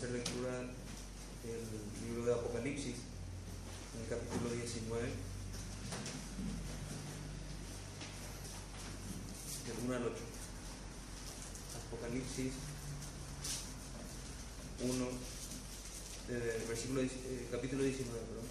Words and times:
hacer 0.00 0.12
lectura 0.12 0.52
del 1.44 1.60
libro 2.08 2.24
de 2.24 2.32
Apocalipsis, 2.32 2.94
en 3.94 4.02
el 4.02 4.08
capítulo 4.08 4.48
19, 4.50 5.02
del 9.66 9.76
1 9.84 9.94
al 9.94 10.04
8. 10.04 10.14
Apocalipsis 11.86 12.52
1, 14.80 15.06
eh, 16.30 16.64
versículo, 16.66 17.02
eh, 17.02 17.48
capítulo 17.50 17.82
19, 17.82 18.20
perdón. 18.20 18.44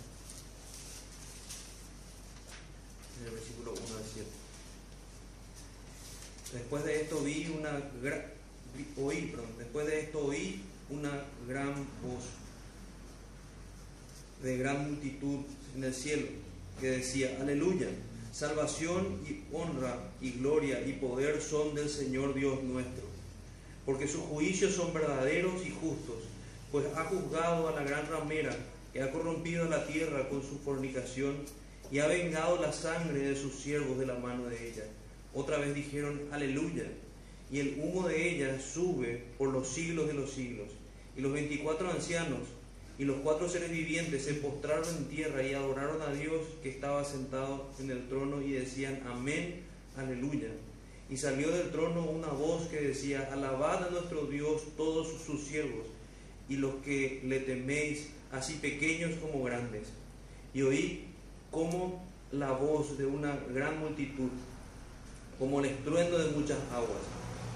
En 3.22 3.26
el 3.26 3.32
versículo 3.32 3.72
1 3.72 3.98
al 3.98 4.06
7. 4.14 4.30
Después 6.54 6.84
de 6.84 7.02
esto 7.02 7.24
vi 7.24 7.48
una 7.58 7.72
gran, 8.04 8.34
oí, 9.02 9.32
perdón, 9.32 9.58
después 9.58 9.88
de 9.88 10.00
esto 10.02 10.26
oí 10.28 10.69
una 10.90 11.12
gran 11.48 11.74
voz 12.04 12.24
de 14.44 14.58
gran 14.58 14.90
multitud 14.90 15.40
en 15.76 15.84
el 15.84 15.94
cielo 15.94 16.28
que 16.80 16.92
decía, 16.92 17.38
aleluya, 17.42 17.88
salvación 18.32 19.20
y 19.28 19.44
honra 19.54 19.98
y 20.22 20.32
gloria 20.32 20.82
y 20.86 20.94
poder 20.94 21.42
son 21.42 21.76
del 21.76 21.90
Señor 21.90 22.34
Dios 22.34 22.64
nuestro, 22.64 23.04
porque 23.86 24.08
sus 24.08 24.22
juicios 24.22 24.74
son 24.74 24.94
verdaderos 24.94 25.66
y 25.66 25.72
justos, 25.72 26.24
pues 26.72 26.86
ha 26.96 27.04
juzgado 27.06 27.68
a 27.68 27.72
la 27.72 27.84
gran 27.84 28.08
ramera 28.08 28.56
que 28.94 29.02
ha 29.02 29.12
corrompido 29.12 29.66
la 29.66 29.86
tierra 29.88 30.30
con 30.30 30.42
su 30.42 30.58
fornicación 30.60 31.36
y 31.92 32.00
ha 32.00 32.08
vengado 32.08 32.62
la 32.62 32.72
sangre 32.72 33.20
de 33.20 33.36
sus 33.36 33.56
siervos 33.56 33.98
de 34.00 34.06
la 34.06 34.16
mano 34.16 34.46
de 34.46 34.70
ella. 34.70 34.86
Otra 35.34 35.58
vez 35.58 35.76
dijeron, 35.76 36.22
aleluya, 36.32 36.86
y 37.52 37.60
el 37.60 37.80
humo 37.80 38.08
de 38.08 38.30
ella 38.30 38.60
sube 38.62 39.24
por 39.38 39.50
los 39.50 39.68
siglos 39.68 40.08
de 40.08 40.14
los 40.14 40.32
siglos. 40.32 40.68
Y 41.18 41.22
los 41.22 41.34
veinticuatro 41.34 41.90
ancianos 41.90 42.40
y 42.98 43.06
los 43.06 43.18
cuatro 43.22 43.48
seres 43.48 43.72
vivientes 43.72 44.26
se 44.26 44.34
postraron 44.36 44.86
en 44.90 45.06
tierra 45.06 45.42
y 45.42 45.54
adoraron 45.54 46.02
a 46.02 46.12
Dios 46.12 46.42
que 46.62 46.70
estaba 46.70 47.06
sentado 47.06 47.70
en 47.80 47.92
el 47.92 48.10
trono 48.10 48.42
y 48.42 48.52
decían, 48.52 49.02
amén, 49.08 49.62
aleluya. 49.96 50.50
Y 51.10 51.18
salió 51.18 51.50
del 51.50 51.72
trono 51.72 52.04
una 52.04 52.28
voz 52.28 52.68
que 52.68 52.82
decía, 52.82 53.30
alabad 53.32 53.86
a 53.86 53.90
nuestro 53.90 54.26
Dios 54.26 54.64
todos 54.76 55.08
sus 55.26 55.42
siervos 55.42 55.88
y 56.50 56.58
los 56.58 56.76
que 56.84 57.22
le 57.24 57.40
teméis, 57.40 58.10
así 58.32 58.56
pequeños 58.56 59.12
como 59.22 59.44
grandes. 59.44 59.88
Y 60.54 60.62
oí 60.64 61.06
como 61.52 62.04
la 62.32 62.52
voz 62.52 62.98
de 62.98 63.06
una 63.06 63.40
gran 63.54 63.80
multitud, 63.80 64.30
como 65.40 65.62
el 65.62 65.68
estruendo 65.68 66.20
de 66.20 66.32
muchas 66.32 66.60
aguas, 66.72 67.02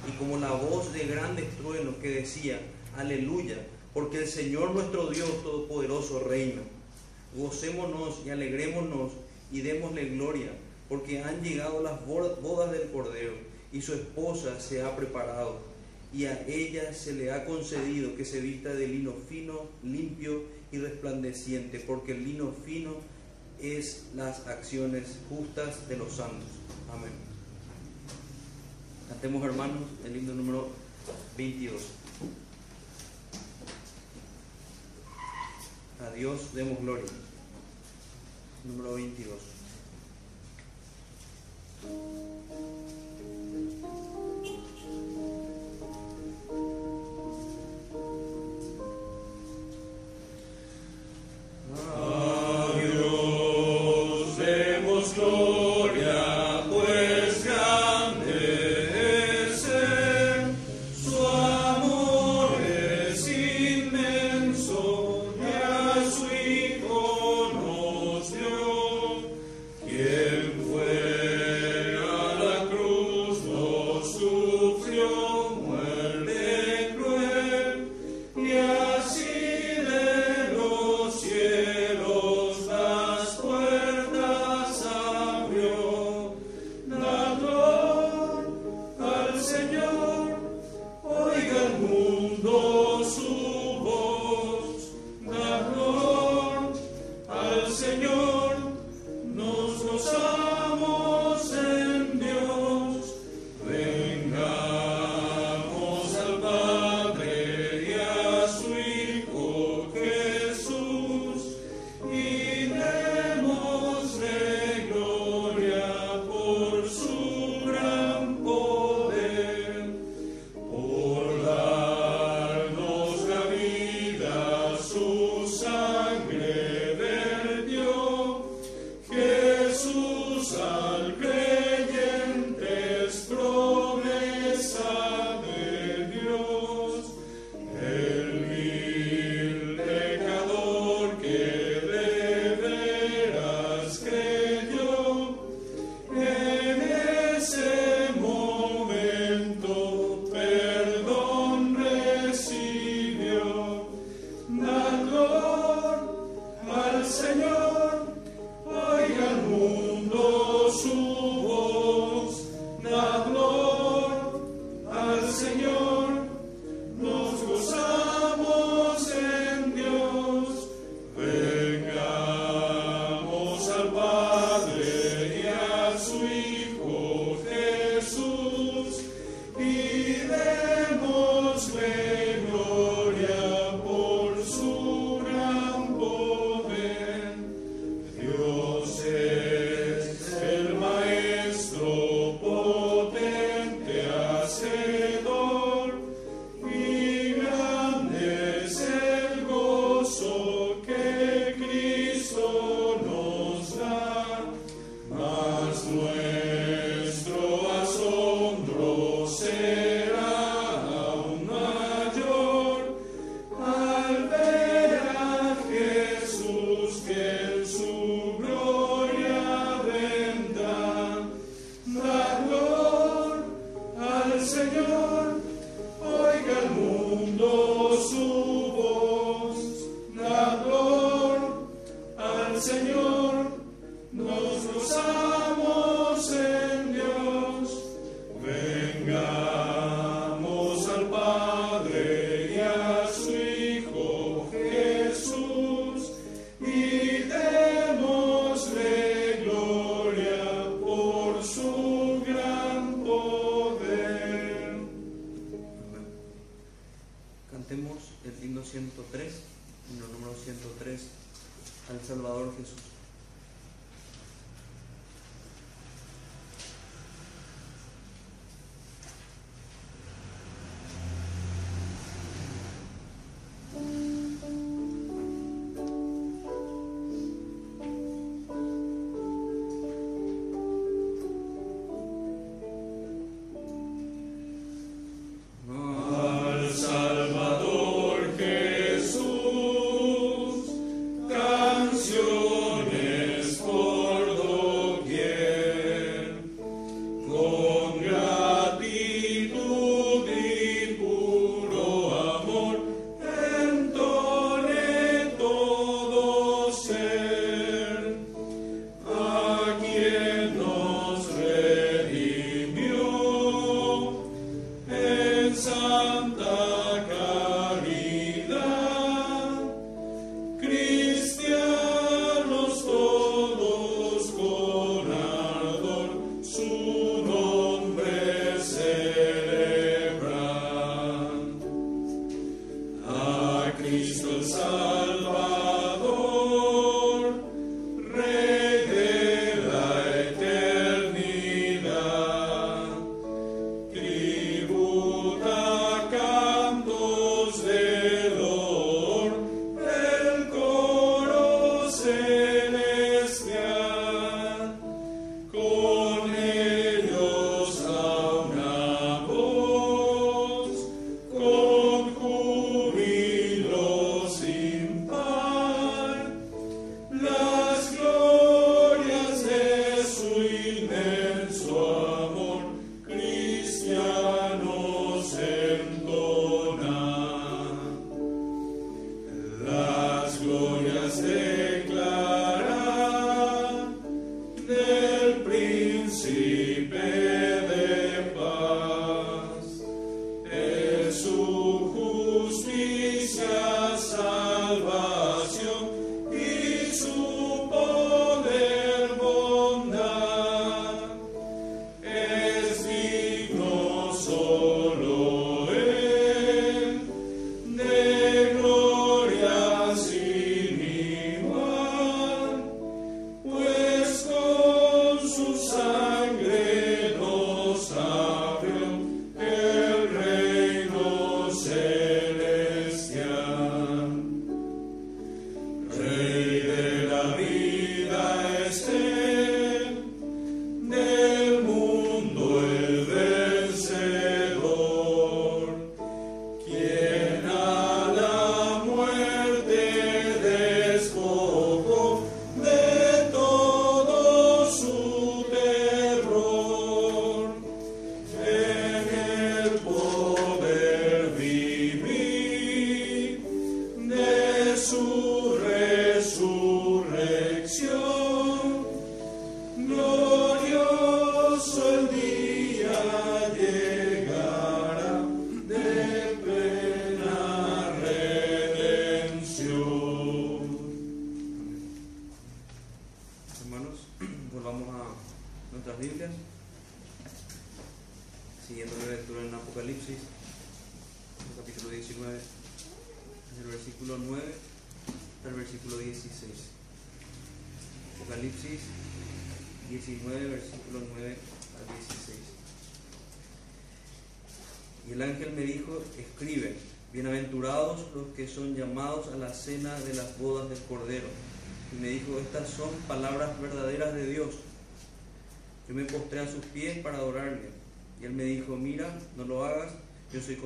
y 0.07 0.11
como 0.17 0.37
la 0.37 0.51
voz 0.51 0.93
de 0.93 1.05
grandes 1.05 1.49
truenos 1.57 1.95
que 1.95 2.09
decía, 2.09 2.59
aleluya, 2.97 3.57
porque 3.93 4.19
el 4.19 4.27
Señor 4.27 4.71
nuestro 4.71 5.09
Dios 5.09 5.43
Todopoderoso 5.43 6.19
reina. 6.19 6.61
Gocémonos 7.35 8.19
y 8.25 8.29
alegrémonos 8.29 9.11
y 9.51 9.61
démosle 9.61 10.05
gloria, 10.09 10.51
porque 10.89 11.23
han 11.23 11.41
llegado 11.41 11.81
las 11.81 12.05
bo- 12.05 12.35
bodas 12.41 12.71
del 12.71 12.91
Cordero, 12.91 13.33
y 13.71 13.81
su 13.81 13.93
esposa 13.93 14.59
se 14.59 14.83
ha 14.83 14.95
preparado, 14.95 15.59
y 16.13 16.25
a 16.25 16.45
ella 16.47 16.93
se 16.93 17.13
le 17.13 17.31
ha 17.31 17.45
concedido 17.45 18.15
que 18.15 18.25
se 18.25 18.39
vista 18.39 18.73
de 18.73 18.87
lino 18.87 19.13
fino, 19.27 19.61
limpio 19.83 20.43
y 20.71 20.77
resplandeciente, 20.77 21.79
porque 21.79 22.11
el 22.11 22.23
lino 22.23 22.53
fino 22.65 22.95
es 23.59 24.05
las 24.15 24.45
acciones 24.47 25.17
justas 25.29 25.87
de 25.87 25.97
los 25.97 26.13
santos. 26.13 26.47
Amén. 26.91 27.11
Cantemos 29.09 29.43
hermanos 29.43 29.81
el 30.05 30.15
himno 30.17 30.33
número 30.33 30.67
22. 31.37 31.81
A 36.05 36.09
Dios 36.09 36.53
demos 36.53 36.77
gloria. 36.79 37.05
Número 38.65 38.95
22. 38.95 39.39
A 51.73 52.12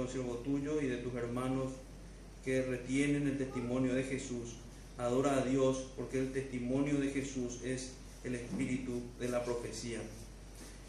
yo 0.07 0.13
soy 0.13 0.21
consiervo 0.21 0.43
tuyo 0.43 0.81
y 0.81 0.87
de 0.87 0.97
tus 0.97 1.13
hermanos 1.15 1.73
que 2.45 2.61
retienen 2.61 3.27
el 3.27 3.37
testimonio 3.37 3.93
de 3.93 4.03
Jesús. 4.03 4.55
Adora 4.97 5.37
a 5.37 5.45
Dios 5.45 5.87
porque 5.97 6.19
el 6.19 6.31
testimonio 6.31 6.97
de 6.99 7.09
Jesús 7.09 7.59
es 7.63 7.91
el 8.23 8.35
espíritu 8.35 9.01
de 9.19 9.27
la 9.27 9.43
profecía. 9.43 9.99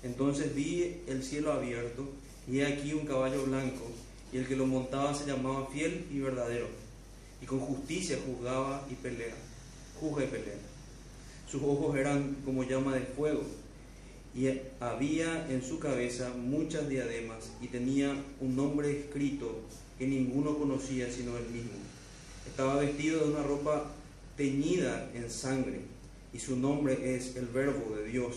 Entonces 0.03 0.55
vi 0.55 1.01
el 1.09 1.23
cielo 1.23 1.53
abierto 1.53 2.09
y 2.47 2.61
he 2.61 2.67
aquí 2.67 2.93
un 2.95 3.07
caballo 3.07 3.45
blanco 3.45 3.91
y 4.33 4.39
el 4.39 4.47
que 4.47 4.57
lo 4.57 4.67
montaba 4.67 5.15
se 5.15 5.27
llamaba 5.27 5.67
fiel 5.67 6.07
y 6.13 6.21
verdadero, 6.21 6.67
y 7.43 7.47
con 7.47 7.61
justicia 7.61 8.19
juzgaba 8.25 8.87
y 8.91 8.95
pelea, 8.95 9.35
juzga 10.01 10.25
y 10.25 10.29
pelea. 10.29 10.59
Sus 11.51 11.63
ojos 11.63 11.97
eran 11.97 12.37
como 12.45 12.63
llama 12.63 12.95
de 12.95 13.01
fuego, 13.01 13.43
y 14.35 14.49
había 14.81 15.49
en 15.51 15.63
su 15.63 15.79
cabeza 15.79 16.33
muchas 16.37 16.89
diademas, 16.89 17.53
y 17.61 17.69
tenía 17.69 18.15
un 18.41 18.57
nombre 18.57 18.91
escrito 18.91 19.61
que 19.99 20.07
ninguno 20.07 20.57
conocía 20.57 21.11
sino 21.11 21.37
él 21.37 21.47
mismo. 21.53 21.79
Estaba 22.47 22.77
vestido 22.77 23.25
de 23.25 23.33
una 23.33 23.43
ropa 23.43 23.91
teñida 24.37 25.11
en 25.15 25.29
sangre, 25.31 25.81
y 26.33 26.39
su 26.39 26.57
nombre 26.57 27.15
es 27.17 27.37
el 27.37 27.47
Verbo 27.47 27.97
de 27.97 28.09
Dios. 28.09 28.37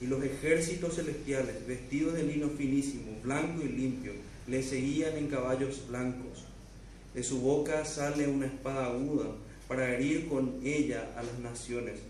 Y 0.00 0.06
los 0.06 0.24
ejércitos 0.24 0.96
celestiales, 0.96 1.66
vestidos 1.66 2.14
de 2.14 2.24
lino 2.24 2.48
finísimo, 2.48 3.18
blanco 3.22 3.62
y 3.62 3.68
limpio, 3.68 4.12
le 4.46 4.62
seguían 4.62 5.16
en 5.16 5.28
caballos 5.28 5.82
blancos. 5.88 6.44
De 7.14 7.22
su 7.22 7.40
boca 7.40 7.84
sale 7.84 8.26
una 8.28 8.46
espada 8.46 8.86
aguda 8.86 9.26
para 9.68 9.94
herir 9.94 10.28
con 10.28 10.60
ella 10.64 11.12
a 11.16 11.22
las 11.22 11.38
naciones, 11.38 12.00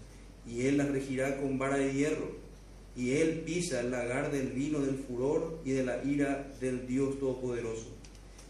y 0.47 0.67
él 0.67 0.79
las 0.79 0.89
regirá 0.91 1.41
con 1.41 1.59
vara 1.59 1.77
de 1.77 1.93
hierro, 1.93 2.44
y 2.97 3.13
él 3.13 3.41
pisa 3.41 3.81
el 3.81 3.91
lagar 3.91 4.31
del 4.31 4.51
vino 4.51 4.81
del 4.81 4.97
furor 4.97 5.61
y 5.65 5.73
de 5.73 5.85
la 5.85 6.03
ira 6.05 6.53
del 6.61 6.87
Dios 6.87 7.19
Todopoderoso. 7.19 7.89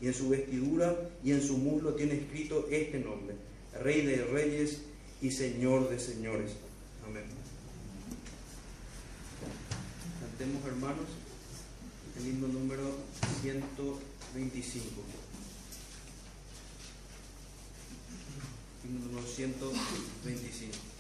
Y 0.01 0.07
en 0.09 0.15
su 0.15 0.29
vestidura 0.29 1.11
y 1.23 1.33
en 1.33 1.43
su 1.43 1.57
muslo 1.57 1.95
tiene 1.95 2.15
escrito 2.15 2.69
este 2.71 2.99
nombre, 2.99 3.37
Rey 3.83 4.05
de 4.05 4.25
Reyes 4.25 4.83
y 5.23 5.31
Señor 5.31 5.89
de 5.89 5.99
Señores. 5.99 6.53
Amén. 7.07 7.25
Cantemos 10.21 10.67
hermanos 10.67 11.07
el 12.19 12.29
himno 12.29 12.49
número 12.49 12.97
125. 13.43 14.85
Himno 18.85 19.07
número 19.07 19.27
125. 19.27 20.94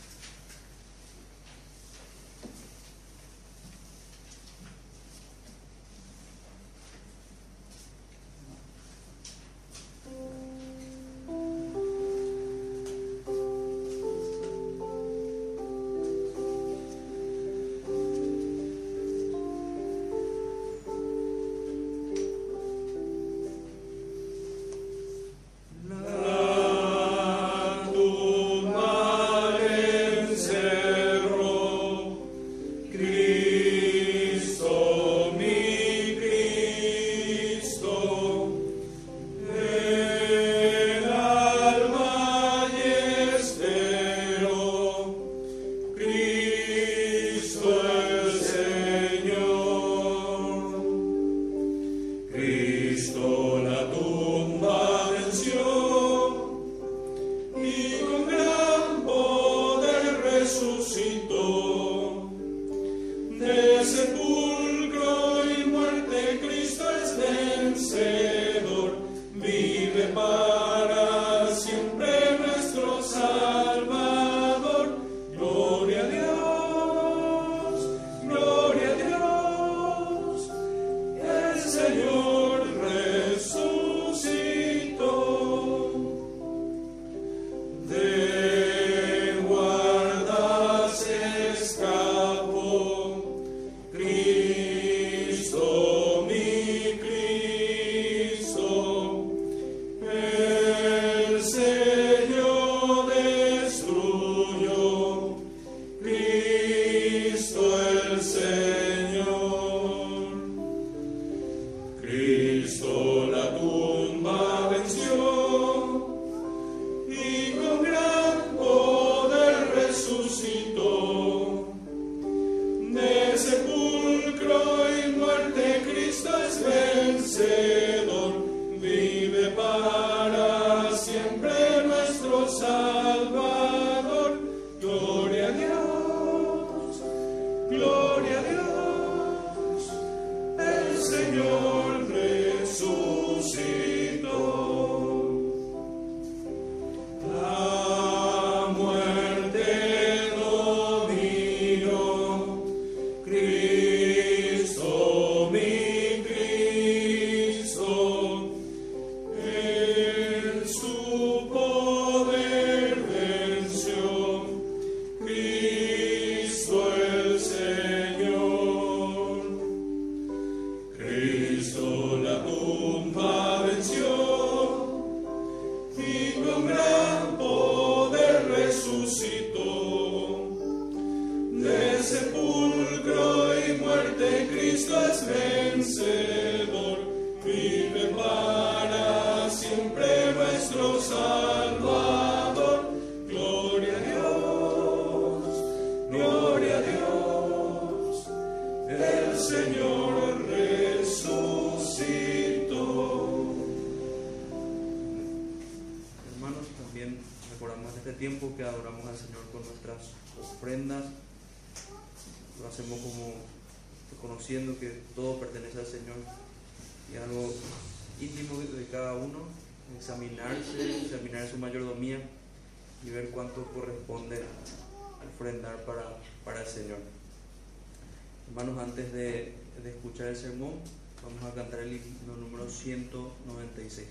196. 233.88 234.06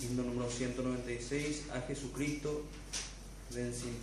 Himno 0.00 0.22
número 0.22 0.48
196, 0.48 1.70
a 1.74 1.80
Jesucristo, 1.82 2.62
ven 3.50 3.74
sin. 3.74 3.98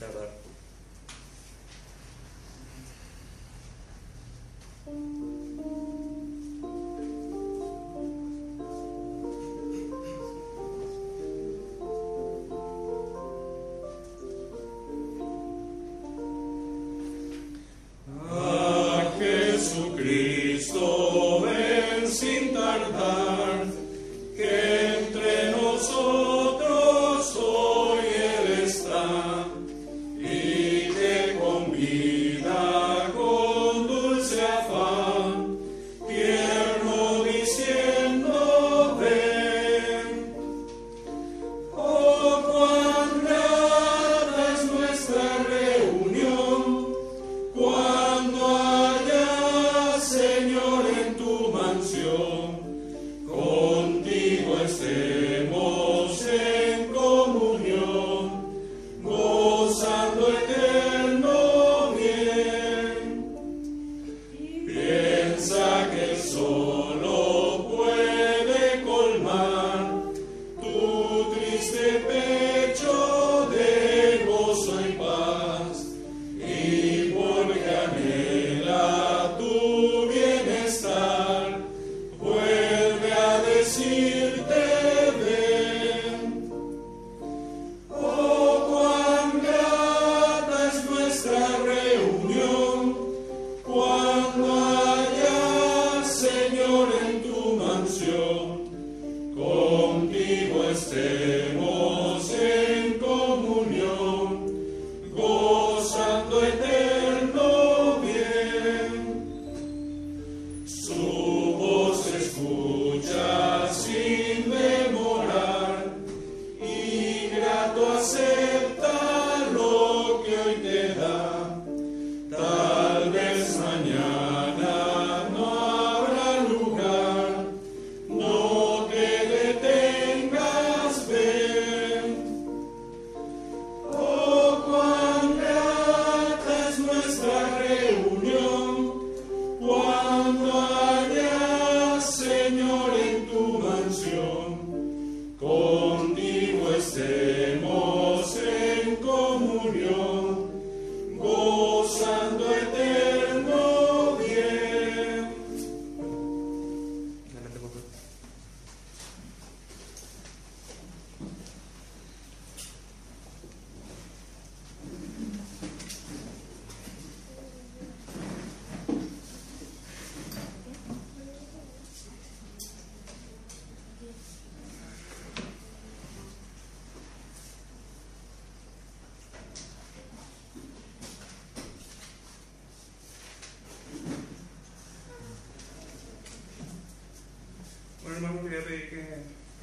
Pedir 188.65 188.89
que 188.89 189.05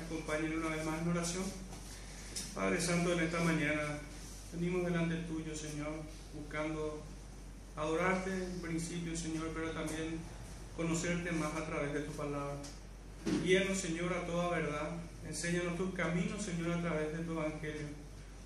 acompañen 0.05 0.59
una 0.59 0.75
vez 0.75 0.85
más 0.85 1.03
en 1.03 1.09
oración. 1.09 1.45
Padre 2.55 2.81
Santo, 2.81 3.13
en 3.13 3.21
esta 3.21 3.41
mañana 3.41 3.99
venimos 4.53 4.85
delante 4.85 5.17
tuyo, 5.17 5.55
Señor, 5.55 5.91
buscando 6.35 7.03
adorarte 7.77 8.31
en 8.31 8.61
principio, 8.61 9.17
Señor, 9.17 9.51
pero 9.55 9.71
también 9.71 10.19
conocerte 10.77 11.33
más 11.33 11.55
a 11.55 11.67
través 11.67 11.93
de 11.93 12.01
tu 12.01 12.13
palabra. 12.13 12.57
Guíanos, 13.45 13.79
Señor, 13.79 14.13
a 14.13 14.27
toda 14.27 14.51
verdad. 14.51 14.91
Enséñanos 15.27 15.77
tus 15.77 15.95
caminos, 15.95 16.43
Señor, 16.43 16.73
a 16.73 16.81
través 16.81 17.17
de 17.17 17.25
tu 17.25 17.33
evangelio. 17.33 17.89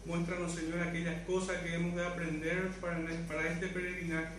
Muéstranos, 0.05 0.53
Señor, 0.53 0.81
aquellas 0.81 1.27
cosas 1.27 1.63
que 1.63 1.75
hemos 1.75 1.97
de 1.97 2.07
aprender 2.07 2.71
para, 2.81 3.01
para 3.27 3.53
este 3.53 3.69
peregrinaje. 3.69 4.37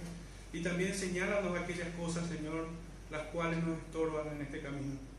Y 0.54 0.62
también 0.62 0.94
señálanos 0.96 1.58
aquellas 1.58 1.90
cosas, 1.96 2.28
Señor, 2.30 2.68
las 3.12 3.24
cuales 3.28 3.62
nos 3.64 3.78
estorban 3.80 4.28
en 4.36 4.42
este 4.44 4.62
camino. 4.62 5.17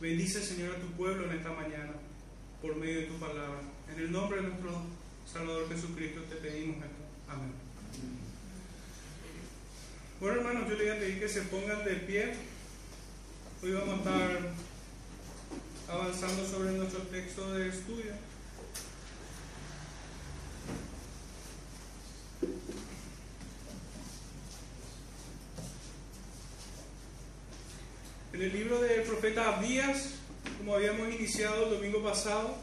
Bendice, 0.00 0.40
Señor, 0.40 0.76
a 0.76 0.80
tu 0.80 0.86
pueblo 0.92 1.24
en 1.24 1.38
esta 1.38 1.50
mañana 1.50 1.90
por 2.62 2.76
medio 2.76 3.00
de 3.00 3.06
tu 3.06 3.14
palabra. 3.14 3.60
En 3.92 3.98
el 3.98 4.12
nombre 4.12 4.40
de 4.40 4.48
nuestro 4.48 4.82
Salvador 5.26 5.68
Jesucristo 5.68 6.20
te 6.28 6.36
pedimos 6.36 6.76
esto. 6.76 7.04
Amén. 7.28 7.52
Bueno, 10.20 10.36
hermanos, 10.36 10.68
yo 10.68 10.76
les 10.76 10.86
voy 10.86 10.96
a 10.96 11.00
pedir 11.00 11.18
que 11.18 11.28
se 11.28 11.42
pongan 11.42 11.84
de 11.84 11.94
pie. 11.96 12.32
Hoy 13.60 13.72
vamos 13.72 13.94
a 13.94 13.98
estar 13.98 14.52
avanzando 15.88 16.46
sobre 16.46 16.72
nuestro 16.72 17.00
texto 17.02 17.52
de 17.54 17.68
estudio. 17.68 18.12
En 28.38 28.44
el 28.44 28.52
libro 28.52 28.80
del 28.80 29.02
profeta 29.02 29.56
Abdías, 29.56 30.10
como 30.58 30.76
habíamos 30.76 31.12
iniciado 31.12 31.64
el 31.64 31.70
domingo 31.70 32.00
pasado, 32.04 32.54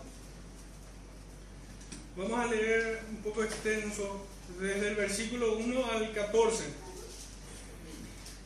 vamos 2.16 2.40
a 2.40 2.46
leer 2.46 3.02
un 3.10 3.18
poco 3.18 3.44
extenso 3.44 4.26
desde 4.58 4.88
el 4.88 4.96
versículo 4.96 5.58
1 5.58 5.86
al 5.92 6.14
14. 6.14 6.64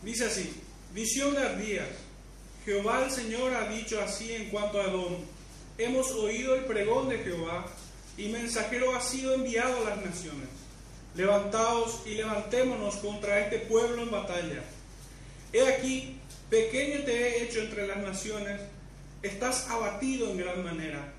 Dice 0.01 0.25
así, 0.25 0.55
visión 0.91 1.35
de 1.35 1.43
Abdías. 1.43 1.89
Jehová 2.65 3.05
el 3.05 3.11
Señor 3.11 3.53
ha 3.53 3.69
dicho 3.69 4.01
así 4.01 4.33
en 4.33 4.49
cuanto 4.49 4.81
a 4.81 4.85
Edom. 4.85 5.17
Hemos 5.77 6.09
oído 6.13 6.55
el 6.55 6.65
pregón 6.65 7.09
de 7.09 7.19
Jehová 7.19 7.67
y 8.17 8.29
mensajero 8.29 8.95
ha 8.95 9.01
sido 9.01 9.35
enviado 9.35 9.85
a 9.85 9.91
las 9.91 10.03
naciones. 10.03 10.49
Levantaos 11.13 12.01
y 12.07 12.15
levantémonos 12.15 12.95
contra 12.95 13.39
este 13.41 13.59
pueblo 13.59 14.01
en 14.01 14.09
batalla. 14.09 14.63
He 15.53 15.67
aquí, 15.67 16.18
pequeño 16.49 17.03
te 17.03 17.11
he 17.11 17.43
hecho 17.43 17.61
entre 17.61 17.87
las 17.87 17.97
naciones, 17.97 18.59
estás 19.21 19.67
abatido 19.69 20.31
en 20.31 20.37
gran 20.37 20.63
manera. 20.63 21.13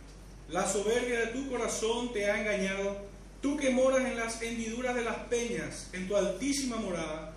La 0.49 0.67
soberbia 0.67 1.21
de 1.21 1.27
tu 1.29 1.49
corazón 1.49 2.13
te 2.13 2.31
ha 2.31 2.41
engañado, 2.41 2.97
tú 3.41 3.57
que 3.57 3.71
moras 3.71 4.05
en 4.05 4.17
las 4.17 4.43
hendiduras 4.43 4.95
de 4.95 5.05
las 5.05 5.17
peñas, 5.29 5.89
en 5.93 6.09
tu 6.09 6.17
altísima 6.17 6.77
morada. 6.77 7.37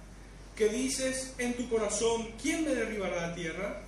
que 0.55 0.69
dices 0.69 1.33
en 1.39 1.55
tu 1.55 1.67
corazón, 1.67 2.29
¿quién 2.39 2.63
me 2.63 2.75
derribará 2.75 3.27
a 3.27 3.33
tierra? 3.33 3.81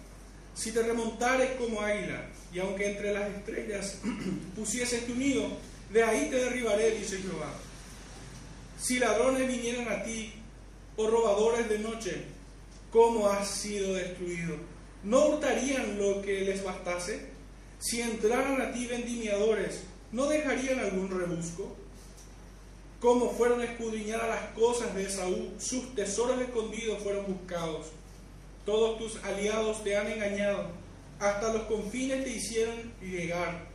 Si 0.56 0.72
te 0.72 0.82
remontares 0.82 1.52
como 1.60 1.80
águila, 1.80 2.26
y 2.52 2.58
aunque 2.58 2.88
entre 2.90 3.14
las 3.14 3.30
estrellas 3.30 4.00
pusieses 4.56 5.06
tu 5.06 5.14
nido, 5.14 5.46
de 5.92 6.04
ahí 6.04 6.28
te 6.32 6.38
derribaré, 6.38 6.98
dice 6.98 7.20
Jehová. 7.20 7.54
Si 8.82 8.98
ladrones 8.98 9.48
vinieran 9.48 9.88
a 9.90 10.04
ti, 10.04 10.34
o 10.98 11.08
robadores 11.08 11.70
de 11.70 11.80
noche, 11.80 12.24
¿cómo 12.96 13.28
has 13.28 13.50
sido 13.50 13.94
destruido? 13.94 14.56
¿No 15.04 15.28
hurtarían 15.28 16.00
lo 16.00 16.22
que 16.22 16.46
les 16.46 16.64
bastase? 16.64 17.28
Si 17.78 18.00
entraran 18.00 18.62
a 18.62 18.72
ti 18.72 18.88
vendimiadores, 18.88 19.84
¿no 20.14 20.28
dejarían 20.28 20.80
algún 20.80 21.10
rebusco? 21.10 21.76
Como 23.02 23.32
fueron 23.32 23.62
escudriñadas 23.62 24.30
las 24.30 24.50
cosas 24.52 24.96
de 24.96 25.10
Saúl, 25.10 25.52
sus 25.60 25.94
tesoros 25.94 26.42
escondidos 26.42 27.04
fueron 27.04 27.26
buscados. 27.26 27.88
Todos 28.66 28.98
tus 28.98 29.22
aliados 29.26 29.84
te 29.84 29.98
han 29.98 30.10
engañado, 30.10 30.70
hasta 31.20 31.52
los 31.52 31.64
confines 31.64 32.24
te 32.24 32.30
hicieron 32.30 32.94
llegar. 33.02 33.68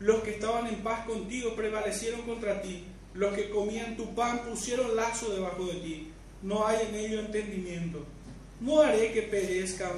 Los 0.00 0.22
que 0.22 0.32
estaban 0.32 0.66
en 0.66 0.82
paz 0.82 1.06
contigo 1.06 1.56
prevalecieron 1.56 2.20
contra 2.26 2.60
ti, 2.60 2.84
los 3.14 3.32
que 3.32 3.48
comían 3.48 3.96
tu 3.96 4.14
pan 4.14 4.42
pusieron 4.46 4.94
lazo 4.94 5.32
debajo 5.32 5.64
de 5.64 5.80
ti. 5.80 6.12
No 6.42 6.66
hay 6.66 6.86
en 6.90 6.94
ello 6.94 7.20
entendimiento. 7.20 8.04
No 8.60 8.80
haré 8.80 9.12
que 9.12 9.22
perezcan 9.22 9.92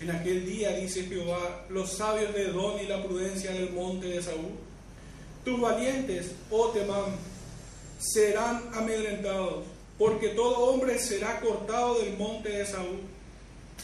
en 0.00 0.10
aquel 0.10 0.46
día, 0.46 0.76
dice 0.76 1.04
Jehová, 1.04 1.64
los 1.68 1.92
sabios 1.96 2.34
de 2.34 2.48
Edom 2.48 2.78
y 2.80 2.86
la 2.86 3.02
prudencia 3.02 3.52
del 3.52 3.70
monte 3.70 4.06
de 4.06 4.22
Saúl. 4.22 4.52
Tus 5.44 5.60
valientes, 5.60 6.32
oh 6.50 6.68
Temán, 6.68 7.16
serán 7.98 8.70
amedrentados, 8.72 9.64
porque 9.98 10.28
todo 10.28 10.70
hombre 10.70 10.98
será 10.98 11.40
cortado 11.40 12.00
del 12.00 12.16
monte 12.16 12.50
de 12.50 12.66
Saúl 12.66 13.00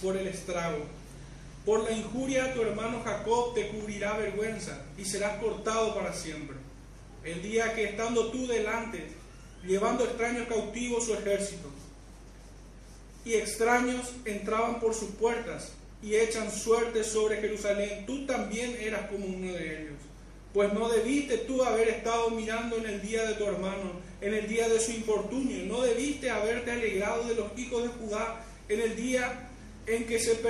por 0.02 0.16
el 0.16 0.28
estrago. 0.28 0.84
Por 1.64 1.84
la 1.84 1.92
injuria 1.92 2.46
a 2.46 2.54
tu 2.54 2.62
hermano 2.62 3.02
Jacob 3.04 3.54
te 3.54 3.68
cubrirá 3.68 4.16
vergüenza 4.16 4.82
y 4.96 5.04
serás 5.04 5.38
cortado 5.38 5.94
para 5.94 6.12
siempre. 6.12 6.56
El 7.24 7.42
día 7.42 7.74
que 7.74 7.84
estando 7.84 8.30
tú 8.30 8.46
delante, 8.46 9.08
llevando 9.66 10.04
extraños 10.04 10.48
cautivos 10.48 11.04
su 11.04 11.14
ejército, 11.14 11.69
y 13.24 13.34
extraños 13.34 14.12
entraban 14.24 14.80
por 14.80 14.94
sus 14.94 15.10
puertas 15.10 15.72
y 16.02 16.14
echan 16.14 16.50
suerte 16.50 17.04
sobre 17.04 17.36
Jerusalén, 17.36 18.06
tú 18.06 18.24
también 18.26 18.76
eras 18.80 19.10
como 19.10 19.26
uno 19.26 19.52
de 19.52 19.82
ellos. 19.82 19.98
Pues 20.54 20.72
no 20.72 20.88
debiste 20.88 21.38
tú 21.38 21.62
haber 21.62 21.88
estado 21.88 22.30
mirando 22.30 22.76
en 22.78 22.86
el 22.86 23.02
día 23.02 23.24
de 23.24 23.34
tu 23.34 23.44
hermano, 23.44 23.92
en 24.20 24.34
el 24.34 24.48
día 24.48 24.68
de 24.68 24.80
su 24.80 24.92
infortunio, 24.92 25.64
no 25.66 25.82
debiste 25.82 26.30
haberte 26.30 26.72
alegrado 26.72 27.24
de 27.24 27.34
los 27.34 27.56
hijos 27.56 27.82
de 27.84 27.88
Judá 27.90 28.44
en 28.68 28.80
el 28.80 28.96
día 28.96 29.48
en 29.86 30.06
que 30.06 30.18
se 30.18 30.40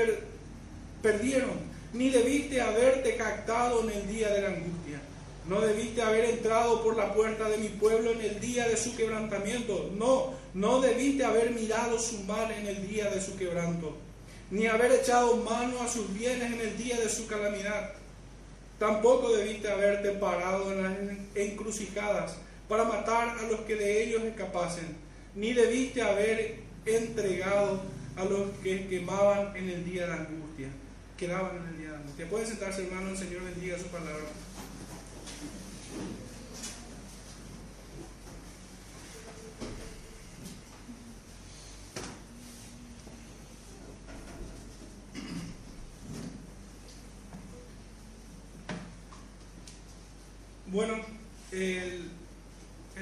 perdieron, 1.03 1.51
ni 1.93 2.11
debiste 2.11 2.61
haberte 2.61 3.17
captado 3.17 3.83
en 3.83 3.91
el 3.91 4.09
día 4.09 4.29
de 4.31 4.43
la 4.43 4.49
angustia. 4.49 5.01
No 5.49 5.61
debiste 5.61 6.03
haber 6.03 6.27
entrado 6.27 6.83
por 6.83 6.97
la 6.97 7.13
puerta 7.13 7.49
de 7.49 7.59
mi 7.59 7.69
pueblo 7.69 8.13
en 8.13 8.21
el 8.21 8.41
día 8.41 8.69
de 8.69 8.77
su 8.77 8.95
quebrantamiento. 8.95 9.91
No, 9.97 10.35
no 10.55 10.81
debiste 10.81 11.25
haber 11.25 11.51
mirado 11.51 11.99
su 11.99 12.25
mal 12.25 12.51
en 12.51 12.67
el 12.67 12.89
día 12.89 13.11
de 13.11 13.21
su 13.21 13.37
quebranto, 13.37 13.97
ni 14.51 14.67
haber 14.67 14.93
echado 14.93 15.37
mano 15.37 15.81
a 15.81 15.89
sus 15.89 16.13
bienes 16.13 16.53
en 16.53 16.61
el 16.61 16.77
día 16.77 16.99
de 16.99 17.09
su 17.09 17.27
calamidad. 17.27 17.93
Tampoco 18.79 19.31
debiste 19.37 19.71
haberte 19.71 20.11
parado 20.13 20.73
en 20.73 20.83
las 20.83 20.93
encrucijadas 21.35 22.37
para 22.69 22.85
matar 22.85 23.37
a 23.39 23.43
los 23.43 23.61
que 23.61 23.77
de 23.77 24.05
ellos 24.05 24.23
escapasen, 24.23 24.97
ni 25.35 25.53
debiste 25.53 26.03
haber 26.03 26.61
entregado 26.87 27.83
a 28.17 28.25
los 28.25 28.51
que 28.63 28.89
quemaban 28.89 29.57
en 29.57 29.69
el 29.69 29.85
día 29.85 30.03
de 30.03 30.09
la 30.09 30.15
angustia, 30.17 30.69
quedaban 31.17 31.57
en 31.57 31.69
el 31.69 31.79
día 31.79 31.87
de 31.89 31.93
la 31.93 32.01
angustia. 32.01 32.29
Pueden 32.29 32.47
sentarse, 32.47 32.87
hermano, 32.87 33.11
el 33.11 33.17
Señor 33.17 33.43
bendiga 33.45 33.79
su 33.79 33.87
palabra. 33.87 34.25
Bueno, 50.71 50.95
el, 51.51 52.09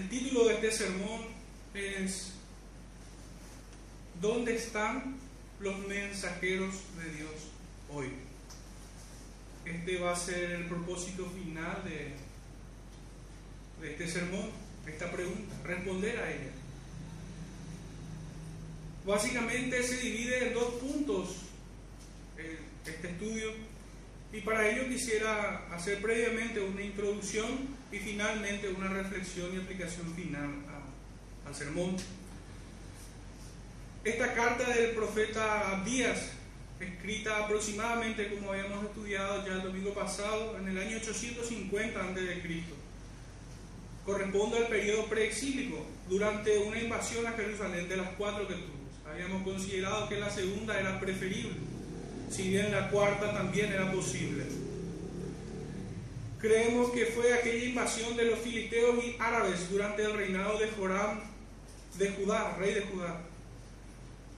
título 0.09 0.49
de 0.49 0.55
este 0.55 0.73
sermón 0.73 1.21
es 1.75 2.33
¿Dónde 4.23 4.57
están 4.57 5.19
los 5.61 5.79
mensajeros 5.87 6.75
de 6.97 7.11
Dios 7.11 7.31
hoy? 7.93 8.09
Este 9.67 9.99
va 9.99 10.13
a 10.13 10.17
ser 10.17 10.53
el 10.53 10.65
propósito 10.65 11.27
final 11.27 11.85
de, 11.85 12.15
de 13.83 13.93
este 13.93 14.09
sermón, 14.09 14.49
esta 14.87 15.13
pregunta, 15.13 15.55
responder 15.63 16.17
a 16.21 16.31
ella. 16.31 16.53
Básicamente 19.05 19.83
se 19.83 19.99
divide 19.99 20.49
en 20.49 20.55
dos 20.55 20.73
puntos 20.77 21.37
este 22.87 23.09
estudio 23.11 23.53
y 24.33 24.41
para 24.43 24.69
ello 24.69 24.89
quisiera 24.89 25.67
hacer 25.73 26.03
previamente 26.03 26.61
una 26.61 26.83
introducción 26.83 27.47
y 27.91 27.99
finalmente 27.99 28.69
una 28.69 28.89
reflexión 28.89 29.55
y 29.55 29.59
aplicación 29.59 30.15
final 30.15 30.51
al 31.47 31.55
sermón. 31.55 31.97
Esta 34.05 34.35
carta 34.35 34.69
del 34.71 34.91
profeta 34.91 35.71
Abdías, 35.71 36.33
escrita 36.79 37.45
aproximadamente 37.45 38.29
como 38.35 38.53
habíamos 38.53 38.85
estudiado 38.85 39.47
ya 39.47 39.55
el 39.55 39.63
domingo 39.63 39.95
pasado, 39.95 40.59
en 40.59 40.69
el 40.69 40.79
año 40.79 40.99
850 40.99 42.01
a.C., 42.01 42.65
corresponde 44.05 44.59
al 44.59 44.69
periodo 44.69 45.07
preexílico, 45.07 45.85
durante 46.09 46.57
una 46.59 46.79
invasión 46.81 47.27
a 47.27 47.33
Jerusalén 47.33 47.89
de 47.89 47.97
las 47.97 48.11
cuatro 48.11 48.47
que 48.47 48.55
tuvo. 48.55 49.11
Habíamos 49.11 49.43
considerado 49.43 50.09
que 50.09 50.21
la 50.21 50.31
segunda 50.31 50.79
era 50.79 51.01
preferible 51.01 51.78
si 52.31 52.49
bien 52.49 52.71
la 52.73 52.91
cuarta 52.91 53.33
también 53.33 53.73
era 53.73 53.91
posible. 53.93 54.45
Creemos 56.41 56.93
que 56.93 57.07
fue 57.07 57.33
aquella 57.33 57.65
invasión 57.65 58.17
de 58.17 58.27
los 58.27 58.39
filisteos 58.39 59.05
y 59.05 59.17
árabes 59.19 59.71
durante 59.71 60.05
el 60.05 60.15
reinado 60.15 60.59
de 60.59 60.71
Joram 60.71 61.21
de 61.99 62.11
Judá, 62.11 62.57
rey 62.59 62.75
de 62.75 62.83
Judá. 62.83 63.21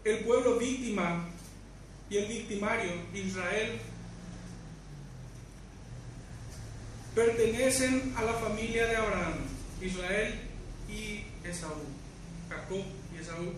El 0.04 0.20
pueblo 0.20 0.58
víctima 0.58 1.28
y 2.08 2.16
el 2.16 2.26
victimario, 2.26 2.90
Israel, 3.12 3.78
pertenecen 7.14 8.14
a 8.16 8.22
la 8.22 8.32
familia 8.32 8.86
de 8.86 8.96
Abraham, 8.96 9.34
Israel 9.82 10.34
y 10.88 11.24
Esaú, 11.46 11.82
Jacob 12.48 12.84
y 13.14 13.20
Esaú, 13.20 13.52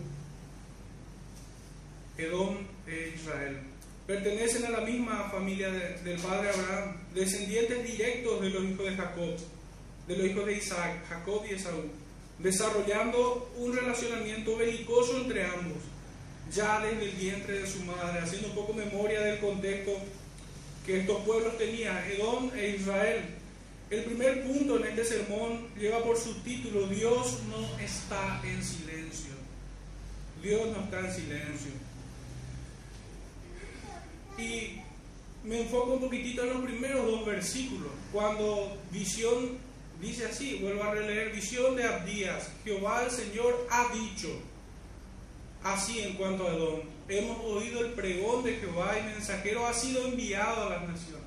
Edom 2.17 2.57
e 2.87 3.13
Israel 3.15 3.72
pertenecen 4.05 4.65
a 4.65 4.69
la 4.69 4.81
misma 4.81 5.29
familia 5.29 5.71
del 5.71 6.19
padre 6.19 6.49
Abraham, 6.49 6.97
descendientes 7.13 7.83
directos 7.83 8.41
de 8.41 8.49
los 8.49 8.63
hijos 8.63 8.85
de 8.85 8.95
Jacob, 8.95 9.35
de 10.07 10.17
los 10.17 10.27
hijos 10.27 10.45
de 10.45 10.53
Isaac, 10.57 11.07
Jacob 11.07 11.43
y 11.49 11.53
Esaú, 11.53 11.83
desarrollando 12.39 13.51
un 13.57 13.75
relacionamiento 13.75 14.57
belicoso 14.57 15.17
entre 15.17 15.45
ambos, 15.45 15.77
ya 16.53 16.81
desde 16.81 17.05
el 17.05 17.15
vientre 17.15 17.59
de 17.59 17.67
su 17.67 17.83
madre, 17.83 18.19
haciendo 18.19 18.49
un 18.49 18.55
poco 18.55 18.73
memoria 18.73 19.21
del 19.21 19.39
contexto 19.39 19.93
que 20.85 20.99
estos 20.99 21.23
pueblos 21.23 21.57
tenían, 21.57 21.97
Edom 22.11 22.51
e 22.55 22.75
Israel. 22.75 23.21
El 23.89 24.03
primer 24.03 24.43
punto 24.43 24.77
en 24.77 24.87
este 24.87 25.05
sermón 25.05 25.67
lleva 25.77 26.03
por 26.03 26.17
subtítulo, 26.17 26.87
Dios 26.87 27.39
no 27.49 27.79
está 27.79 28.41
en 28.43 28.61
silencio. 28.61 29.33
Dios 30.41 30.67
no 30.75 30.83
está 30.83 30.99
en 30.99 31.13
silencio. 31.13 31.71
Y 34.37 34.81
me 35.43 35.61
enfoco 35.61 35.93
un 35.93 36.01
poquitito 36.01 36.43
en 36.43 36.49
los 36.49 36.61
primeros 36.63 37.05
dos 37.05 37.25
versículos, 37.25 37.91
cuando 38.11 38.77
visión 38.91 39.57
dice 40.03 40.25
así, 40.25 40.59
vuelvo 40.61 40.83
a 40.83 40.93
releer, 40.93 41.31
visión 41.31 41.75
de 41.75 41.83
Abdías, 41.85 42.51
Jehová 42.63 43.03
el 43.03 43.11
Señor 43.11 43.67
ha 43.69 43.87
dicho, 43.93 44.29
así 45.63 46.01
en 46.01 46.13
cuanto 46.15 46.47
a 46.47 46.53
Edom, 46.53 46.81
hemos 47.07 47.39
oído 47.45 47.85
el 47.85 47.93
pregón 47.93 48.43
de 48.43 48.55
Jehová 48.55 48.97
y 48.99 49.03
mensajero 49.03 49.65
ha 49.65 49.73
sido 49.73 50.05
enviado 50.05 50.67
a 50.67 50.69
las 50.69 50.81
naciones. 50.81 51.23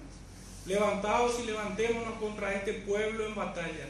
Levantaos 0.67 1.39
y 1.41 1.47
levantémonos 1.47 2.19
contra 2.19 2.55
este 2.55 2.73
pueblo 2.73 3.27
en 3.27 3.35
batalla. 3.35 3.89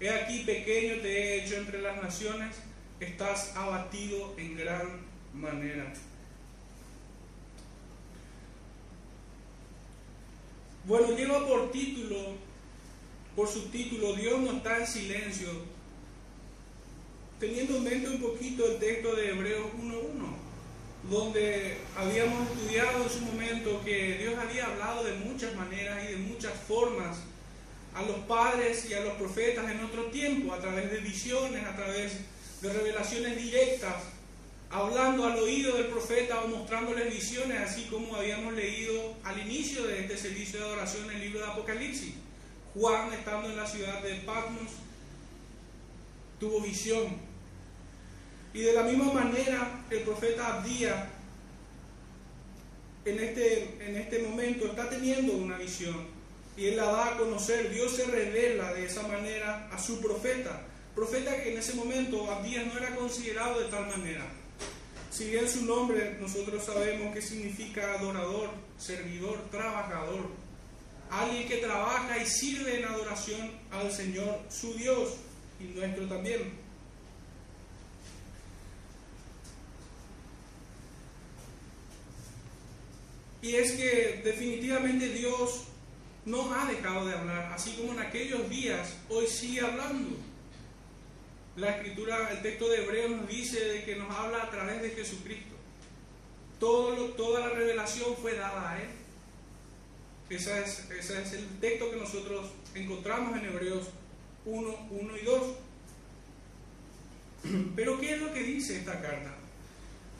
He 0.00 0.10
aquí 0.10 0.40
pequeño 0.40 1.00
te 1.00 1.08
he 1.08 1.44
hecho 1.44 1.56
entre 1.56 1.80
las 1.80 2.02
naciones, 2.02 2.56
estás 3.00 3.54
abatido 3.56 4.34
en 4.36 4.56
gran 4.56 5.00
manera. 5.32 5.92
Bueno, 10.86 11.16
lleva 11.16 11.44
por 11.44 11.72
título, 11.72 12.16
por 13.34 13.48
subtítulo, 13.48 14.12
Dios 14.12 14.38
no 14.38 14.52
está 14.52 14.78
en 14.78 14.86
silencio, 14.86 15.48
teniendo 17.40 17.78
en 17.78 17.82
mente 17.82 18.08
un 18.08 18.20
poquito 18.20 18.64
el 18.64 18.78
texto 18.78 19.16
de 19.16 19.30
Hebreos 19.30 19.66
1.1, 19.82 21.10
donde 21.10 21.78
habíamos 21.96 22.48
estudiado 22.48 23.02
en 23.02 23.10
su 23.10 23.20
momento 23.22 23.82
que 23.84 24.18
Dios 24.18 24.38
había 24.38 24.66
hablado 24.66 25.02
de 25.02 25.14
muchas 25.14 25.56
maneras 25.56 26.04
y 26.04 26.12
de 26.12 26.18
muchas 26.18 26.54
formas 26.54 27.16
a 27.92 28.02
los 28.02 28.18
padres 28.18 28.88
y 28.88 28.94
a 28.94 29.00
los 29.00 29.14
profetas 29.14 29.68
en 29.68 29.84
otro 29.84 30.04
tiempo, 30.04 30.54
a 30.54 30.60
través 30.60 30.92
de 30.92 30.98
visiones, 30.98 31.64
a 31.64 31.74
través 31.74 32.12
de 32.62 32.72
revelaciones 32.72 33.36
directas, 33.36 34.04
hablando 34.70 35.26
al 35.26 35.38
oído 35.38 35.76
del 35.76 35.86
profeta 35.86 36.40
o 36.40 36.48
mostrándoles 36.48 37.12
visiones, 37.12 37.60
así 37.60 37.84
como 37.84 38.16
habíamos 38.16 38.54
leído 38.54 39.14
al 39.24 39.38
inicio 39.38 39.86
de 39.86 40.00
este 40.00 40.16
servicio 40.16 40.58
de 40.58 40.66
adoración 40.66 41.10
en 41.10 41.16
el 41.16 41.20
libro 41.22 41.40
de 41.40 41.46
Apocalipsis. 41.46 42.14
Juan, 42.74 43.12
estando 43.12 43.48
en 43.48 43.56
la 43.56 43.66
ciudad 43.66 44.02
de 44.02 44.16
Patmos, 44.16 44.70
tuvo 46.38 46.60
visión. 46.60 47.16
Y 48.52 48.60
de 48.60 48.72
la 48.72 48.82
misma 48.82 49.12
manera, 49.12 49.84
el 49.90 50.00
profeta 50.00 50.54
Abdía, 50.54 51.10
en 53.04 53.18
este, 53.20 53.86
en 53.86 53.96
este 53.96 54.18
momento, 54.20 54.66
está 54.66 54.90
teniendo 54.90 55.34
una 55.34 55.58
visión. 55.58 56.16
Y 56.56 56.66
él 56.66 56.76
la 56.76 56.84
da 56.84 57.14
a 57.14 57.18
conocer. 57.18 57.70
Dios 57.70 57.94
se 57.94 58.06
revela 58.06 58.72
de 58.72 58.86
esa 58.86 59.06
manera 59.06 59.68
a 59.70 59.78
su 59.78 60.00
profeta. 60.00 60.62
Profeta 60.94 61.42
que 61.42 61.52
en 61.52 61.58
ese 61.58 61.74
momento 61.74 62.30
Abdías 62.30 62.66
no 62.66 62.78
era 62.78 62.94
considerado 62.94 63.60
de 63.60 63.68
tal 63.68 63.86
manera. 63.88 64.24
Si 65.10 65.30
bien 65.30 65.48
su 65.48 65.64
nombre 65.64 66.18
nosotros 66.20 66.64
sabemos 66.64 67.14
que 67.14 67.22
significa 67.22 67.94
adorador, 67.94 68.50
servidor, 68.78 69.38
trabajador, 69.50 70.30
alguien 71.10 71.48
que 71.48 71.56
trabaja 71.56 72.18
y 72.18 72.26
sirve 72.26 72.80
en 72.80 72.84
adoración 72.84 73.50
al 73.70 73.90
Señor, 73.90 74.40
su 74.50 74.74
Dios 74.74 75.14
y 75.58 75.64
nuestro 75.64 76.06
también. 76.06 76.66
Y 83.42 83.54
es 83.54 83.72
que 83.72 84.22
definitivamente 84.24 85.08
Dios 85.10 85.62
no 86.24 86.52
ha 86.52 86.66
dejado 86.66 87.06
de 87.06 87.14
hablar, 87.14 87.52
así 87.52 87.76
como 87.76 87.92
en 87.92 88.00
aquellos 88.00 88.50
días, 88.50 88.96
hoy 89.08 89.26
sigue 89.28 89.60
hablando. 89.60 90.16
La 91.56 91.70
escritura, 91.70 92.30
el 92.32 92.42
texto 92.42 92.68
de 92.68 92.84
Hebreos 92.84 93.10
nos 93.12 93.28
dice 93.28 93.64
de 93.64 93.84
que 93.84 93.96
nos 93.96 94.14
habla 94.14 94.42
a 94.42 94.50
través 94.50 94.82
de 94.82 94.90
Jesucristo. 94.90 95.56
Toda 96.58 97.40
la 97.40 97.48
revelación 97.50 98.14
fue 98.20 98.34
dada 98.34 98.72
a 98.72 98.82
Él. 98.82 98.88
Ese 100.28 100.60
es, 100.60 101.32
el 101.32 101.46
texto 101.60 101.90
que 101.90 101.96
nosotros 101.96 102.50
encontramos 102.74 103.38
en 103.38 103.46
Hebreos 103.46 103.86
1, 104.44 104.88
1 104.90 105.16
y 105.16 105.24
2. 105.24 105.42
Pero 107.76 108.00
¿qué 108.00 108.14
es 108.14 108.20
lo 108.20 108.34
que 108.34 108.42
dice 108.42 108.78
esta 108.78 109.00
carta? 109.00 109.34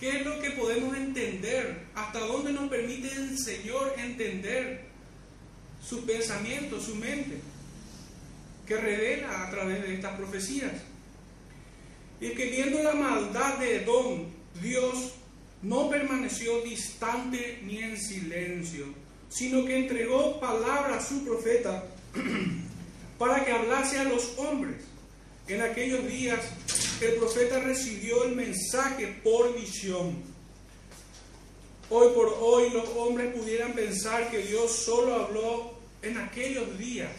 ¿Qué 0.01 0.20
es 0.20 0.25
lo 0.25 0.40
que 0.40 0.53
podemos 0.53 0.96
entender? 0.96 1.87
¿Hasta 1.94 2.20
dónde 2.20 2.53
nos 2.53 2.70
permite 2.70 3.12
el 3.12 3.38
Señor 3.38 3.94
entender 3.99 4.85
su 5.87 6.07
pensamiento, 6.07 6.81
su 6.81 6.94
mente? 6.94 7.40
Que 8.66 8.77
revela 8.77 9.46
a 9.46 9.51
través 9.51 9.83
de 9.83 9.94
estas 9.94 10.16
profecías. 10.16 10.72
Y 12.20 12.31
que 12.31 12.46
viendo 12.46 12.83
la 12.83 12.94
maldad 12.94 13.59
de 13.59 13.83
Edom, 13.83 14.24
Dios 14.62 15.12
no 15.62 15.90
permaneció 15.90 16.62
distante 16.62 17.61
ni 17.64 17.79
en 17.79 17.96
silencio, 17.98 18.87
sino 19.29 19.64
que 19.64 19.79
entregó 19.79 20.38
palabra 20.40 20.96
a 20.96 21.05
su 21.05 21.24
profeta 21.24 21.85
para 23.18 23.44
que 23.44 23.52
hablase 23.52 23.98
a 23.98 24.05
los 24.05 24.38
hombres. 24.38 24.76
En 25.48 25.61
aquellos 25.62 26.07
días 26.07 26.40
el 27.00 27.14
profeta 27.14 27.61
recibió 27.61 28.24
el 28.24 28.35
mensaje 28.35 29.09
por 29.22 29.55
visión. 29.59 30.16
Hoy 31.88 32.09
por 32.14 32.37
hoy 32.40 32.70
los 32.70 32.88
hombres 32.96 33.35
pudieran 33.35 33.72
pensar 33.72 34.31
que 34.31 34.38
Dios 34.38 34.72
solo 34.72 35.14
habló 35.14 35.74
en 36.02 36.18
aquellos 36.18 36.76
días, 36.79 37.12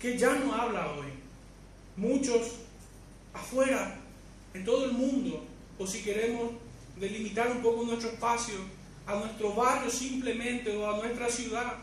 que 0.00 0.18
ya 0.18 0.34
no 0.34 0.54
habla 0.54 0.92
hoy. 0.92 1.06
Muchos 1.96 2.54
afuera, 3.32 3.96
en 4.54 4.64
todo 4.64 4.84
el 4.84 4.92
mundo, 4.92 5.44
o 5.78 5.86
si 5.86 6.02
queremos 6.02 6.52
delimitar 6.96 7.50
un 7.50 7.62
poco 7.62 7.84
nuestro 7.84 8.10
espacio, 8.10 8.56
a 9.06 9.14
nuestro 9.16 9.54
barrio 9.54 9.90
simplemente 9.90 10.76
o 10.76 10.88
a 10.88 10.96
nuestra 10.98 11.28
ciudad, 11.28 11.74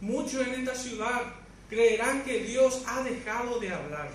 muchos 0.00 0.46
en 0.46 0.54
esta 0.54 0.74
ciudad 0.74 1.22
creerán 1.68 2.22
que 2.22 2.44
Dios 2.44 2.82
ha 2.86 3.02
dejado 3.02 3.58
de 3.58 3.72
hablar, 3.72 4.10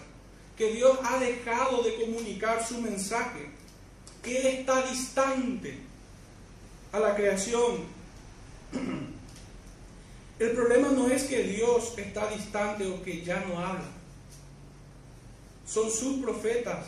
que 0.58 0.74
Dios 0.74 0.98
ha 1.04 1.20
dejado 1.20 1.84
de 1.84 1.96
comunicar 1.96 2.66
su 2.66 2.82
mensaje, 2.82 3.50
que 4.24 4.40
Él 4.40 4.48
está 4.60 4.82
distante 4.84 5.80
a 6.92 7.00
la 7.00 7.16
creación. 7.16 7.86
El 10.40 10.52
problema 10.52 10.90
no 10.90 11.08
es 11.08 11.24
que 11.24 11.44
Dios 11.44 11.94
está 11.98 12.28
distante 12.30 12.88
o 12.88 13.04
que 13.04 13.24
ya 13.24 13.44
no 13.46 13.60
habla. 13.60 14.01
Son 15.72 15.90
sus 15.90 16.22
profetas 16.22 16.86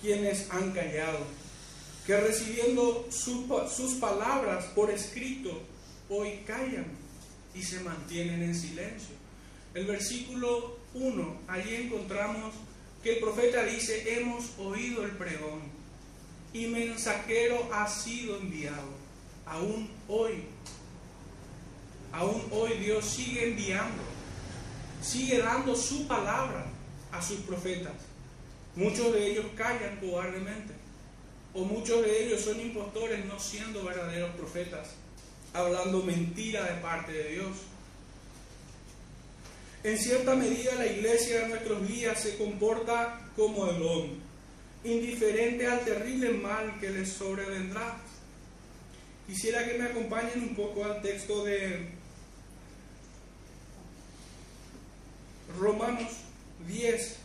quienes 0.00 0.50
han 0.50 0.72
callado, 0.72 1.20
que 2.04 2.16
recibiendo 2.16 3.06
sus 3.10 3.94
palabras 4.00 4.64
por 4.74 4.90
escrito, 4.90 5.62
hoy 6.08 6.40
callan 6.44 6.86
y 7.54 7.62
se 7.62 7.78
mantienen 7.80 8.42
en 8.42 8.54
silencio. 8.56 9.14
El 9.74 9.86
versículo 9.86 10.76
1, 10.94 11.42
allí 11.46 11.76
encontramos 11.76 12.52
que 13.00 13.14
el 13.14 13.20
profeta 13.20 13.62
dice, 13.62 14.18
hemos 14.18 14.58
oído 14.58 15.04
el 15.04 15.12
pregón 15.12 15.62
y 16.52 16.66
mensajero 16.66 17.68
ha 17.72 17.88
sido 17.88 18.38
enviado. 18.38 18.88
Aún 19.46 19.88
hoy, 20.08 20.46
aún 22.10 22.42
hoy 22.50 22.72
Dios 22.78 23.04
sigue 23.04 23.50
enviando, 23.50 24.02
sigue 25.00 25.38
dando 25.38 25.76
su 25.76 26.08
palabra 26.08 26.66
a 27.12 27.22
sus 27.22 27.40
profetas. 27.40 27.92
Muchos 28.74 29.12
de 29.12 29.30
ellos 29.30 29.46
callan 29.54 30.00
cobardemente, 30.00 30.72
o 31.54 31.64
muchos 31.64 32.02
de 32.02 32.24
ellos 32.24 32.40
son 32.40 32.58
impostores 32.60 33.24
no 33.26 33.38
siendo 33.38 33.84
verdaderos 33.84 34.34
profetas, 34.34 34.88
hablando 35.52 36.02
mentira 36.02 36.64
de 36.64 36.80
parte 36.80 37.12
de 37.12 37.28
Dios. 37.34 37.56
En 39.84 39.98
cierta 39.98 40.34
medida 40.34 40.74
la 40.76 40.86
iglesia 40.86 41.40
de 41.40 41.48
nuestros 41.48 41.86
días 41.86 42.18
se 42.18 42.38
comporta 42.38 43.20
como 43.36 43.68
el 43.68 43.82
hombre, 43.82 44.16
indiferente 44.84 45.66
al 45.66 45.84
terrible 45.84 46.30
mal 46.30 46.80
que 46.80 46.90
les 46.90 47.12
sobrevendrá. 47.12 47.98
Quisiera 49.26 49.66
que 49.68 49.78
me 49.78 49.84
acompañen 49.84 50.42
un 50.42 50.54
poco 50.54 50.84
al 50.84 51.02
texto 51.02 51.44
de 51.44 51.90
Romanos 55.58 56.31
10. 56.66 57.16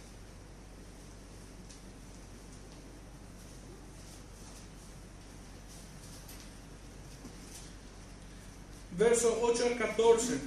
Verso 8.97 9.39
8 9.41 9.65
al 9.65 9.77
14. 9.77 10.39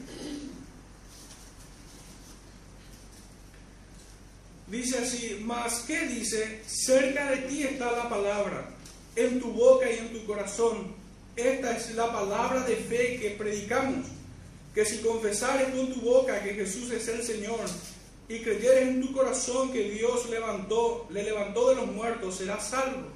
Dice 4.66 4.98
así, 4.98 5.42
mas 5.44 5.84
¿qué 5.86 6.06
dice? 6.06 6.62
Cerca 6.66 7.30
de 7.30 7.38
ti 7.38 7.64
está 7.64 7.90
la 7.90 8.08
palabra, 8.08 8.70
en 9.16 9.40
tu 9.40 9.50
boca 9.52 9.90
y 9.90 9.98
en 9.98 10.12
tu 10.12 10.24
corazón. 10.26 10.94
Esta 11.34 11.76
es 11.76 11.94
la 11.94 12.12
palabra 12.12 12.60
de 12.62 12.76
fe 12.76 13.18
que 13.20 13.30
predicamos, 13.30 14.06
que 14.74 14.84
si 14.84 14.98
confesares 14.98 15.74
con 15.74 15.92
tu 15.92 16.00
boca 16.00 16.42
que 16.42 16.54
Jesús 16.54 16.90
es 16.92 17.08
el 17.08 17.22
Señor 17.22 17.58
y 18.30 18.38
creyeres 18.42 18.82
en 18.82 19.00
tu 19.00 19.12
corazón 19.12 19.72
que 19.72 19.90
Dios 19.90 20.30
levantó, 20.30 21.08
le 21.10 21.24
levantó 21.24 21.70
de 21.70 21.74
los 21.74 21.86
muertos, 21.88 22.36
serás 22.36 22.68
salvo. 22.68 23.08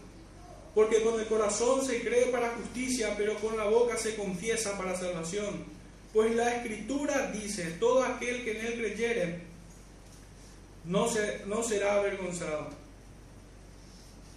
Porque 0.75 1.03
con 1.03 1.21
el 1.21 1.27
corazón 1.27 1.87
se 1.87 2.03
cree 2.03 2.27
para 2.27 2.57
justicia, 2.57 3.15
pero 3.17 3.37
con 3.37 3.57
la 3.57 3.63
boca 3.63 3.97
se 3.97 4.17
confiesa 4.17 4.77
para 4.77 4.99
salvación. 4.99 5.67
Pues 6.13 6.35
la 6.35 6.57
escritura 6.57 7.31
dice, 7.31 7.77
todo 7.79 8.03
aquel 8.03 8.43
que 8.43 8.59
en 8.59 8.67
él 8.67 8.75
creyere, 8.75 9.39
no, 10.85 11.07
no 11.47 11.63
será 11.63 11.95
avergonzado. 11.95 12.71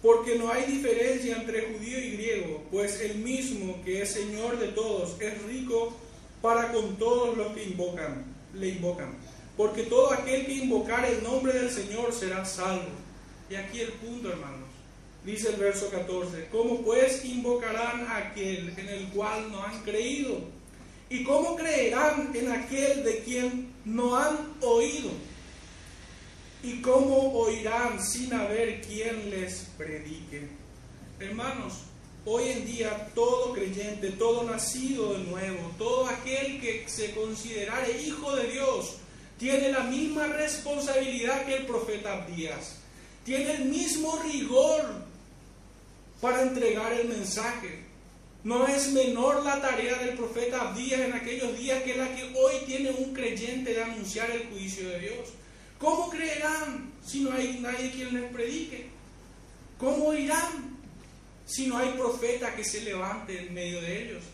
Porque 0.00 0.36
no 0.36 0.52
hay 0.52 0.64
diferencia 0.66 1.38
entre 1.38 1.72
judío 1.72 1.98
y 1.98 2.12
griego, 2.12 2.62
pues 2.70 3.00
el 3.00 3.16
mismo 3.16 3.82
que 3.84 4.02
es 4.02 4.12
Señor 4.12 4.60
de 4.60 4.68
todos 4.68 5.20
es 5.20 5.42
rico 5.42 5.92
para 6.40 6.70
con 6.70 6.96
todos 6.98 7.36
los 7.36 7.48
que 7.48 7.64
invocan, 7.64 8.24
le 8.54 8.68
invocan. 8.68 9.27
Porque 9.58 9.82
todo 9.82 10.12
aquel 10.12 10.46
que 10.46 10.54
invocar 10.54 11.04
el 11.04 11.20
nombre 11.20 11.52
del 11.52 11.68
Señor 11.68 12.12
será 12.12 12.44
salvo. 12.44 12.92
Y 13.50 13.56
aquí 13.56 13.80
el 13.80 13.92
punto, 13.94 14.30
hermanos. 14.30 14.68
Dice 15.24 15.48
el 15.48 15.56
verso 15.56 15.90
14, 15.90 16.46
¿cómo 16.52 16.80
pues 16.82 17.24
invocarán 17.24 18.06
a 18.06 18.18
aquel 18.18 18.72
en 18.78 18.88
el 18.88 19.08
cual 19.08 19.50
no 19.50 19.60
han 19.64 19.82
creído? 19.82 20.38
¿Y 21.10 21.24
cómo 21.24 21.56
creerán 21.56 22.30
en 22.34 22.52
aquel 22.52 23.02
de 23.02 23.18
quien 23.24 23.72
no 23.84 24.16
han 24.16 24.54
oído? 24.60 25.10
¿Y 26.62 26.80
cómo 26.80 27.32
oirán 27.40 28.00
sin 28.00 28.32
haber 28.32 28.80
quien 28.80 29.28
les 29.28 29.70
predique? 29.76 30.48
Hermanos, 31.18 31.80
hoy 32.24 32.48
en 32.50 32.64
día 32.64 33.10
todo 33.12 33.52
creyente, 33.54 34.10
todo 34.12 34.44
nacido 34.44 35.14
de 35.14 35.24
nuevo, 35.24 35.72
todo 35.76 36.06
aquel 36.06 36.60
que 36.60 36.84
se 36.86 37.10
considerare 37.10 38.00
hijo 38.00 38.36
de 38.36 38.52
Dios, 38.52 38.98
tiene 39.38 39.70
la 39.70 39.84
misma 39.84 40.26
responsabilidad 40.26 41.46
que 41.46 41.56
el 41.56 41.66
profeta 41.66 42.14
Abdías. 42.14 42.76
Tiene 43.24 43.52
el 43.52 43.64
mismo 43.66 44.20
rigor 44.22 44.84
para 46.20 46.42
entregar 46.42 46.92
el 46.92 47.08
mensaje. 47.08 47.84
No 48.42 48.66
es 48.66 48.92
menor 48.92 49.44
la 49.44 49.60
tarea 49.60 49.96
del 49.98 50.16
profeta 50.16 50.62
Abdías 50.62 51.00
en 51.00 51.12
aquellos 51.12 51.56
días 51.56 51.82
que 51.82 51.96
la 51.96 52.14
que 52.14 52.24
hoy 52.24 52.54
tiene 52.66 52.90
un 52.90 53.14
creyente 53.14 53.74
de 53.74 53.82
anunciar 53.82 54.30
el 54.30 54.48
juicio 54.48 54.88
de 54.88 55.00
Dios. 55.00 55.28
¿Cómo 55.78 56.10
creerán 56.10 56.92
si 57.04 57.20
no 57.20 57.32
hay 57.32 57.60
nadie 57.60 57.92
quien 57.92 58.14
les 58.14 58.32
predique? 58.32 58.86
¿Cómo 59.78 60.12
irán 60.14 60.76
si 61.46 61.66
no 61.66 61.78
hay 61.78 61.90
profeta 61.90 62.54
que 62.56 62.64
se 62.64 62.82
levante 62.82 63.38
en 63.38 63.54
medio 63.54 63.80
de 63.80 64.02
ellos? 64.02 64.24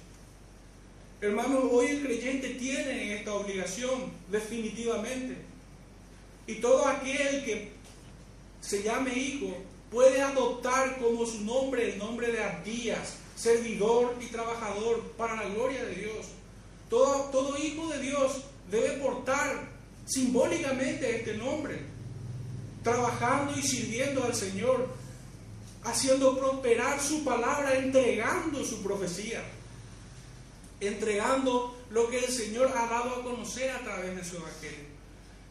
Hermanos, 1.25 1.65
hoy 1.73 1.87
el 1.87 2.03
creyente 2.03 2.51
tiene 2.51 3.15
esta 3.15 3.33
obligación, 3.33 4.13
definitivamente. 4.31 5.39
Y 6.47 6.57
todo 6.57 6.87
aquel 6.87 7.43
que 7.47 7.73
se 8.61 8.83
llame 8.83 9.19
hijo 9.19 9.57
puede 9.91 10.21
adoptar 10.21 10.99
como 10.99 11.25
su 11.25 11.41
nombre 11.41 11.95
el 11.95 11.99
nombre 11.99 12.31
de 12.31 12.45
Abdías, 12.45 13.15
servidor 13.37 14.15
y 14.21 14.27
trabajador 14.27 15.01
para 15.17 15.37
la 15.37 15.49
gloria 15.49 15.83
de 15.87 15.95
Dios. 15.95 16.27
Todo, 16.91 17.31
todo 17.31 17.57
hijo 17.57 17.89
de 17.89 18.01
Dios 18.01 18.43
debe 18.71 18.99
portar 18.99 19.67
simbólicamente 20.05 21.17
este 21.17 21.39
nombre, 21.39 21.79
trabajando 22.83 23.59
y 23.59 23.63
sirviendo 23.63 24.25
al 24.25 24.35
Señor, 24.35 24.89
haciendo 25.85 26.39
prosperar 26.39 27.01
su 27.01 27.25
palabra, 27.25 27.79
entregando 27.79 28.63
su 28.63 28.83
profecía, 28.83 29.43
entregando 30.81 31.77
lo 31.91 32.09
que 32.09 32.19
el 32.19 32.31
Señor 32.31 32.73
ha 32.77 32.87
dado 32.87 33.17
a 33.17 33.23
conocer 33.23 33.71
a 33.71 33.81
través 33.81 34.17
de 34.17 34.25
su 34.25 34.37
evangelio. 34.37 34.95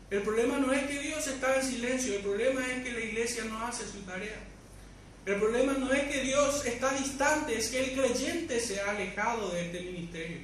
El 0.10 0.22
problema 0.22 0.60
no 0.60 0.72
es 0.72 0.84
que 0.84 1.00
Dios 1.00 1.26
está 1.28 1.56
en 1.56 1.64
silencio, 1.64 2.16
el 2.16 2.22
problema 2.22 2.62
es 2.72 2.84
que 2.84 2.92
la 2.92 3.00
iglesia 3.00 3.46
no 3.46 3.66
hace 3.66 3.84
su 3.88 4.00
tarea. 4.02 4.48
El 5.26 5.38
problema 5.40 5.74
no 5.74 5.92
es 5.92 6.04
que 6.04 6.22
Dios 6.22 6.66
está 6.66 6.94
distante, 6.94 7.58
es 7.58 7.70
que 7.70 7.80
el 7.80 7.94
creyente 7.94 8.60
se 8.60 8.82
ha 8.82 8.92
alejado 8.92 9.50
de 9.50 9.66
este 9.66 9.82
ministerio. 9.82 10.38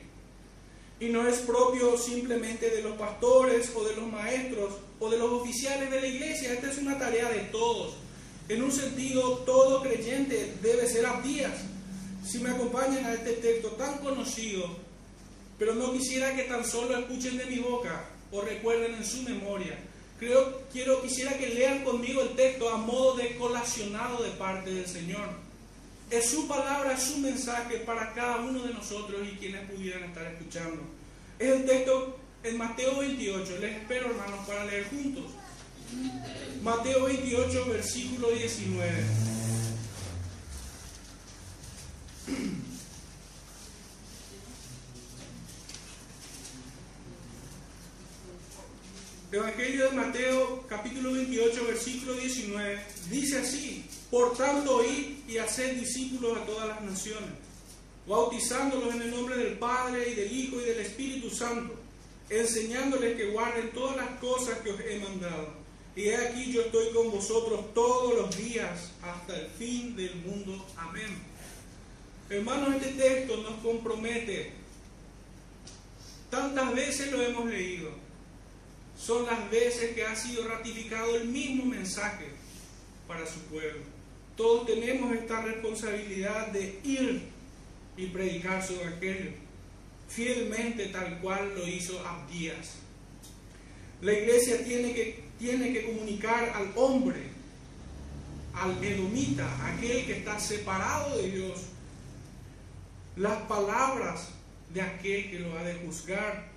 Y 1.01 1.09
no 1.09 1.27
es 1.27 1.39
propio 1.39 1.97
simplemente 1.97 2.69
de 2.69 2.81
los 2.81 2.97
pastores 2.97 3.71
o 3.75 3.83
de 3.83 3.95
los 3.95 4.07
maestros 4.07 4.73
o 4.99 5.09
de 5.09 5.17
los 5.17 5.31
oficiales 5.31 5.91
de 5.91 6.01
la 6.01 6.07
iglesia, 6.07 6.53
esta 6.53 6.71
es 6.71 6.77
una 6.77 6.97
tarea 6.97 7.29
de 7.29 7.39
todos. 7.51 7.95
En 8.47 8.63
un 8.63 8.71
sentido, 8.71 9.39
todo 9.39 9.83
creyente 9.83 10.55
debe 10.61 10.87
ser 10.87 11.05
abdías. 11.05 11.53
Si 12.25 12.39
me 12.39 12.49
acompañan 12.49 13.05
a 13.05 13.13
este 13.13 13.33
texto 13.33 13.69
tan 13.69 13.97
conocido, 13.99 14.77
pero 15.57 15.75
no 15.75 15.91
quisiera 15.93 16.35
que 16.35 16.43
tan 16.43 16.65
solo 16.65 16.97
escuchen 16.97 17.37
de 17.37 17.45
mi 17.45 17.59
boca 17.59 18.05
o 18.31 18.41
recuerden 18.41 18.95
en 18.95 19.05
su 19.05 19.23
memoria. 19.23 19.77
Creo, 20.19 20.63
quiero, 20.71 21.01
quisiera 21.01 21.37
que 21.37 21.47
lean 21.47 21.83
conmigo 21.83 22.21
el 22.21 22.35
texto 22.35 22.69
a 22.69 22.77
modo 22.77 23.15
de 23.15 23.35
colacionado 23.37 24.23
de 24.23 24.31
parte 24.31 24.71
del 24.71 24.85
Señor. 24.85 25.29
Es 26.11 26.29
su 26.29 26.47
palabra, 26.47 26.93
es 26.93 27.03
su 27.03 27.19
mensaje 27.19 27.77
para 27.77 28.13
cada 28.13 28.37
uno 28.37 28.63
de 28.63 28.73
nosotros 28.73 29.21
y 29.25 29.37
quienes 29.37 29.69
pudieran 29.69 30.03
estar 30.03 30.25
escuchando. 30.25 30.81
Es 31.37 31.49
el 31.49 31.65
texto 31.65 32.19
en 32.43 32.57
Mateo 32.57 32.99
28. 32.99 33.59
Les 33.59 33.77
espero, 33.77 34.07
hermanos, 34.07 34.45
para 34.47 34.65
leer 34.65 34.89
juntos. 34.89 35.25
Mateo 36.63 37.05
28, 37.05 37.65
versículo 37.69 38.29
19. 38.31 38.91
Evangelio 49.31 49.91
de 49.91 49.95
Mateo, 49.95 50.65
capítulo 50.67 51.13
28, 51.13 51.65
versículo 51.67 52.13
19, 52.15 52.81
dice 53.11 53.37
así, 53.37 53.85
por 54.09 54.35
tanto 54.35 54.77
oíd 54.77 55.19
y 55.27 55.37
haced 55.37 55.79
discípulos 55.79 56.35
a 56.35 56.45
todas 56.47 56.67
las 56.67 56.81
naciones, 56.81 57.29
bautizándolos 58.07 58.95
en 58.95 59.03
el 59.03 59.11
nombre 59.11 59.37
del 59.37 59.59
Padre 59.59 60.09
y 60.09 60.15
del 60.15 60.31
Hijo 60.31 60.59
y 60.59 60.65
del 60.65 60.79
Espíritu 60.79 61.29
Santo, 61.29 61.75
enseñándoles 62.27 63.15
que 63.15 63.29
guarden 63.29 63.69
todas 63.71 63.97
las 63.97 64.19
cosas 64.19 64.57
que 64.59 64.71
os 64.71 64.79
he 64.79 64.97
mandado. 64.97 65.53
Y 65.95 66.05
he 66.05 66.17
aquí 66.17 66.51
yo 66.51 66.61
estoy 66.61 66.91
con 66.91 67.11
vosotros 67.11 67.71
todos 67.75 68.15
los 68.15 68.35
días 68.35 68.91
hasta 69.03 69.39
el 69.39 69.47
fin 69.51 69.95
del 69.95 70.15
mundo. 70.15 70.65
Amén. 70.75 71.28
Hermanos, 72.29 72.75
este 72.75 73.01
texto 73.01 73.37
nos 73.37 73.59
compromete. 73.61 74.51
Tantas 76.29 76.75
veces 76.75 77.11
lo 77.11 77.21
hemos 77.21 77.45
leído. 77.49 77.89
Son 78.97 79.25
las 79.25 79.49
veces 79.49 79.95
que 79.95 80.03
ha 80.03 80.15
sido 80.15 80.47
ratificado 80.47 81.15
el 81.15 81.25
mismo 81.29 81.65
mensaje 81.65 82.27
para 83.07 83.25
su 83.25 83.39
pueblo. 83.41 83.81
Todos 84.35 84.67
tenemos 84.67 85.15
esta 85.15 85.41
responsabilidad 85.41 86.47
de 86.47 86.79
ir 86.83 87.23
y 87.97 88.05
predicar 88.07 88.65
su 88.65 88.75
evangelio 88.75 89.49
fielmente 90.09 90.87
tal 90.87 91.19
cual 91.19 91.53
lo 91.55 91.65
hizo 91.67 92.05
Abdías. 92.05 92.75
La 94.01 94.13
iglesia 94.13 94.63
tiene 94.63 94.93
que, 94.93 95.23
tiene 95.37 95.71
que 95.71 95.85
comunicar 95.85 96.51
al 96.55 96.71
hombre, 96.75 97.21
al 98.53 98.83
edomita, 98.83 99.47
aquel 99.67 100.05
que 100.05 100.17
está 100.17 100.39
separado 100.39 101.17
de 101.17 101.31
Dios, 101.31 101.59
las 103.15 103.37
palabras 103.43 104.29
de 104.73 104.81
aquel 104.81 105.29
que 105.29 105.39
lo 105.39 105.57
ha 105.57 105.63
de 105.63 105.75
juzgar. 105.75 106.49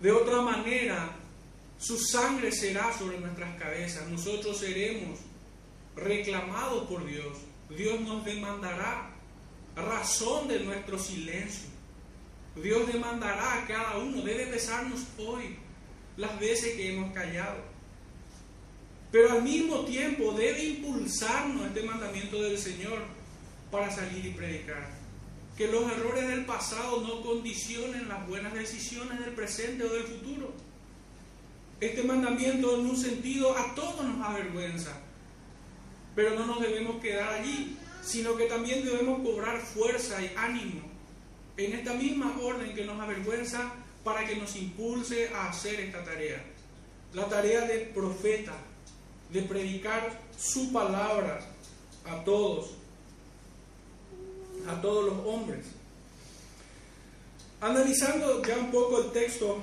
De 0.00 0.12
otra 0.12 0.40
manera, 0.42 1.10
su 1.78 1.98
sangre 1.98 2.52
será 2.52 2.96
sobre 2.96 3.18
nuestras 3.18 3.58
cabezas. 3.58 4.08
Nosotros 4.08 4.58
seremos 4.58 5.18
reclamados 5.96 6.86
por 6.88 7.04
Dios. 7.04 7.38
Dios 7.70 8.00
nos 8.00 8.24
demandará 8.24 9.10
razón 9.74 10.48
de 10.48 10.60
nuestro 10.60 10.98
silencio. 10.98 11.68
Dios 12.62 12.90
demandará 12.90 13.62
a 13.62 13.66
cada 13.66 13.98
uno, 13.98 14.22
debe 14.22 14.46
pesarnos 14.46 15.00
hoy 15.18 15.56
las 16.16 16.38
veces 16.40 16.74
que 16.76 16.94
hemos 16.94 17.12
callado. 17.12 17.58
Pero 19.12 19.32
al 19.32 19.42
mismo 19.42 19.84
tiempo 19.84 20.32
debe 20.32 20.64
impulsarnos 20.64 21.66
este 21.66 21.82
mandamiento 21.82 22.40
del 22.40 22.58
Señor 22.58 23.15
para 23.70 23.90
salir 23.90 24.24
y 24.26 24.30
predicar. 24.30 24.88
Que 25.56 25.68
los 25.68 25.90
errores 25.90 26.28
del 26.28 26.44
pasado 26.44 27.00
no 27.00 27.22
condicionen 27.22 28.08
las 28.08 28.26
buenas 28.28 28.52
decisiones 28.52 29.18
del 29.20 29.34
presente 29.34 29.84
o 29.84 29.92
del 29.92 30.04
futuro. 30.04 30.52
Este 31.80 32.02
mandamiento 32.02 32.78
en 32.78 32.86
un 32.86 32.96
sentido 32.96 33.56
a 33.56 33.74
todos 33.74 34.04
nos 34.04 34.26
avergüenza, 34.26 34.98
pero 36.14 36.34
no 36.34 36.46
nos 36.46 36.60
debemos 36.60 37.02
quedar 37.02 37.34
allí, 37.34 37.76
sino 38.02 38.36
que 38.36 38.46
también 38.46 38.84
debemos 38.84 39.20
cobrar 39.20 39.60
fuerza 39.60 40.22
y 40.22 40.30
ánimo 40.36 40.82
en 41.56 41.72
esta 41.72 41.94
misma 41.94 42.36
orden 42.40 42.74
que 42.74 42.84
nos 42.84 43.00
avergüenza 43.00 43.72
para 44.04 44.26
que 44.26 44.36
nos 44.36 44.54
impulse 44.56 45.28
a 45.34 45.48
hacer 45.48 45.80
esta 45.80 46.04
tarea. 46.04 46.42
La 47.12 47.26
tarea 47.28 47.62
de 47.62 47.78
profeta, 47.94 48.54
de 49.32 49.42
predicar 49.42 50.20
su 50.38 50.72
palabra 50.72 51.40
a 52.04 52.22
todos, 52.24 52.74
a 54.68 54.80
todos 54.80 55.04
los 55.04 55.26
hombres. 55.26 55.64
Analizando 57.60 58.42
ya 58.44 58.58
un 58.58 58.70
poco 58.70 59.02
el 59.02 59.12
texto 59.12 59.58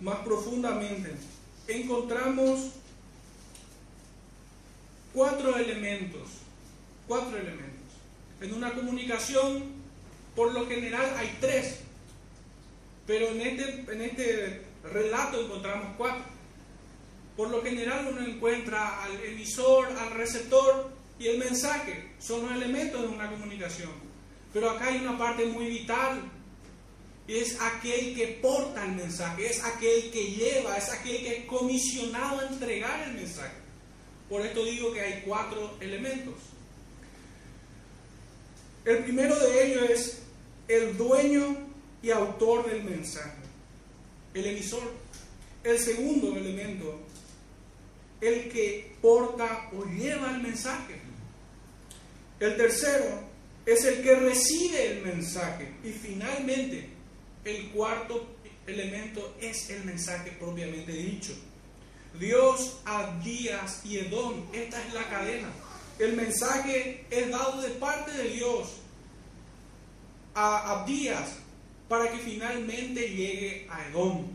más 0.00 0.18
profundamente, 0.18 1.12
encontramos 1.68 2.70
cuatro 5.12 5.56
elementos, 5.56 6.28
cuatro 7.06 7.36
elementos. 7.36 7.68
En 8.40 8.54
una 8.54 8.74
comunicación, 8.74 9.64
por 10.34 10.52
lo 10.52 10.66
general 10.66 11.12
hay 11.16 11.36
tres, 11.40 11.80
pero 13.06 13.28
en 13.28 13.40
este, 13.40 13.92
en 13.92 14.02
este 14.02 14.62
relato 14.84 15.44
encontramos 15.44 15.96
cuatro. 15.96 16.24
Por 17.36 17.50
lo 17.50 17.62
general 17.62 18.08
uno 18.10 18.26
encuentra 18.26 19.02
al 19.04 19.12
emisor, 19.24 19.86
al 19.92 20.10
receptor 20.10 20.90
y 21.18 21.28
el 21.28 21.38
mensaje. 21.38 22.12
Son 22.18 22.42
los 22.42 22.52
elementos 22.52 23.00
de 23.00 23.08
una 23.08 23.30
comunicación. 23.30 24.07
Pero 24.58 24.72
acá 24.72 24.86
hay 24.86 24.98
una 24.98 25.16
parte 25.16 25.46
muy 25.46 25.66
vital. 25.66 26.20
Es 27.28 27.60
aquel 27.60 28.16
que 28.16 28.26
porta 28.42 28.84
el 28.84 28.96
mensaje, 28.96 29.46
es 29.46 29.62
aquel 29.62 30.10
que 30.10 30.32
lleva, 30.32 30.76
es 30.76 30.88
aquel 30.88 31.18
que 31.18 31.36
es 31.36 31.44
comisionado 31.44 32.40
a 32.40 32.48
entregar 32.48 33.08
el 33.08 33.14
mensaje. 33.14 33.54
Por 34.28 34.44
esto 34.44 34.64
digo 34.64 34.92
que 34.92 35.00
hay 35.00 35.22
cuatro 35.24 35.76
elementos. 35.78 36.34
El 38.84 39.04
primero 39.04 39.38
de 39.38 39.64
ellos 39.64 39.90
es 39.90 40.22
el 40.66 40.96
dueño 40.96 41.56
y 42.02 42.10
autor 42.10 42.68
del 42.68 42.82
mensaje, 42.82 43.38
el 44.34 44.44
emisor. 44.44 44.92
El 45.62 45.78
segundo 45.78 46.36
elemento, 46.36 46.98
el 48.20 48.50
que 48.50 48.96
porta 49.00 49.70
o 49.72 49.84
lleva 49.84 50.34
el 50.34 50.42
mensaje. 50.42 51.00
El 52.40 52.56
tercero 52.56 53.27
es 53.68 53.84
el 53.84 54.02
que 54.02 54.14
recibe 54.14 54.92
el 54.92 55.02
mensaje. 55.02 55.68
Y 55.84 55.90
finalmente, 55.90 56.88
el 57.44 57.68
cuarto 57.68 58.26
elemento 58.66 59.36
es 59.40 59.68
el 59.68 59.84
mensaje 59.84 60.32
propiamente 60.32 60.92
dicho. 60.92 61.34
Dios, 62.18 62.80
Abdías 62.86 63.84
y 63.84 63.98
Edom, 63.98 64.46
esta 64.54 64.82
es 64.84 64.94
la 64.94 65.08
cadena. 65.08 65.50
El 65.98 66.14
mensaje 66.14 67.04
es 67.10 67.30
dado 67.30 67.60
de 67.60 67.70
parte 67.70 68.10
de 68.12 68.30
Dios 68.30 68.68
a 70.34 70.80
Abdías 70.80 71.36
para 71.88 72.10
que 72.10 72.18
finalmente 72.18 73.08
llegue 73.08 73.66
a 73.68 73.86
Edom. 73.88 74.26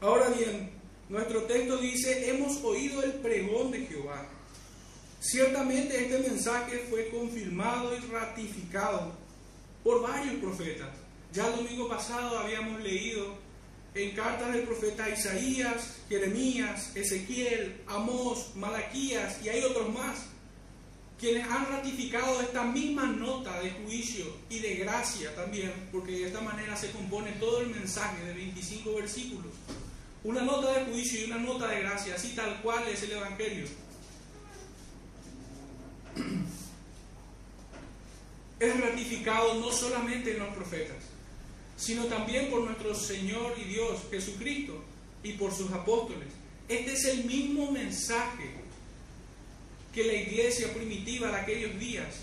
Ahora 0.00 0.28
bien, 0.30 0.70
nuestro 1.08 1.44
texto 1.44 1.76
dice, 1.76 2.30
hemos 2.30 2.56
oído 2.64 3.02
el 3.04 3.12
pregón 3.12 3.70
de 3.70 3.86
Jehová. 3.86 4.26
Ciertamente 5.22 6.02
este 6.02 6.18
mensaje 6.28 6.84
fue 6.90 7.08
confirmado 7.10 7.96
y 7.96 8.00
ratificado 8.10 9.12
por 9.84 10.02
varios 10.02 10.34
profetas. 10.42 10.88
Ya 11.32 11.46
el 11.46 11.62
domingo 11.62 11.88
pasado 11.88 12.40
habíamos 12.40 12.82
leído 12.82 13.36
en 13.94 14.16
cartas 14.16 14.52
del 14.52 14.64
profeta 14.64 15.08
Isaías, 15.08 15.98
Jeremías, 16.08 16.90
Ezequiel, 16.96 17.82
Amós, 17.86 18.50
Malaquías 18.56 19.38
y 19.44 19.48
hay 19.48 19.62
otros 19.62 19.94
más, 19.94 20.26
quienes 21.20 21.48
han 21.48 21.66
ratificado 21.66 22.40
esta 22.40 22.64
misma 22.64 23.06
nota 23.06 23.60
de 23.60 23.70
juicio 23.70 24.24
y 24.50 24.58
de 24.58 24.74
gracia 24.74 25.32
también, 25.36 25.72
porque 25.92 26.10
de 26.10 26.26
esta 26.26 26.40
manera 26.40 26.74
se 26.76 26.90
compone 26.90 27.30
todo 27.38 27.60
el 27.60 27.68
mensaje 27.68 28.24
de 28.24 28.34
25 28.34 28.96
versículos. 28.96 29.52
Una 30.24 30.42
nota 30.42 30.72
de 30.72 30.86
juicio 30.86 31.20
y 31.20 31.24
una 31.30 31.38
nota 31.38 31.68
de 31.68 31.78
gracia, 31.78 32.16
así 32.16 32.34
tal 32.34 32.60
cual 32.60 32.88
es 32.88 33.04
el 33.04 33.12
Evangelio. 33.12 33.68
Es 38.62 38.78
ratificado 38.80 39.54
no 39.54 39.72
solamente 39.72 40.34
en 40.34 40.38
los 40.38 40.54
profetas, 40.54 40.98
sino 41.76 42.04
también 42.04 42.48
por 42.48 42.62
nuestro 42.62 42.94
Señor 42.94 43.56
y 43.58 43.64
Dios 43.64 44.02
Jesucristo 44.08 44.80
y 45.24 45.32
por 45.32 45.52
sus 45.52 45.72
apóstoles. 45.72 46.28
Este 46.68 46.92
es 46.92 47.04
el 47.06 47.24
mismo 47.24 47.72
mensaje 47.72 48.52
que 49.92 50.04
la 50.04 50.12
iglesia 50.12 50.72
primitiva 50.72 51.32
de 51.32 51.36
aquellos 51.38 51.76
días 51.80 52.20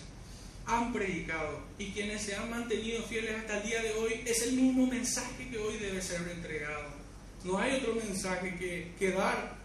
han 0.65 0.93
predicado 0.93 1.59
y 1.77 1.87
quienes 1.87 2.21
se 2.21 2.37
han 2.37 2.49
mantenido 2.49 3.03
fieles 3.03 3.35
hasta 3.35 3.57
el 3.57 3.67
día 3.67 3.81
de 3.81 3.91
hoy, 3.95 4.21
es 4.25 4.41
el 4.43 4.53
mismo 4.53 4.87
mensaje 4.87 5.49
que 5.49 5.57
hoy 5.57 5.75
debe 5.75 6.01
ser 6.01 6.21
entregado. 6.29 6.87
No 7.43 7.57
hay 7.57 7.75
otro 7.75 7.95
mensaje 7.95 8.55
que, 8.57 8.93
que 8.97 9.11
dar. 9.11 9.58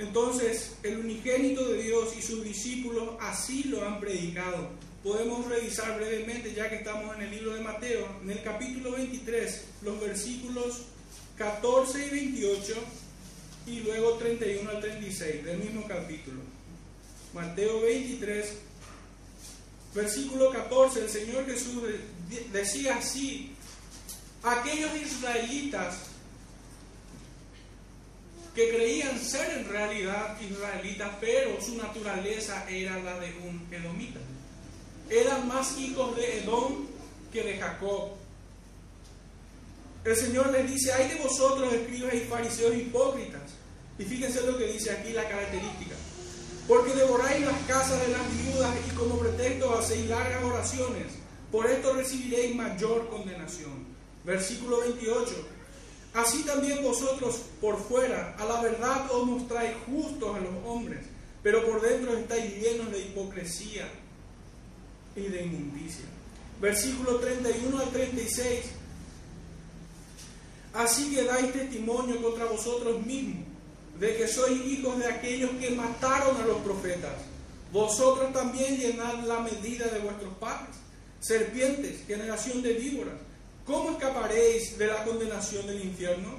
Entonces, 0.00 0.72
el 0.82 0.98
unigénito 0.98 1.68
de 1.68 1.82
Dios 1.82 2.14
y 2.18 2.22
sus 2.22 2.42
discípulos 2.42 3.10
así 3.20 3.64
lo 3.64 3.86
han 3.86 4.00
predicado 4.00 4.68
podemos 5.02 5.46
revisar 5.46 5.96
brevemente, 5.96 6.52
ya 6.54 6.68
que 6.68 6.76
estamos 6.76 7.16
en 7.16 7.22
el 7.22 7.30
libro 7.30 7.54
de 7.54 7.60
Mateo, 7.60 8.06
en 8.22 8.30
el 8.30 8.42
capítulo 8.42 8.92
23, 8.92 9.64
los 9.82 10.00
versículos 10.00 10.82
14 11.38 12.06
y 12.06 12.10
28 12.10 12.74
y 13.66 13.80
luego 13.80 14.14
31 14.14 14.70
al 14.70 14.80
36 14.80 15.44
del 15.44 15.58
mismo 15.58 15.86
capítulo. 15.88 16.40
Mateo 17.32 17.80
23, 17.80 18.52
versículo 19.94 20.50
14, 20.50 21.00
el 21.00 21.08
Señor 21.08 21.46
Jesús 21.46 21.82
decía 22.52 22.96
así, 22.96 23.52
aquellos 24.42 24.94
israelitas 25.00 26.09
que 28.54 28.70
creían 28.70 29.18
ser 29.18 29.58
en 29.58 29.68
realidad 29.68 30.40
israelitas, 30.40 31.10
pero 31.20 31.60
su 31.60 31.76
naturaleza 31.76 32.68
era 32.68 32.98
la 32.98 33.18
de 33.18 33.32
un 33.44 33.66
edomita 33.70 34.20
eran 35.10 35.48
más 35.48 35.76
hijos 35.76 36.16
de 36.16 36.38
Edom 36.38 36.86
que 37.32 37.42
de 37.42 37.58
Jacob. 37.58 38.10
El 40.04 40.16
Señor 40.16 40.50
les 40.52 40.70
dice, 40.70 40.92
hay 40.92 41.08
de 41.08 41.16
vosotros 41.16 41.72
escribas 41.72 42.14
y 42.14 42.20
fariseos 42.20 42.76
hipócritas. 42.76 43.42
Y 43.98 44.04
fíjense 44.04 44.40
lo 44.46 44.56
que 44.56 44.68
dice 44.68 44.92
aquí 44.92 45.12
la 45.12 45.28
característica. 45.28 45.96
Porque 46.66 46.94
devoráis 46.94 47.44
las 47.44 47.60
casas 47.66 48.00
de 48.06 48.12
las 48.12 48.44
viudas 48.44 48.74
y 48.88 48.94
como 48.94 49.18
pretexto 49.18 49.76
hacéis 49.76 50.06
largas 50.06 50.42
oraciones. 50.44 51.06
Por 51.50 51.66
esto 51.66 51.92
recibiréis 51.92 52.54
mayor 52.54 53.10
condenación. 53.10 53.84
Versículo 54.24 54.80
28. 54.80 55.48
Así 56.12 56.42
también 56.42 56.82
vosotros 56.82 57.42
por 57.60 57.78
fuera 57.78 58.34
a 58.36 58.44
la 58.44 58.60
verdad 58.60 59.10
os 59.12 59.26
mostráis 59.26 59.72
justos 59.86 60.36
a 60.36 60.40
los 60.40 60.52
hombres, 60.64 61.00
pero 61.42 61.64
por 61.64 61.80
dentro 61.80 62.16
estáis 62.16 62.56
llenos 62.56 62.90
de 62.90 62.98
hipocresía 62.98 63.88
y 65.14 65.22
de 65.22 65.44
inmundicia. 65.44 66.04
Versículo 66.60 67.16
31 67.16 67.78
al 67.78 67.90
36. 67.90 68.64
Así 70.74 71.14
que 71.14 71.24
dais 71.24 71.52
testimonio 71.52 72.20
contra 72.22 72.44
vosotros 72.44 73.04
mismos 73.06 73.46
de 73.98 74.16
que 74.16 74.26
sois 74.26 74.60
hijos 74.66 74.98
de 74.98 75.06
aquellos 75.06 75.50
que 75.60 75.70
mataron 75.70 76.36
a 76.40 76.46
los 76.46 76.58
profetas. 76.58 77.12
Vosotros 77.72 78.32
también 78.32 78.76
llenad 78.76 79.24
la 79.24 79.40
medida 79.40 79.86
de 79.86 80.00
vuestros 80.00 80.34
padres. 80.38 80.76
Serpientes, 81.20 82.06
generación 82.06 82.62
de 82.62 82.72
víboras, 82.74 83.14
¿cómo 83.66 83.90
escaparéis 83.92 84.78
de 84.78 84.86
la 84.86 85.04
condenación 85.04 85.66
del 85.66 85.84
infierno? 85.84 86.38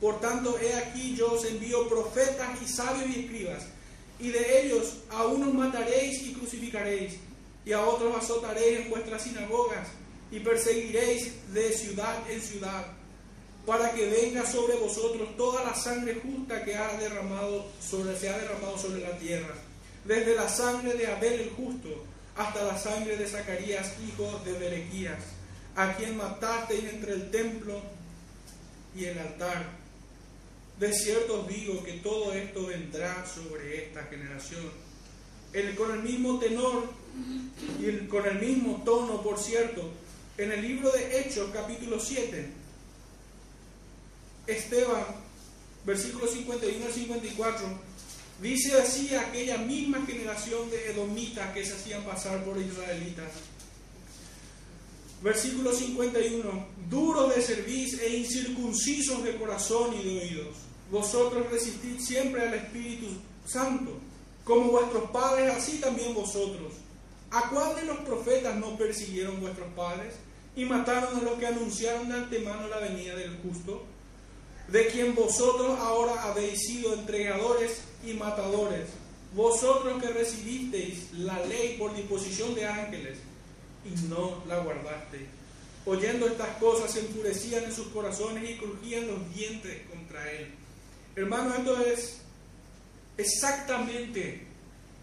Por 0.00 0.20
tanto, 0.20 0.58
he 0.58 0.74
aquí 0.74 1.14
yo 1.14 1.32
os 1.32 1.44
envío 1.44 1.88
profetas 1.88 2.60
y 2.60 2.66
sabios 2.66 3.08
y 3.08 3.20
escribas, 3.20 3.62
y 4.18 4.30
de 4.30 4.62
ellos 4.62 4.94
a 5.10 5.26
unos 5.26 5.54
mataréis 5.54 6.22
y 6.22 6.32
crucificaréis 6.32 7.14
y 7.64 7.72
a 7.72 7.84
otros 7.84 8.16
azotaréis 8.16 8.80
en 8.80 8.90
vuestras 8.90 9.22
sinagogas 9.22 9.88
y 10.30 10.40
perseguiréis 10.40 11.52
de 11.52 11.72
ciudad 11.72 12.18
en 12.28 12.40
ciudad, 12.40 12.86
para 13.66 13.92
que 13.92 14.06
venga 14.06 14.44
sobre 14.44 14.76
vosotros 14.76 15.36
toda 15.36 15.62
la 15.62 15.74
sangre 15.74 16.20
justa 16.20 16.64
que 16.64 16.74
ha 16.74 16.96
derramado 16.98 17.66
sobre, 17.80 18.16
se 18.18 18.28
ha 18.28 18.38
derramado 18.38 18.76
sobre 18.78 19.02
la 19.02 19.16
tierra, 19.18 19.54
desde 20.04 20.34
la 20.34 20.48
sangre 20.48 20.94
de 20.94 21.06
Abel 21.06 21.40
el 21.40 21.50
justo 21.50 21.88
hasta 22.36 22.64
la 22.64 22.78
sangre 22.78 23.16
de 23.16 23.28
Zacarías, 23.28 23.92
hijo 24.08 24.40
de 24.44 24.52
Berequías, 24.52 25.22
a 25.76 25.96
quien 25.96 26.16
matasteis 26.16 26.84
entre 26.84 27.14
el 27.14 27.30
templo 27.30 27.80
y 28.94 29.04
el 29.06 29.18
altar. 29.18 29.82
De 30.78 30.92
cierto 30.92 31.42
os 31.42 31.48
digo 31.48 31.82
que 31.82 31.94
todo 31.94 32.32
esto 32.32 32.66
vendrá 32.66 33.24
sobre 33.26 33.84
esta 33.86 34.04
generación. 34.04 34.70
El, 35.52 35.74
con 35.74 35.92
el 35.92 36.02
mismo 36.02 36.38
tenor 36.38 36.90
y 37.78 38.06
con 38.06 38.26
el 38.26 38.40
mismo 38.40 38.82
tono, 38.84 39.22
por 39.22 39.38
cierto, 39.38 39.90
en 40.38 40.50
el 40.50 40.62
libro 40.62 40.90
de 40.90 41.20
Hechos, 41.20 41.50
capítulo 41.52 42.00
7, 42.00 42.50
Esteban, 44.46 45.04
versículos 45.84 46.32
51 46.32 46.86
al 46.86 46.92
54, 46.92 47.66
dice 48.40 48.80
así 48.80 49.14
aquella 49.14 49.58
misma 49.58 50.04
generación 50.06 50.70
de 50.70 50.90
edomitas 50.90 51.52
que 51.52 51.64
se 51.64 51.74
hacían 51.74 52.02
pasar 52.02 52.42
por 52.44 52.58
israelitas. 52.58 53.30
Versículo 55.22 55.72
51, 55.72 56.66
duros 56.90 57.34
de 57.34 57.42
cerviz 57.42 58.00
e 58.00 58.16
incircuncisos 58.16 59.22
de 59.22 59.36
corazón 59.36 59.94
y 59.94 60.02
de 60.02 60.20
oídos. 60.20 60.56
Vosotros 60.90 61.50
resistid 61.50 61.98
siempre 62.00 62.46
al 62.46 62.54
Espíritu 62.54 63.06
Santo, 63.46 63.92
como 64.44 64.72
vuestros 64.72 65.10
padres, 65.10 65.54
así 65.54 65.78
también 65.78 66.12
vosotros 66.12 66.72
¿A 67.32 67.48
cuál 67.48 67.74
de 67.74 67.84
los 67.84 67.96
profetas 68.00 68.54
no 68.56 68.76
persiguieron 68.76 69.40
vuestros 69.40 69.72
padres 69.72 70.16
y 70.54 70.66
mataron 70.66 71.16
a 71.16 71.22
los 71.22 71.38
que 71.38 71.46
anunciaron 71.46 72.10
de 72.10 72.16
antemano 72.16 72.68
la 72.68 72.78
venida 72.78 73.16
del 73.16 73.38
justo? 73.38 73.84
De 74.68 74.88
quien 74.88 75.14
vosotros 75.14 75.78
ahora 75.80 76.24
habéis 76.24 76.58
sido 76.60 76.92
entregadores 76.92 77.84
y 78.04 78.12
matadores, 78.12 78.88
vosotros 79.34 80.02
que 80.02 80.10
recibisteis 80.10 81.10
la 81.14 81.42
ley 81.46 81.76
por 81.78 81.96
disposición 81.96 82.54
de 82.54 82.66
ángeles 82.66 83.18
y 83.84 84.08
no 84.08 84.42
la 84.46 84.58
guardasteis. 84.58 85.28
Oyendo 85.84 86.26
estas 86.26 86.56
cosas 86.58 86.92
se 86.92 87.00
enfurecían 87.00 87.64
en 87.64 87.72
sus 87.72 87.88
corazones 87.88 88.48
y 88.48 88.56
crujían 88.56 89.08
los 89.08 89.34
dientes 89.34 89.82
contra 89.90 90.30
él. 90.30 90.54
Hermano, 91.16 91.54
esto 91.54 91.84
es 91.84 92.20
exactamente 93.16 94.46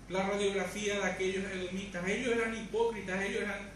la 0.09 0.27
radiografía 0.27 0.99
de 0.99 1.05
aquellos 1.05 1.43
edomitas. 1.51 2.07
Ellos 2.07 2.35
eran 2.35 2.55
hipócritas, 2.55 3.21
ellos, 3.21 3.41
eran, 3.41 3.69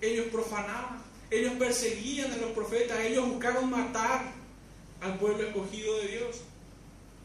ellos 0.00 0.26
profanaban, 0.32 1.02
ellos 1.30 1.52
perseguían 1.58 2.32
a 2.32 2.36
los 2.38 2.52
profetas, 2.52 2.98
ellos 3.00 3.28
buscaron 3.28 3.70
matar 3.70 4.32
al 5.00 5.18
pueblo 5.18 5.46
escogido 5.46 5.98
de 5.98 6.08
Dios. 6.08 6.40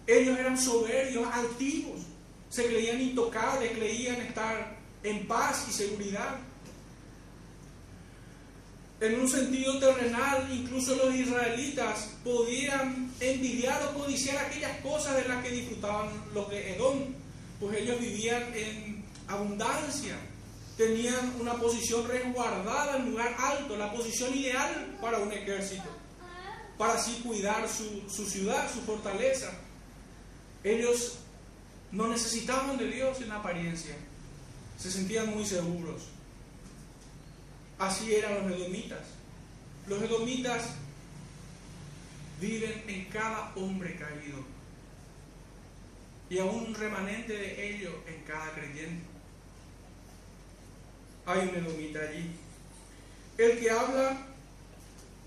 Ellos 0.06 0.38
eran 0.38 0.58
soberbios, 0.58 1.28
altivos, 1.32 2.02
se 2.50 2.66
creían 2.66 3.02
intocables, 3.02 3.72
creían 3.72 4.18
estar 4.18 4.78
en 5.02 5.26
paz 5.28 5.66
y 5.70 5.72
seguridad. 5.72 6.38
En 9.04 9.20
un 9.20 9.28
sentido 9.28 9.80
terrenal, 9.80 10.48
incluso 10.50 10.96
los 10.96 11.14
israelitas 11.14 12.12
podían 12.24 13.12
envidiar 13.20 13.84
o 13.84 14.00
codiciar 14.00 14.38
aquellas 14.38 14.80
cosas 14.80 15.18
de 15.18 15.28
las 15.28 15.44
que 15.44 15.52
disfrutaban 15.52 16.08
los 16.34 16.50
de 16.50 16.78
Edom 16.78 17.14
pues 17.60 17.78
ellos 17.80 18.00
vivían 18.00 18.44
en 18.56 19.04
abundancia, 19.28 20.16
tenían 20.78 21.36
una 21.42 21.56
posición 21.56 22.08
resguardada 22.08 22.96
en 22.96 23.12
lugar 23.12 23.36
alto, 23.38 23.76
la 23.76 23.92
posición 23.92 24.34
ideal 24.38 24.98
para 25.02 25.20
un 25.20 25.34
ejército, 25.34 25.90
para 26.78 26.94
así 26.94 27.22
cuidar 27.26 27.68
su, 27.68 28.10
su 28.10 28.26
ciudad, 28.26 28.72
su 28.74 28.80
fortaleza. 28.84 29.52
Ellos 30.64 31.18
no 31.92 32.08
necesitaban 32.08 32.78
de 32.78 32.88
Dios 32.88 33.20
en 33.20 33.34
apariencia, 33.34 33.96
se 34.78 34.90
sentían 34.90 35.30
muy 35.30 35.46
seguros. 35.46 36.04
Así 37.84 38.16
eran 38.16 38.48
los 38.48 38.58
edomitas. 38.58 39.02
Los 39.88 40.02
edomitas 40.02 40.70
viven 42.40 42.82
en 42.88 43.06
cada 43.06 43.54
hombre 43.56 43.98
caído 43.98 44.38
y 46.30 46.40
aún 46.40 46.68
un 46.68 46.76
remanente 46.76 47.34
de 47.34 47.76
ello 47.76 47.92
en 48.08 48.24
cada 48.24 48.54
creyente. 48.54 49.04
Hay 51.26 51.40
un 51.40 51.56
edomita 51.56 52.00
allí. 52.00 52.32
El 53.38 53.60
que 53.60 53.70
habla, 53.70 54.28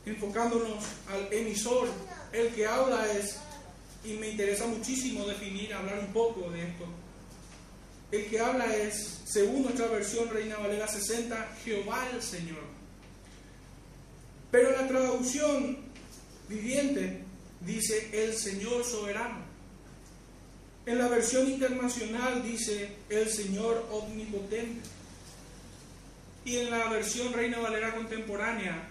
enfocándonos 0.07 0.83
al 1.11 1.31
emisor, 1.31 1.91
el 2.33 2.55
que 2.55 2.67
habla 2.67 3.13
es, 3.13 3.39
y 4.03 4.15
me 4.15 4.31
interesa 4.31 4.67
muchísimo 4.67 5.27
definir, 5.27 5.75
hablar 5.75 5.99
un 5.99 6.13
poco 6.15 6.51
de 6.51 6.63
esto. 6.63 6.87
El 8.13 8.27
que 8.27 8.39
habla 8.39 8.75
es, 8.75 9.21
según 9.25 9.63
nuestra 9.63 9.89
versión 9.89 10.29
Reina 10.31 10.57
Valera 10.59 10.87
60, 10.87 11.57
Jehová 11.65 12.09
el 12.13 12.23
Señor. 12.23 12.63
Pero 14.51 14.71
la 14.71 14.87
traducción 14.87 15.79
viviente 16.49 17.25
dice 17.61 18.11
el 18.13 18.35
Señor 18.35 18.85
soberano. 18.85 19.45
En 20.87 20.99
la 20.99 21.09
versión 21.09 21.49
internacional 21.51 22.45
dice 22.45 22.91
el 23.11 23.29
Señor 23.29 23.89
omnipotente. 23.91 24.89
Y 26.45 26.59
en 26.59 26.71
la 26.71 26.89
versión 26.89 27.33
Reina 27.33 27.59
Valera 27.59 27.93
contemporánea 27.93 28.89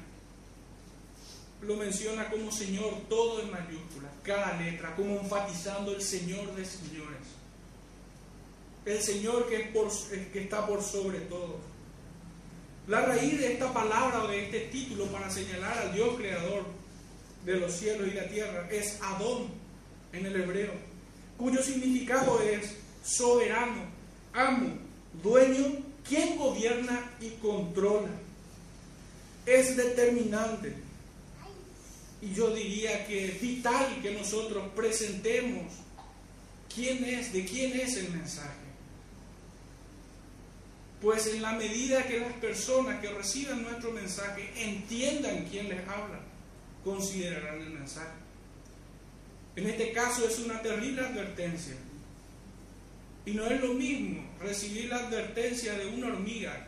lo 1.62 1.78
menciona 1.78 2.30
como 2.30 2.52
Señor 2.52 3.08
todo 3.08 3.42
en 3.42 3.50
mayúsculas, 3.50 4.12
cada 4.24 4.58
letra, 4.62 4.94
como 4.96 5.22
enfatizando 5.22 5.96
el 5.96 6.02
Señor 6.02 6.54
de 6.54 6.66
señores. 6.66 7.45
El 8.86 9.02
Señor 9.02 9.48
por, 9.74 9.92
que 10.32 10.40
está 10.40 10.68
por 10.68 10.82
sobre 10.84 11.20
todo. 11.22 11.60
La 12.88 13.02
raíz 13.02 13.40
de 13.40 13.54
esta 13.54 13.74
palabra 13.74 14.24
o 14.24 14.28
de 14.28 14.46
este 14.46 14.60
título 14.68 15.08
para 15.08 15.30
señalar 15.32 15.76
al 15.80 15.94
Dios 15.94 16.16
creador 16.18 16.66
de 17.44 17.60
los 17.60 17.74
cielos 17.74 18.08
y 18.08 18.16
la 18.16 18.28
tierra 18.28 18.68
es 18.72 19.00
Adón 19.02 19.48
en 20.14 20.26
el 20.26 20.36
hebreo, 20.36 20.72
cuyo 21.38 21.62
significado 21.64 22.40
es 22.42 22.76
soberano, 23.04 23.86
amo, 24.34 24.78
dueño, 25.24 25.66
quien 26.08 26.38
gobierna 26.38 27.12
y 27.20 27.30
controla. 27.42 28.10
Es 29.46 29.76
determinante. 29.76 30.74
Y 32.22 32.34
yo 32.34 32.54
diría 32.54 33.06
que 33.06 33.26
es 33.26 33.42
vital 33.42 34.00
que 34.02 34.12
nosotros 34.12 34.64
presentemos 34.76 35.74
quién 36.74 37.04
es, 37.04 37.34
de 37.34 37.46
quién 37.46 37.80
es 37.80 37.98
el 37.98 38.10
mensaje. 38.10 38.65
Pues 41.06 41.28
en 41.28 41.44
la 41.44 41.52
medida 41.52 42.08
que 42.08 42.20
las 42.20 42.34
personas 42.34 43.00
que 43.00 43.12
reciban 43.12 43.62
nuestro 43.62 43.92
mensaje 43.92 44.52
entiendan 44.56 45.46
quién 45.52 45.70
les 45.70 45.88
habla, 45.88 46.20
considerarán 46.84 47.62
el 47.62 47.70
mensaje. 47.70 48.18
En 49.56 49.70
este 49.70 49.92
caso 49.92 50.28
es 50.28 50.40
una 50.40 50.60
terrible 50.64 51.02
advertencia. 51.06 51.76
Y 53.24 53.34
no 53.34 53.46
es 53.46 53.62
lo 53.62 53.76
mismo 53.76 54.28
recibir 54.42 54.90
la 54.90 54.96
advertencia 54.96 55.78
de 55.78 55.86
una 55.86 56.08
hormiga 56.08 56.66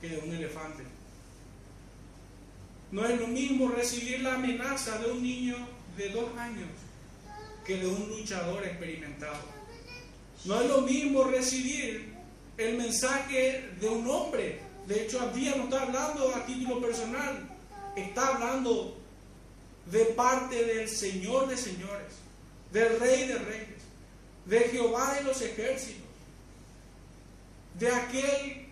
que 0.00 0.10
de 0.10 0.18
un 0.18 0.32
elefante. 0.32 0.84
No 2.92 3.04
es 3.08 3.18
lo 3.18 3.26
mismo 3.26 3.70
recibir 3.70 4.20
la 4.20 4.36
amenaza 4.36 4.98
de 4.98 5.10
un 5.10 5.20
niño 5.20 5.56
de 5.96 6.10
dos 6.10 6.30
años 6.38 6.68
que 7.66 7.78
de 7.78 7.88
un 7.88 8.08
luchador 8.08 8.64
experimentado. 8.64 9.42
No 10.44 10.60
es 10.60 10.68
lo 10.68 10.82
mismo 10.82 11.24
recibir 11.24 12.17
el 12.58 12.76
mensaje 12.76 13.70
de 13.80 13.88
un 13.88 14.08
hombre. 14.10 14.60
De 14.86 15.04
hecho, 15.04 15.20
día 15.30 15.54
no 15.56 15.64
está 15.64 15.82
hablando 15.82 16.34
a 16.34 16.44
título 16.44 16.80
personal, 16.80 17.48
está 17.96 18.28
hablando 18.28 18.96
de 19.90 20.04
parte 20.06 20.64
del 20.64 20.88
Señor 20.88 21.48
de 21.48 21.56
señores, 21.56 22.14
del 22.72 22.98
Rey 22.98 23.28
de 23.28 23.38
reyes, 23.38 23.82
de 24.44 24.60
Jehová 24.60 25.14
de 25.14 25.24
los 25.24 25.40
ejércitos, 25.40 26.02
de 27.78 27.88
aquel 27.88 28.66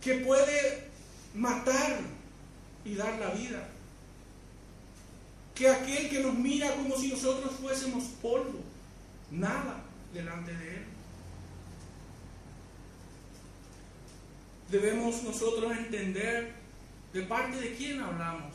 que 0.00 0.14
puede 0.18 0.88
matar 1.34 2.00
y 2.84 2.94
dar 2.94 3.18
la 3.18 3.30
vida, 3.30 3.68
que 5.54 5.68
aquel 5.68 6.08
que 6.08 6.20
nos 6.20 6.34
mira 6.34 6.74
como 6.74 6.96
si 6.96 7.08
nosotros 7.08 7.52
fuésemos 7.60 8.04
polvo, 8.22 8.60
nada 9.30 9.82
delante 10.14 10.56
de 10.56 10.76
él. 10.76 10.87
Debemos 14.70 15.22
nosotros 15.22 15.72
entender 15.72 16.52
de 17.12 17.22
parte 17.22 17.56
de 17.58 17.74
quién 17.74 18.00
hablamos 18.00 18.54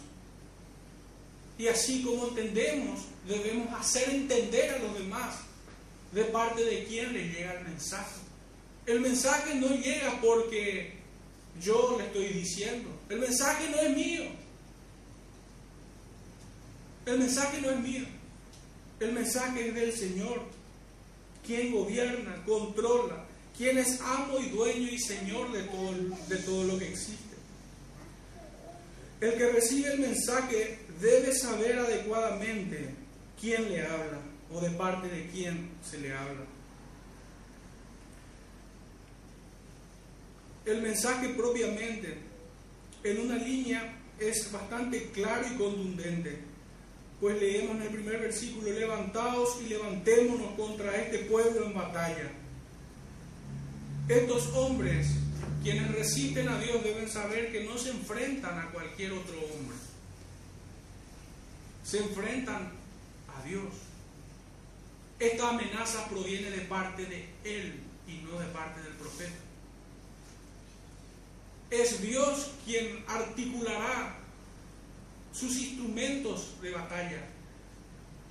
y 1.57 1.68
así 1.68 2.01
como 2.03 2.28
entendemos, 2.28 3.01
debemos 3.28 3.72
hacer 3.80 4.09
entender 4.09 4.74
a 4.74 4.80
los 4.80 4.97
demás 4.97 5.36
de 6.11 6.24
parte 6.26 6.64
de 6.64 6.86
quién 6.86 7.14
le 7.14 7.30
llega 7.30 7.53
el 7.53 7.68
mensaje. 7.68 8.22
El 8.86 8.99
mensaje 8.99 9.55
no 9.55 9.70
llega 9.70 10.20
porque 10.22 10.93
yo 11.61 11.95
le 11.97 12.05
estoy 12.05 12.28
diciendo. 12.39 12.89
El 13.09 13.20
mensaje 13.20 13.70
no 13.70 13.78
es 13.78 13.95
mío. 13.95 14.24
El 17.05 17.20
mensaje 17.20 17.61
no 17.61 17.70
es 17.70 17.80
mío. 17.80 18.05
El 18.99 19.14
mensaje 19.14 19.68
es 19.68 19.76
del 19.76 19.93
Señor, 19.93 20.43
quien 21.45 21.72
gobierna, 21.72 22.43
controla, 22.45 23.22
quien 23.58 23.78
es 23.78 24.01
amo 24.01 24.39
y 24.39 24.49
dueño 24.49 24.89
y 24.89 24.97
Señor 24.97 25.51
de 25.51 25.64
todo, 25.64 25.93
de 26.28 26.38
todo 26.38 26.64
lo 26.66 26.80
que 26.80 26.89
existe. 26.89 27.36
El 29.22 29.36
que 29.36 29.51
recibe 29.51 29.93
el 29.93 29.99
mensaje 29.99 30.80
debe 30.99 31.34
saber 31.34 31.80
adecuadamente 31.80 32.89
quién 33.39 33.70
le 33.70 33.82
habla 33.86 34.20
o 34.51 34.60
de 34.60 34.70
parte 34.72 35.08
de 35.08 35.28
quién 35.28 35.70
se 35.84 35.97
le 35.99 36.14
habla. 36.14 36.45
El 40.66 40.82
mensaje 40.82 41.30
propiamente 41.30 42.18
en 43.04 43.20
una 43.20 43.36
línea 43.36 43.97
es 44.20 44.51
bastante 44.51 45.10
claro 45.12 45.45
y 45.47 45.58
contundente, 45.58 46.39
pues 47.20 47.39
leemos 47.39 47.76
en 47.76 47.82
el 47.82 47.89
primer 47.89 48.20
versículo, 48.20 48.72
levantaos 48.72 49.58
y 49.66 49.70
levantémonos 49.70 50.54
contra 50.56 50.95
este 50.95 51.20
pueblo 51.20 51.66
en 51.66 51.74
batalla. 51.74 52.32
Estos 54.08 54.47
hombres, 54.54 55.08
quienes 55.64 55.91
resisten 55.91 56.49
a 56.49 56.60
Dios, 56.60 56.84
deben 56.84 57.10
saber 57.10 57.51
que 57.51 57.64
no 57.64 57.78
se 57.78 57.91
enfrentan 57.91 58.60
a 58.60 58.72
cualquier 58.72 59.14
otro 59.14 59.36
hombre 59.39 59.78
se 61.84 61.99
enfrentan 61.99 62.72
a 63.28 63.45
Dios. 63.45 63.74
Esta 65.20 65.49
amenaza 65.49 66.08
proviene 66.10 66.49
de 66.49 66.62
parte 66.62 67.06
de 67.06 67.30
Él 67.43 67.80
y 68.08 68.18
no 68.26 68.39
de 68.39 68.47
parte 68.47 68.82
del 68.82 68.93
profeta. 68.93 69.38
Es 71.70 72.01
Dios 72.01 72.51
quien 72.66 73.04
articulará 73.08 74.18
sus 75.34 75.56
instrumentos 75.56 76.60
de 76.62 76.72
batalla 76.72 77.26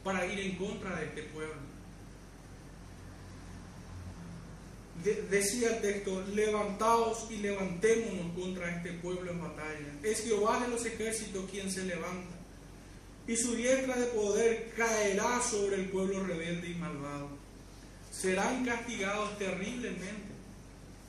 para 0.05 0.27
ir 0.27 0.39
en 0.41 0.57
contra 0.57 0.97
de 0.97 1.07
este 1.07 1.23
pueblo. 1.25 1.72
Decía 5.03 5.77
el 5.77 5.83
texto, 5.83 6.25
levantaos 6.35 7.27
y 7.31 7.39
levantémonos 7.39 8.35
contra 8.35 8.77
este 8.77 8.93
pueblo 8.95 9.31
en 9.31 9.41
batalla. 9.41 9.99
Es 10.03 10.25
Jehová 10.25 10.61
de 10.61 10.69
los 10.69 10.85
ejércitos 10.87 11.51
quien 11.51 11.71
se 11.71 11.85
levanta 11.85 12.37
y 13.27 13.37
su 13.37 13.55
diestra 13.55 13.97
de 13.97 14.07
poder 14.07 14.73
caerá 14.77 15.41
sobre 15.41 15.77
el 15.77 15.89
pueblo 15.91 16.25
rebelde 16.25 16.71
y 16.71 16.75
malvado. 16.75 17.29
Serán 18.11 18.65
castigados 18.65 19.39
terriblemente 19.39 20.33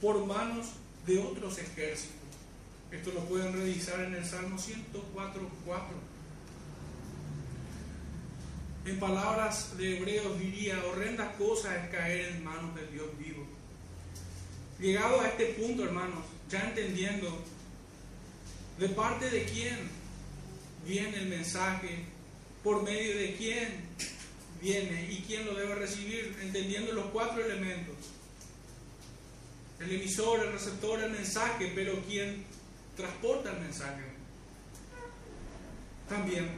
por 0.01 0.25
manos 0.25 0.67
de 1.05 1.19
otros 1.19 1.57
ejércitos. 1.57 2.13
Esto 2.91 3.11
lo 3.11 3.21
pueden 3.21 3.53
revisar 3.53 4.01
en 4.01 4.13
el 4.13 4.25
Salmo 4.25 4.57
104, 4.57 5.49
4. 5.65 6.13
En 8.85 8.99
palabras 8.99 9.77
de 9.77 9.97
Hebreos 9.97 10.39
diría, 10.39 10.83
horrenda 10.85 11.33
cosa 11.33 11.75
es 11.75 11.89
caer 11.89 12.35
en 12.35 12.43
manos 12.43 12.75
del 12.75 12.91
Dios 12.91 13.07
vivo. 13.17 13.42
Llegado 14.83 15.21
a 15.21 15.29
este 15.29 15.45
punto, 15.45 15.85
hermanos, 15.85 16.25
ya 16.49 16.59
entendiendo 16.59 17.41
de 18.77 18.89
parte 18.89 19.29
de 19.29 19.45
quién 19.45 19.79
viene 20.85 21.19
el 21.19 21.27
mensaje, 21.27 21.99
por 22.65 22.83
medio 22.83 23.17
de 23.17 23.33
quién 23.37 23.69
viene 24.61 25.09
y 25.09 25.23
quién 25.25 25.45
lo 25.45 25.53
debe 25.53 25.75
recibir, 25.75 26.37
entendiendo 26.41 26.91
los 26.91 27.05
cuatro 27.11 27.45
elementos. 27.45 27.95
el 29.79 29.89
emisor, 29.89 30.41
el 30.41 30.51
receptor, 30.51 30.99
el 31.01 31.11
mensaje, 31.11 31.71
pero 31.73 32.01
quien 32.01 32.43
transporta 32.97 33.53
el 33.53 33.61
mensaje. 33.61 34.03
También, 36.09 36.49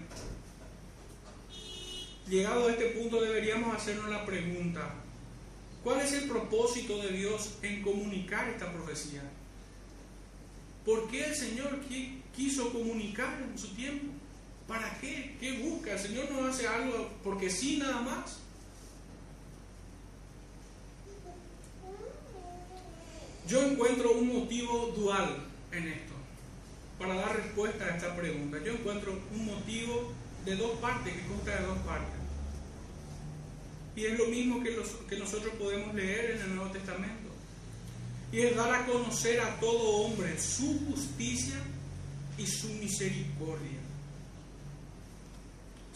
llegado 2.28 2.68
a 2.68 2.72
este 2.72 2.88
punto 2.88 3.22
deberíamos 3.22 3.76
hacernos 3.76 4.10
la 4.10 4.26
pregunta, 4.26 5.05
¿cuál 5.86 6.02
es 6.02 6.14
el 6.14 6.28
propósito 6.28 6.98
de 7.04 7.12
Dios 7.12 7.60
en 7.62 7.84
comunicar 7.84 8.50
esta 8.50 8.74
profecía? 8.74 9.22
¿Por 10.84 11.08
qué 11.10 11.26
el 11.26 11.36
Señor 11.36 11.80
quiso 12.36 12.74
comunicar 12.74 13.40
en 13.42 13.58
su 13.58 13.68
tiempo? 13.76 14.08
¿Para 14.68 14.98
qué? 15.00 15.38
¿Qué 15.40 15.60
busca? 15.60 15.94
El 15.94 16.00
Señor 16.00 16.32
no 16.32 16.48
hace 16.48 16.68
algo 16.68 17.12
porque 17.24 17.52
sí 17.52 17.78
nada 17.78 18.02
más. 18.02 18.40
Yo 23.48 23.62
encuentro 23.62 24.14
un 24.14 24.40
motivo 24.40 24.92
dual 24.98 25.38
en 25.72 25.88
esto 25.88 26.14
para 26.98 27.14
dar 27.14 27.36
respuesta 27.36 27.86
a 27.86 27.96
esta 27.96 28.16
pregunta. 28.16 28.58
Yo 28.66 28.72
encuentro 28.74 29.20
un 29.32 29.46
motivo 29.46 30.14
de 30.46 30.56
dos 30.56 30.80
partes, 30.80 31.14
que 31.14 31.28
consta 31.28 31.60
de 31.60 31.68
dos 31.68 31.78
partes. 31.80 32.15
Y 33.96 34.06
es 34.06 34.18
lo 34.18 34.26
mismo 34.26 34.62
que, 34.62 34.72
los, 34.72 34.90
que 35.08 35.18
nosotros 35.18 35.54
podemos 35.58 35.94
leer 35.96 36.32
en 36.32 36.42
el 36.42 36.56
Nuevo 36.56 36.72
Testamento. 36.72 37.30
Y 38.32 38.42
es 38.42 38.56
dar 38.56 38.74
a 38.74 38.86
conocer 38.86 39.40
a 39.40 39.60
todo 39.60 40.04
hombre 40.04 40.38
su 40.40 40.80
justicia 40.88 41.56
y 42.38 42.46
su 42.46 42.68
misericordia. 42.70 43.80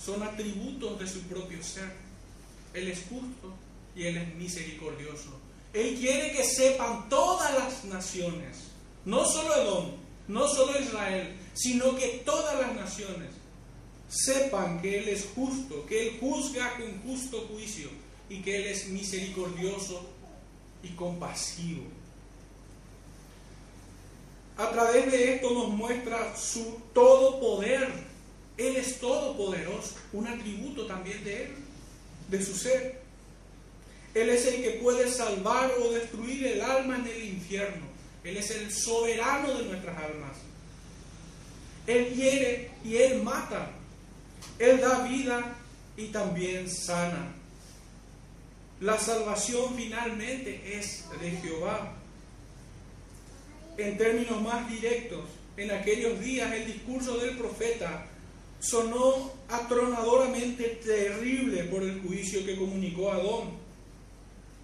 Son 0.04 0.24
atributos 0.24 1.00
de 1.00 1.08
su 1.08 1.22
propio 1.24 1.62
ser. 1.62 1.92
Él 2.74 2.88
es 2.88 3.00
justo 3.10 3.54
y 3.96 4.04
Él 4.04 4.18
es 4.18 4.36
misericordioso. 4.36 5.38
Él 5.74 5.98
quiere 6.00 6.32
que 6.32 6.44
sepan 6.44 7.10
todas 7.10 7.54
las 7.54 7.84
naciones, 7.84 8.58
no 9.06 9.26
solo 9.26 9.56
Edom, 9.56 9.92
no 10.28 10.48
solo 10.48 10.80
Israel, 10.80 11.36
sino 11.54 11.96
que 11.96 12.22
todas 12.26 12.60
las 12.60 12.74
naciones 12.76 13.29
sepan 14.10 14.82
que 14.82 15.00
Él 15.00 15.10
es 15.10 15.28
justo, 15.36 15.86
que 15.86 16.08
Él 16.08 16.18
juzga 16.20 16.76
con 16.78 17.02
justo 17.02 17.48
juicio 17.52 17.90
y 18.28 18.42
que 18.42 18.58
Él 18.58 18.66
es 18.66 18.88
misericordioso 18.90 20.10
y 20.84 20.90
compasivo. 20.90 21.84
A 24.58 24.72
través 24.72 25.10
de 25.12 25.36
esto 25.36 25.54
nos 25.54 25.70
muestra 25.70 26.36
su 26.36 26.82
todo 26.94 27.40
poder. 27.40 27.88
Él 28.58 28.76
es 28.76 29.00
todopoderoso, 29.00 29.96
un 30.12 30.28
atributo 30.28 30.86
también 30.86 31.24
de 31.24 31.44
Él, 31.44 31.56
de 32.28 32.44
su 32.44 32.54
ser. 32.56 33.00
Él 34.14 34.30
es 34.30 34.46
el 34.48 34.62
que 34.62 34.72
puede 34.82 35.10
salvar 35.10 35.72
o 35.82 35.94
destruir 35.94 36.46
el 36.48 36.62
alma 36.62 36.98
en 36.98 37.08
el 37.08 37.24
infierno. 37.24 37.86
Él 38.24 38.36
es 38.36 38.52
el 38.52 38.72
soberano 38.72 39.54
de 39.54 39.66
nuestras 39.66 39.98
almas. 39.98 40.38
Él 41.88 42.14
hiere 42.14 42.72
y 42.84 42.98
Él 42.98 43.24
mata. 43.24 43.72
Él 44.60 44.80
da 44.80 45.08
vida 45.08 45.56
y 45.98 46.08
también 46.08 46.70
sana. 46.70 47.34
La 48.82 48.98
salvación 48.98 49.76
finalmente 49.76 50.78
es 50.78 51.06
de 51.20 51.32
Jehová. 51.32 51.94
En 53.78 53.98
términos 53.98 54.42
más 54.42 54.70
directos, 54.70 55.26
en 55.58 55.72
aquellos 55.72 56.20
días 56.20 56.52
el 56.54 56.66
discurso 56.68 57.18
del 57.18 57.38
profeta 57.38 58.06
sonó 58.60 59.32
atronadoramente 59.48 60.80
terrible 60.84 61.64
por 61.66 61.82
el 61.82 62.02
juicio 62.02 62.46
que 62.46 62.58
comunicó 62.58 63.12
Adón 63.12 63.70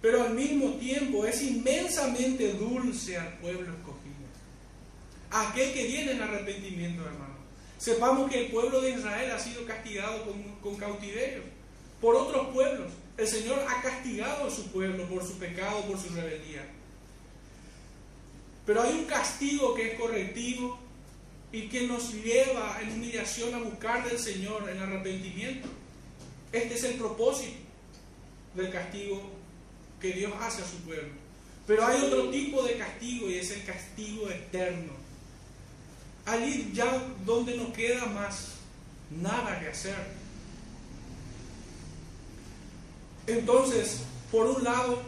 pero 0.06 0.22
al 0.22 0.34
mismo 0.34 0.74
tiempo 0.74 1.26
es 1.26 1.42
inmensamente 1.42 2.52
dulce 2.52 3.16
al 3.16 3.38
pueblo 3.38 3.72
escogido. 3.72 4.14
Aquel 5.32 5.72
que 5.72 5.84
viene 5.84 6.12
en 6.12 6.22
arrepentimiento, 6.22 7.04
hermano. 7.04 7.25
Sepamos 7.78 8.30
que 8.30 8.46
el 8.46 8.52
pueblo 8.52 8.80
de 8.80 8.90
Israel 8.90 9.30
ha 9.30 9.38
sido 9.38 9.64
castigado 9.66 10.24
con, 10.62 10.76
cautiverio 10.76 11.42
por 12.00 12.14
otros 12.14 12.48
pueblos. 12.48 12.92
El 13.16 13.26
Señor 13.26 13.64
ha 13.68 13.82
castigado 13.82 14.46
a 14.46 14.50
su 14.50 14.66
pueblo 14.68 15.06
por 15.06 15.26
su 15.26 15.38
pecado, 15.38 15.82
por 15.82 15.98
su 15.98 16.14
rebeldía. 16.14 16.66
Pero 18.64 18.82
hay 18.82 18.92
un 18.94 19.04
castigo 19.04 19.74
que 19.74 19.92
es 19.92 20.00
correctivo 20.00 20.78
y 21.52 21.68
que 21.68 21.86
nos 21.86 22.12
lleva 22.12 22.78
en 22.82 22.92
humillación 22.92 23.54
a 23.54 23.58
buscar 23.58 24.08
del 24.08 24.18
Señor 24.18 24.68
en 24.68 24.78
arrepentimiento. 24.78 25.68
Este 26.52 26.74
es 26.74 26.84
el 26.84 26.94
propósito 26.94 27.58
del 28.54 28.70
castigo 28.70 29.22
que 30.00 30.12
Dios 30.12 30.32
hace 30.40 30.62
a 30.62 30.66
su 30.66 30.76
pueblo. 30.78 31.26
Pero 31.66 31.86
hay 31.86 32.02
otro 32.02 32.30
tipo 32.30 32.62
de 32.62 32.76
castigo 32.76 33.30
y 33.30 33.38
es 33.38 33.50
el 33.50 33.64
castigo 33.64 34.30
eterno. 34.30 34.92
Allí 36.26 36.70
ya 36.74 37.06
donde 37.24 37.56
no 37.56 37.72
queda 37.72 38.06
más 38.06 38.56
nada 39.10 39.60
que 39.60 39.68
hacer. 39.68 39.96
Entonces, 43.26 44.00
por 44.30 44.46
un 44.46 44.64
lado, 44.64 45.02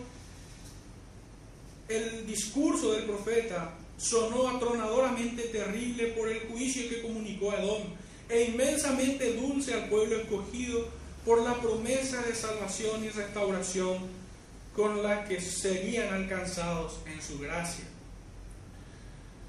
el 1.89 2.27
discurso 2.27 2.93
del 2.93 3.05
profeta 3.05 3.75
sonó 3.97 4.49
atronadoramente 4.49 5.43
terrible 5.45 6.09
por 6.09 6.29
el 6.29 6.41
juicio 6.49 6.89
que 6.89 7.03
comunicó 7.03 7.51
a 7.51 7.57
Edom 7.57 7.83
e 8.29 8.45
inmensamente 8.45 9.35
dulce 9.35 9.75
al 9.75 9.89
pueblo 9.89 10.17
escogido 10.17 10.87
por 11.25 11.43
la 11.43 11.55
promesa 11.55 12.23
de 12.23 12.35
salvación 12.35 13.05
y 13.05 13.09
restauración 13.09 13.99
con 14.77 15.03
la 15.03 15.25
que 15.25 15.41
serían 15.41 16.15
alcanzados 16.15 17.01
en 17.07 17.21
su 17.21 17.39
gracia. 17.39 17.85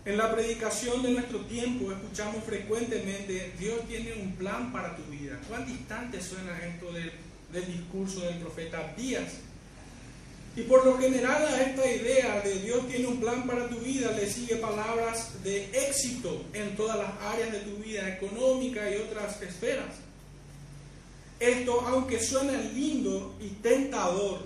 En 0.10 0.18
la 0.18 0.34
predicación 0.34 1.03
de 1.03 1.12
nuestro 1.12 1.41
tiempo 1.41 1.91
escuchamos 1.91 2.43
frecuentemente, 2.43 3.53
Dios 3.60 3.88
tiene 3.88 4.14
un 4.14 4.32
plan 4.32 4.72
para 4.72 4.95
tu 4.95 5.03
vida. 5.03 5.39
¿Cuán 5.47 5.68
distante 5.68 6.20
suena 6.20 6.60
esto 6.66 6.91
del, 6.91 7.68
discurso 7.68 8.22
del 8.22 8.39
profeta 8.39 8.91
Díaz? 8.97 9.34
Y 10.55 10.64
por 10.64 10.84
lo 10.84 10.97
general 10.97 11.45
a 11.45 11.62
esta 11.62 11.86
idea 11.86 12.41
de 12.41 12.55
Dios 12.55 12.88
tiene 12.88 13.05
un 13.05 13.20
plan 13.20 13.45
para 13.45 13.70
tu 13.70 13.78
vida 13.82 14.12
le 14.14 14.28
sigue 14.28 14.55
palabras 14.55 15.43
de 15.43 15.66
éxito 15.88 16.43
en 16.53 16.76
todas 16.76 16.97
las 16.97 17.12
áreas 17.32 17.51
de 17.51 17.60
tu 17.60 17.76
vida 17.76 18.10
económica 18.10 18.89
y 18.89 18.95
otras 18.95 19.39
esferas. 19.43 19.93
Esto, 21.39 21.82
aunque 21.82 22.20
suena 22.20 22.53
lindo 22.74 23.36
y 23.39 23.49
tentador, 23.62 24.39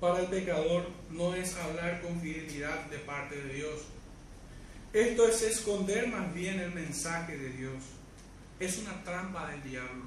para 0.00 0.20
el 0.20 0.26
pecador 0.26 0.88
no 1.10 1.34
es 1.34 1.54
hablar 1.56 2.00
con 2.02 2.20
fidelidad 2.20 2.84
de 2.86 2.98
parte 2.98 3.36
de 3.36 3.54
Dios. 3.54 3.80
Esto 4.92 5.28
es 5.28 5.42
esconder 5.42 6.08
más 6.08 6.32
bien 6.32 6.60
el 6.60 6.72
mensaje 6.72 7.36
de 7.36 7.50
Dios. 7.50 7.82
Es 8.60 8.78
una 8.78 9.02
trampa 9.04 9.50
del 9.50 9.62
diablo. 9.62 10.04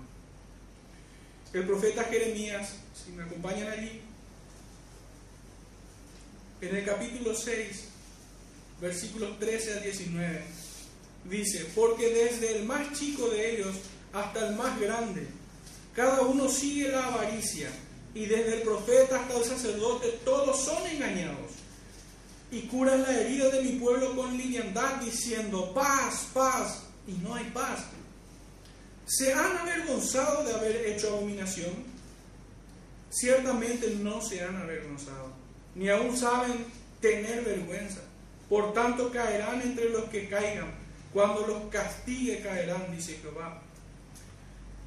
El 1.54 1.66
profeta 1.66 2.06
Jeremías, 2.06 2.76
si 2.94 3.12
me 3.12 3.24
acompañan 3.24 3.68
allí, 3.68 4.02
en 6.62 6.76
el 6.76 6.86
capítulo 6.86 7.36
6, 7.36 7.88
versículos 8.80 9.38
13 9.40 9.74
al 9.74 9.84
19, 9.84 10.42
dice, 11.30 11.66
porque 11.76 12.14
desde 12.14 12.58
el 12.58 12.66
más 12.66 12.98
chico 12.98 13.30
de 13.30 13.56
ellos 13.56 13.76
hasta 14.14 14.48
el 14.48 14.56
más 14.56 14.80
grande, 14.80 15.28
cada 15.94 16.22
uno 16.22 16.48
sigue 16.48 16.90
la 16.90 17.08
avaricia 17.08 17.70
y 18.14 18.26
desde 18.26 18.56
el 18.56 18.62
profeta 18.62 19.22
hasta 19.22 19.38
el 19.38 19.44
sacerdote, 19.46 20.20
todos 20.26 20.60
son 20.64 20.86
engañados. 20.88 21.52
Y 22.52 22.64
curan 22.64 23.04
la 23.04 23.18
herida 23.18 23.50
de 23.50 23.62
mi 23.62 23.80
pueblo 23.80 24.16
con 24.16 24.38
liviandad, 24.38 24.96
diciendo, 24.98 25.74
paz, 25.74 26.28
paz, 26.34 26.84
y 27.08 27.14
no 27.14 27.34
hay 27.36 27.46
paz. 27.46 27.86
¿Se 29.06 29.34
han 29.34 29.58
avergonzado 29.58 30.44
de 30.44 30.54
haber 30.54 30.86
hecho 30.88 31.10
abominación? 31.16 31.72
Ciertamente 33.10 33.96
no 33.96 34.22
se 34.22 34.44
han 34.44 34.56
avergonzado, 34.56 35.32
ni 35.76 35.90
aún 35.90 36.18
saben 36.18 36.66
tener 37.00 37.44
vergüenza. 37.44 38.02
Por 38.50 38.74
tanto 38.74 39.12
caerán 39.12 39.62
entre 39.62 39.90
los 39.90 40.06
que 40.06 40.28
caigan, 40.28 40.74
cuando 41.14 41.46
los 41.48 41.70
castigue 41.70 42.42
caerán, 42.42 42.94
dice 42.94 43.18
Jehová. 43.22 43.62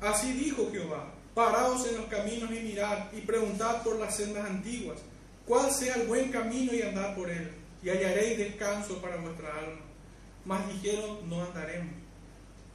Así 0.01 0.33
dijo 0.35 0.70
Jehová, 0.70 1.13
Paraos 1.35 1.85
en 1.89 1.97
los 1.97 2.07
caminos 2.07 2.49
y 2.53 2.61
mirad 2.61 3.12
y 3.12 3.20
preguntad 3.22 3.82
por 3.82 3.99
las 3.99 4.16
sendas 4.16 4.49
antiguas, 4.49 4.99
cuál 5.45 5.72
sea 5.72 5.97
el 5.97 6.07
buen 6.07 6.30
camino 6.30 6.72
y 6.72 6.82
andad 6.82 7.16
por 7.16 7.28
él, 7.28 7.51
y 7.82 7.89
hallaréis 7.89 8.39
descanso 8.39 9.03
para 9.03 9.16
vuestra 9.16 9.49
alma. 9.59 9.80
Mas 10.45 10.61
dijeron, 10.72 11.28
no 11.28 11.43
andaremos. 11.43 11.93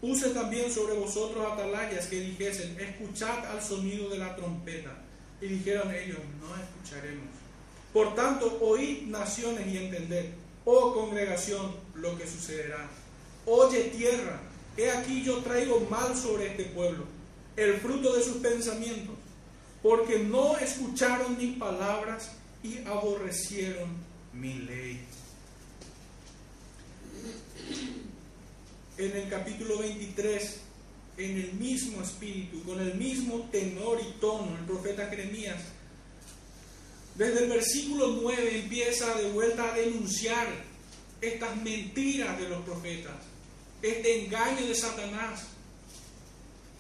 Puse 0.02 0.32
también 0.32 0.70
sobre 0.70 0.96
vosotros 0.96 1.46
atalayas 1.50 2.08
que 2.08 2.20
dijesen, 2.20 2.78
escuchad 2.78 3.46
al 3.46 3.62
sonido 3.62 4.10
de 4.10 4.18
la 4.18 4.36
trompeta. 4.36 4.92
Y 5.42 5.48
dijeron 5.48 5.94
ellos, 5.94 6.18
no 6.42 6.54
escucharemos. 6.62 7.30
Por 7.94 8.14
tanto, 8.14 8.60
oíd 8.62 9.04
naciones 9.04 9.68
y 9.68 9.78
entended, 9.78 10.32
oh 10.66 10.94
congregación, 10.94 11.76
lo 11.96 12.18
que 12.18 12.28
sucederá. 12.28 12.90
Oye 13.46 13.86
tierra, 13.86 14.42
he 14.76 14.92
aquí 14.92 15.24
yo 15.24 15.38
traigo 15.38 15.80
mal 15.90 16.14
sobre 16.16 16.48
este 16.48 16.66
pueblo 16.66 17.19
el 17.60 17.80
fruto 17.80 18.16
de 18.16 18.24
sus 18.24 18.38
pensamientos, 18.38 19.16
porque 19.82 20.20
no 20.20 20.58
escucharon 20.58 21.38
mis 21.38 21.58
palabras, 21.58 22.32
y 22.64 22.80
aborrecieron 22.86 23.90
mi 24.34 24.54
ley. 24.54 25.02
En 28.98 29.16
el 29.16 29.30
capítulo 29.30 29.80
23, 29.80 30.60
en 31.18 31.38
el 31.38 31.54
mismo 31.54 32.02
espíritu, 32.02 32.62
con 32.64 32.80
el 32.82 32.96
mismo 32.96 33.48
tenor 33.52 34.00
y 34.02 34.20
tono, 34.20 34.58
el 34.58 34.66
profeta 34.66 35.08
Jeremías, 35.08 35.62
desde 37.16 37.44
el 37.44 37.50
versículo 37.50 38.20
9 38.22 38.60
empieza 38.60 39.14
de 39.16 39.30
vuelta 39.32 39.72
a 39.72 39.78
denunciar 39.78 40.48
estas 41.22 41.56
mentiras 41.62 42.40
de 42.40 42.50
los 42.50 42.64
profetas, 42.64 43.16
este 43.82 44.26
engaño 44.26 44.66
de 44.66 44.76
Satanás, 44.76 45.48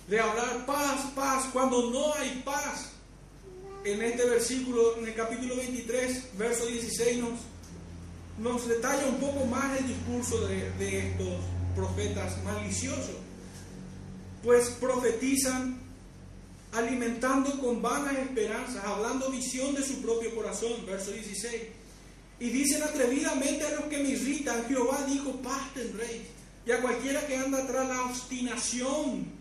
de 0.09 0.19
hablar 0.19 0.65
paz, 0.65 1.11
paz, 1.15 1.45
cuando 1.53 1.91
no 1.91 2.13
hay 2.15 2.41
paz. 2.43 2.89
En 3.83 4.01
este 4.01 4.25
versículo, 4.25 4.97
en 4.97 5.07
el 5.07 5.15
capítulo 5.15 5.55
23, 5.55 6.37
verso 6.37 6.65
16, 6.65 7.23
nos, 8.39 8.67
detalla 8.67 9.05
un 9.05 9.19
poco 9.19 9.45
más 9.45 9.77
el 9.79 9.87
discurso 9.87 10.47
de, 10.47 10.71
de 10.71 11.09
estos 11.09 11.35
profetas 11.75 12.43
maliciosos, 12.43 13.15
pues 14.43 14.69
profetizan 14.79 15.79
alimentando 16.73 17.59
con 17.59 17.81
vanas 17.81 18.17
esperanzas, 18.17 18.83
hablando 18.83 19.29
visión 19.29 19.75
de 19.75 19.83
su 19.83 20.01
propio 20.01 20.35
corazón, 20.35 20.85
verso 20.85 21.11
16. 21.11 21.61
Y 22.39 22.49
dicen 22.49 22.81
atrevidamente 22.83 23.65
a 23.65 23.71
los 23.75 23.85
que 23.85 23.97
me 23.97 24.09
irritan, 24.09 24.65
Jehová 24.67 25.05
dijo, 25.07 25.33
paz 25.41 25.73
tendréis. 25.73 26.23
Y 26.65 26.71
a 26.71 26.81
cualquiera 26.81 27.25
que 27.27 27.37
anda 27.37 27.65
tras 27.67 27.87
la 27.87 28.03
obstinación 28.03 29.38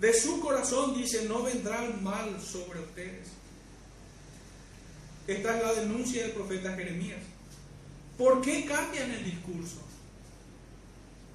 de 0.00 0.12
su 0.12 0.40
corazón, 0.40 0.94
dice, 0.94 1.24
no 1.24 1.42
vendrá 1.42 1.84
el 1.84 2.00
mal 2.00 2.40
sobre 2.40 2.80
ustedes. 2.80 3.28
Esta 5.26 5.56
es 5.56 5.62
la 5.62 5.72
denuncia 5.74 6.22
del 6.22 6.32
profeta 6.32 6.74
Jeremías. 6.74 7.20
¿Por 8.16 8.40
qué 8.40 8.64
cambian 8.64 9.10
el 9.10 9.24
discurso? 9.24 9.76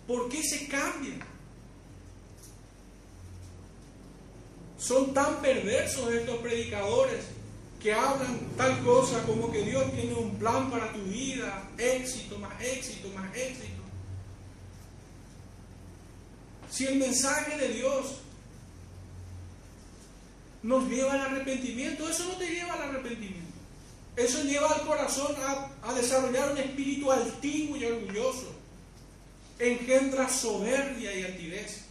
¿Por 0.08 0.30
qué 0.30 0.44
se 0.44 0.68
cambian? 0.68 1.20
Son 4.78 5.14
tan 5.14 5.42
perversos 5.42 6.12
estos 6.14 6.38
predicadores 6.40 7.26
que 7.82 7.94
hablan 7.94 8.40
tal 8.58 8.82
cosa 8.84 9.24
como 9.24 9.52
que 9.52 9.64
Dios 9.64 9.92
tiene 9.94 10.14
un 10.14 10.36
plan 10.38 10.72
para 10.72 10.92
tu 10.92 11.04
vida, 11.04 11.70
éxito, 11.78 12.40
más 12.40 12.62
éxito, 12.62 13.10
más 13.10 13.34
éxito. 13.36 13.84
Si 16.70 16.86
el 16.86 16.96
mensaje 16.96 17.58
de 17.58 17.68
Dios 17.70 18.23
nos 20.64 20.90
lleva 20.90 21.14
al 21.14 21.22
arrepentimiento, 21.22 22.10
eso 22.10 22.26
no 22.26 22.38
te 22.38 22.48
lleva 22.48 22.74
al 22.74 22.90
arrepentimiento. 22.90 23.54
Eso 24.16 24.44
lleva 24.44 24.72
al 24.72 24.82
corazón 24.82 25.36
a, 25.84 25.94
desarrollar 25.94 26.52
un 26.52 26.58
espíritu 26.58 27.12
altivo 27.12 27.76
y 27.76 27.86
orgulloso. 27.86 28.54
Engendra 29.60 30.30
soberbia 30.30 31.16
y 31.16 31.24
altivez 31.24 31.84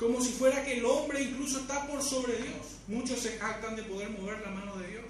como 0.00 0.18
si 0.22 0.32
fuera 0.32 0.64
que 0.64 0.78
el 0.78 0.84
hombre 0.86 1.22
incluso 1.22 1.58
está 1.58 1.86
por 1.86 2.02
sobre 2.02 2.38
Dios. 2.38 2.78
Muchos 2.88 3.20
se 3.20 3.36
jactan 3.38 3.76
de 3.76 3.82
poder 3.82 4.08
mover 4.08 4.40
la 4.40 4.50
mano 4.50 4.74
de 4.76 4.88
Dios. 4.88 5.04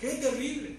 Qué 0.00 0.08
terrible. 0.14 0.78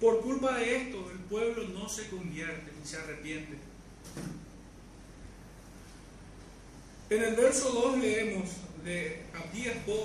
Por 0.00 0.20
culpa 0.20 0.58
de 0.58 0.76
esto, 0.76 1.10
el 1.12 1.18
pueblo 1.20 1.62
no 1.68 1.88
se 1.88 2.08
convierte 2.08 2.72
ni 2.76 2.84
se 2.84 2.96
arrepiente. 2.96 3.56
En 7.10 7.24
el 7.24 7.34
verso 7.34 7.70
2 7.70 7.98
leemos 7.98 8.48
de 8.84 9.22
Abdías 9.34 9.74
2, 9.84 9.96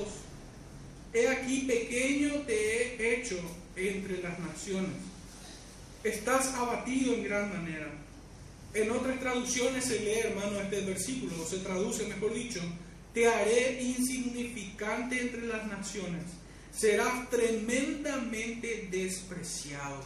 He 1.14 1.30
aquí 1.30 1.62
pequeño 1.62 2.42
te 2.48 2.54
he 2.54 3.22
hecho 3.22 3.40
entre 3.76 4.24
las 4.24 4.40
naciones, 4.40 4.98
estás 6.04 6.48
abatido 6.56 7.14
en 7.14 7.24
gran 7.24 7.54
manera. 7.54 7.90
En 8.74 8.90
otras 8.92 9.20
traducciones 9.20 9.86
se 9.86 10.00
lee, 10.00 10.20
hermano, 10.24 10.60
este 10.60 10.82
versículo, 10.82 11.42
o 11.42 11.46
se 11.46 11.60
traduce, 11.60 12.08
mejor 12.08 12.34
dicho, 12.34 12.60
te 13.14 13.28
haré 13.28 13.82
insignificante 13.82 15.22
entre 15.22 15.46
las 15.46 15.66
naciones, 15.68 16.24
serás 16.76 17.30
tremendamente 17.30 18.90
despreciado. 18.92 20.04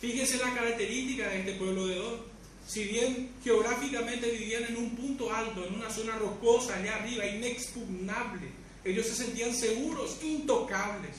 Fíjese 0.00 0.36
la 0.38 0.52
característica 0.52 1.28
de 1.28 1.38
este 1.38 1.52
pueblo 1.52 1.86
de 1.86 1.94
Dor. 1.94 2.35
Si 2.66 2.84
bien 2.84 3.30
geográficamente 3.44 4.30
vivían 4.30 4.64
en 4.64 4.76
un 4.76 4.90
punto 4.96 5.32
alto, 5.32 5.64
en 5.64 5.74
una 5.74 5.88
zona 5.88 6.16
rocosa 6.16 6.76
allá 6.76 6.96
arriba, 6.96 7.24
inexpugnable, 7.24 8.48
ellos 8.84 9.06
se 9.06 9.14
sentían 9.14 9.54
seguros, 9.54 10.18
intocables. 10.22 11.16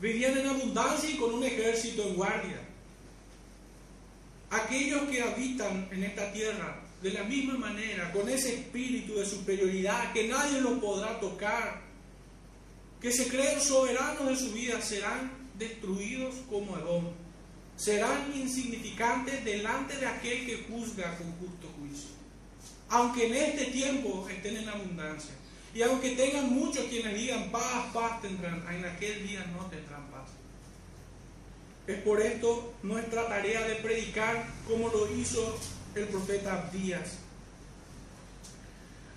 Vivían 0.00 0.38
en 0.38 0.46
abundancia 0.46 1.10
y 1.10 1.16
con 1.16 1.34
un 1.34 1.44
ejército 1.44 2.06
en 2.06 2.14
guardia. 2.14 2.60
Aquellos 4.50 5.08
que 5.08 5.22
habitan 5.22 5.88
en 5.90 6.04
esta 6.04 6.32
tierra 6.32 6.82
de 7.02 7.12
la 7.12 7.24
misma 7.24 7.54
manera, 7.54 8.12
con 8.12 8.28
ese 8.28 8.54
espíritu 8.54 9.14
de 9.14 9.26
superioridad 9.26 10.12
que 10.12 10.28
nadie 10.28 10.60
los 10.60 10.78
podrá 10.78 11.18
tocar, 11.18 11.80
que 13.00 13.10
se 13.10 13.26
creen 13.26 13.60
soberanos 13.60 14.28
de 14.28 14.36
su 14.36 14.52
vida, 14.52 14.80
serán 14.80 15.32
destruidos 15.58 16.36
como 16.48 16.78
Edom. 16.78 17.21
Serán 17.76 18.32
insignificantes 18.34 19.44
delante 19.44 19.96
de 19.96 20.06
aquel 20.06 20.46
que 20.46 20.66
juzga 20.68 21.16
con 21.18 21.32
justo 21.32 21.68
juicio. 21.78 22.10
Aunque 22.88 23.26
en 23.26 23.34
este 23.34 23.64
tiempo 23.66 24.28
estén 24.28 24.58
en 24.58 24.68
abundancia. 24.68 25.34
Y 25.74 25.82
aunque 25.82 26.10
tengan 26.10 26.52
muchos 26.52 26.84
quienes 26.86 27.14
digan 27.14 27.50
paz, 27.50 27.92
paz 27.94 28.20
tendrán, 28.20 28.62
en 28.70 28.84
aquel 28.84 29.26
día 29.26 29.44
no 29.56 29.66
tendrán 29.66 30.06
paz. 30.10 30.28
Es 31.86 31.98
por 32.02 32.20
esto 32.20 32.74
nuestra 32.82 33.26
tarea 33.26 33.66
de 33.66 33.76
predicar 33.76 34.46
como 34.68 34.88
lo 34.88 35.10
hizo 35.16 35.58
el 35.94 36.04
profeta 36.08 36.62
Abdías. 36.62 37.18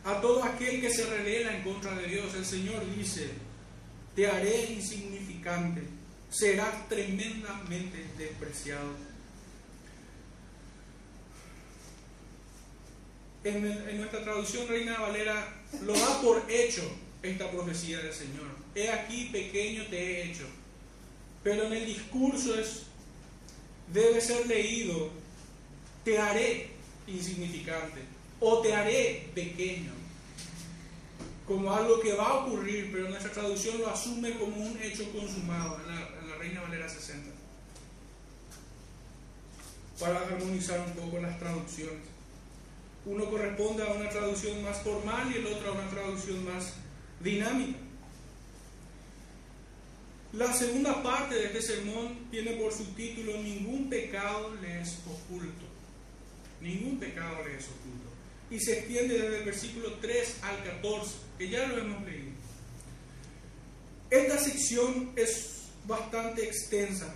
A 0.06 0.22
todo 0.22 0.43
aquel 0.43 0.82
que 0.82 0.89
se 0.89 1.06
revela 1.06 1.56
en 1.56 1.64
contra 1.64 1.93
de 1.95 2.08
Dios, 2.08 2.34
el 2.36 2.45
Señor 2.45 2.84
dice, 2.95 3.32
te 4.16 4.28
haré 4.28 4.72
insignificante, 4.72 5.82
serás 6.36 6.90
tremendamente 6.90 8.06
despreciado. 8.18 8.90
En, 13.44 13.98
nuestra 13.98 14.24
traducción 14.24 14.68
Reina 14.68 15.00
Valera 15.00 15.64
lo 15.84 15.94
da 15.94 16.22
por 16.22 16.44
hecho 16.50 16.82
esta 17.22 17.50
profecía 17.52 18.00
del 18.00 18.14
Señor. 18.14 18.48
He 18.74 18.90
aquí 18.90 19.30
pequeño 19.32 19.86
te 19.86 19.98
he 19.98 20.32
hecho 20.32 20.46
pero 21.46 21.66
en 21.66 21.74
el 21.74 21.86
discurso 21.86 22.60
es, 22.60 22.88
debe 23.94 24.20
ser 24.20 24.48
leído, 24.48 25.12
te 26.04 26.18
haré 26.18 26.72
insignificante 27.06 28.02
o 28.40 28.62
te 28.62 28.74
haré 28.74 29.30
pequeño, 29.36 29.92
como 31.46 31.72
algo 31.72 32.00
que 32.00 32.14
va 32.14 32.30
a 32.30 32.34
ocurrir, 32.46 32.90
pero 32.92 33.10
nuestra 33.10 33.32
traducción 33.32 33.80
lo 33.80 33.92
asume 33.92 34.32
como 34.40 34.58
un 34.58 34.76
hecho 34.82 35.08
consumado 35.12 35.80
en 35.82 35.96
la 35.96 36.14
Reina 36.46 36.62
Valera 36.62 36.88
60, 36.88 37.32
para 40.00 40.20
armonizar 40.20 40.80
un 40.80 40.93
poco 40.93 41.20
las 41.20 41.39
traducciones. 41.39 42.04
Uno 43.08 43.26
corresponde 43.32 43.82
a 43.82 43.91
una 43.93 44.10
traducción 44.10 44.64
más 44.64 44.78
formal 44.84 45.32
y 45.32 45.39
el 45.39 45.48
otro 45.48 45.70
a 45.70 45.72
una 45.72 45.89
traducción 45.89 46.46
más 46.46 46.74
dinámica. 47.20 47.80
La 50.34 50.54
segunda 50.54 51.02
parte 51.02 51.34
de 51.34 51.46
este 51.46 51.64
sermón 51.64 52.28
tiene 52.30 52.52
por 52.58 52.72
subtítulo 52.72 53.41
Ningún 53.41 53.89
pecado 53.89 54.54
le 54.62 54.82
es 54.82 55.00
oculto. 55.08 55.66
Ningún 56.62 57.00
pecado 57.00 57.43
le 57.43 57.58
es 57.58 57.66
oculto. 57.66 58.12
Y 58.52 58.60
se 58.60 58.80
extiende 58.80 59.18
desde 59.18 59.39
el 59.39 59.46
versículo 59.46 59.93
3 59.93 60.43
al 60.43 60.64
14, 60.64 61.12
que 61.39 61.50
ya 61.50 61.66
lo 61.66 61.80
hemos 61.80 62.04
leído. 62.04 62.34
Esta 64.12 64.38
sección 64.38 65.12
es 65.16 65.55
bastante 65.88 66.44
extensa. 66.46 67.16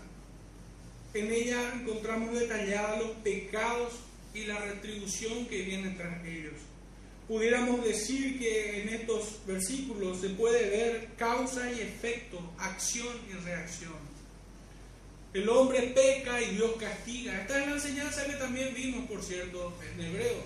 En 1.13 1.31
ella 1.31 1.73
encontramos 1.73 2.39
detallados 2.39 2.99
los 2.99 3.11
pecados 3.17 3.93
y 4.33 4.45
la 4.45 4.59
retribución 4.59 5.45
que 5.47 5.61
viene 5.63 5.89
tras 5.91 6.25
ellos 6.25 6.53
pudiéramos 7.29 7.85
decir 7.85 8.39
que 8.39 8.81
en 8.81 8.89
estos 8.89 9.45
versículos 9.45 10.19
se 10.19 10.29
puede 10.29 10.67
ver 10.67 11.09
causa 11.15 11.71
y 11.71 11.79
efecto, 11.79 12.41
acción 12.57 13.15
y 13.29 13.33
reacción. 13.45 13.93
El 15.31 15.47
hombre 15.47 15.93
peca 15.93 16.41
y 16.41 16.55
Dios 16.55 16.71
castiga. 16.79 17.39
Esta 17.39 17.61
es 17.61 17.67
la 17.67 17.73
enseñanza 17.75 18.25
que 18.25 18.33
también 18.33 18.73
vimos, 18.73 19.07
por 19.07 19.21
cierto, 19.21 19.71
en 19.93 20.05
Hebreos. 20.07 20.43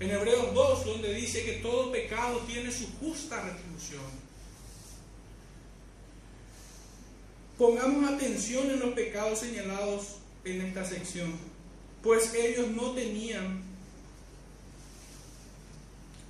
En 0.00 0.10
Hebreos 0.10 0.54
2, 0.54 0.86
donde 0.86 1.12
dice 1.12 1.44
que 1.44 1.52
todo 1.54 1.92
pecado 1.92 2.38
tiene 2.46 2.72
su 2.72 2.90
justa 2.98 3.42
retribución. 3.42 4.17
Pongamos 7.58 8.08
atención 8.08 8.70
en 8.70 8.78
los 8.78 8.94
pecados 8.94 9.40
señalados 9.40 10.18
en 10.44 10.60
esta 10.62 10.84
sección, 10.84 11.34
pues 12.04 12.32
ellos 12.32 12.68
no 12.68 12.92
tenían 12.92 13.60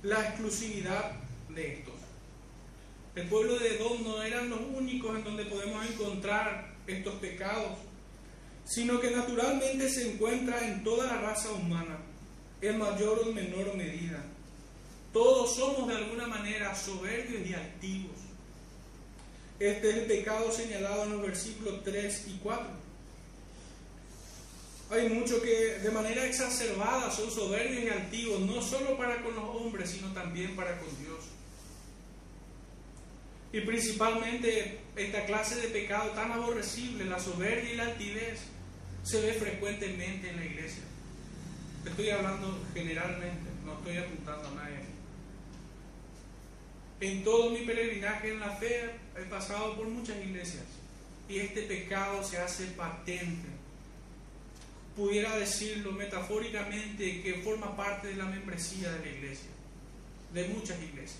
la 0.01 0.27
exclusividad 0.27 1.11
de 1.49 1.73
estos. 1.73 1.93
El 3.13 3.27
pueblo 3.27 3.59
de 3.59 3.75
Edom 3.75 4.03
no 4.03 4.23
eran 4.23 4.49
los 4.49 4.59
únicos 4.75 5.15
en 5.15 5.23
donde 5.23 5.45
podemos 5.45 5.85
encontrar 5.85 6.73
estos 6.87 7.13
pecados, 7.15 7.77
sino 8.65 8.99
que 8.99 9.11
naturalmente 9.11 9.87
se 9.87 10.13
encuentra 10.13 10.67
en 10.67 10.83
toda 10.83 11.05
la 11.05 11.21
raza 11.21 11.51
humana, 11.51 11.99
en 12.59 12.79
mayor 12.79 13.19
o 13.19 13.31
menor 13.31 13.75
medida. 13.75 14.23
Todos 15.13 15.55
somos 15.55 15.89
de 15.89 15.95
alguna 15.95 16.25
manera 16.25 16.75
soberbios 16.75 17.47
y 17.47 17.53
activos. 17.53 18.18
Este 19.59 19.89
es 19.89 19.95
el 19.97 20.05
pecado 20.05 20.49
señalado 20.51 21.03
en 21.03 21.11
los 21.11 21.21
versículos 21.21 21.83
3 21.83 22.27
y 22.27 22.39
4. 22.41 22.65
Hay 24.91 25.09
muchos 25.09 25.41
que 25.41 25.79
de 25.79 25.91
manera 25.91 26.25
exacerbada 26.25 27.11
son 27.11 27.29
soberbios 27.29 27.83
y 27.83 27.89
altivos, 27.89 28.39
no 28.39 28.61
solo 28.61 28.97
para 28.97 29.21
con 29.21 29.35
los 29.35 29.43
hombres, 29.43 29.91
sino 29.91 30.11
también 30.13 30.55
para 30.55 30.79
con 30.79 30.87
Dios. 30.97 31.25
Y 33.51 33.61
principalmente 33.61 34.79
esta 34.95 35.25
clase 35.25 35.55
de 35.57 35.67
pecado 35.67 36.11
tan 36.11 36.31
aborrecible, 36.31 37.05
la 37.05 37.19
soberbia 37.19 37.73
y 37.73 37.75
la 37.75 37.83
altivez, 37.83 38.39
se 39.03 39.21
ve 39.21 39.33
frecuentemente 39.33 40.29
en 40.29 40.37
la 40.37 40.45
iglesia. 40.45 40.83
Estoy 41.85 42.09
hablando 42.11 42.59
generalmente, 42.73 43.49
no 43.65 43.73
estoy 43.73 43.97
apuntando 43.97 44.47
a 44.49 44.63
nadie. 44.63 44.79
En 47.01 47.23
todo 47.23 47.49
mi 47.51 47.59
peregrinaje 47.65 48.33
en 48.33 48.39
la 48.39 48.51
fe 48.57 48.91
he 49.21 49.25
pasado 49.25 49.75
por 49.75 49.87
muchas 49.87 50.17
iglesias 50.17 50.63
y 51.27 51.39
este 51.39 51.63
pecado 51.63 52.23
se 52.23 52.37
hace 52.37 52.65
patente. 52.67 53.47
Pudiera 54.95 55.37
decirlo 55.37 55.91
metafóricamente 55.91 57.21
que 57.21 57.41
forma 57.43 57.75
parte 57.77 58.09
de 58.09 58.15
la 58.15 58.25
membresía 58.25 58.91
de 58.91 58.99
la 58.99 59.11
iglesia, 59.11 59.49
de 60.33 60.47
muchas 60.49 60.81
iglesias. 60.81 61.19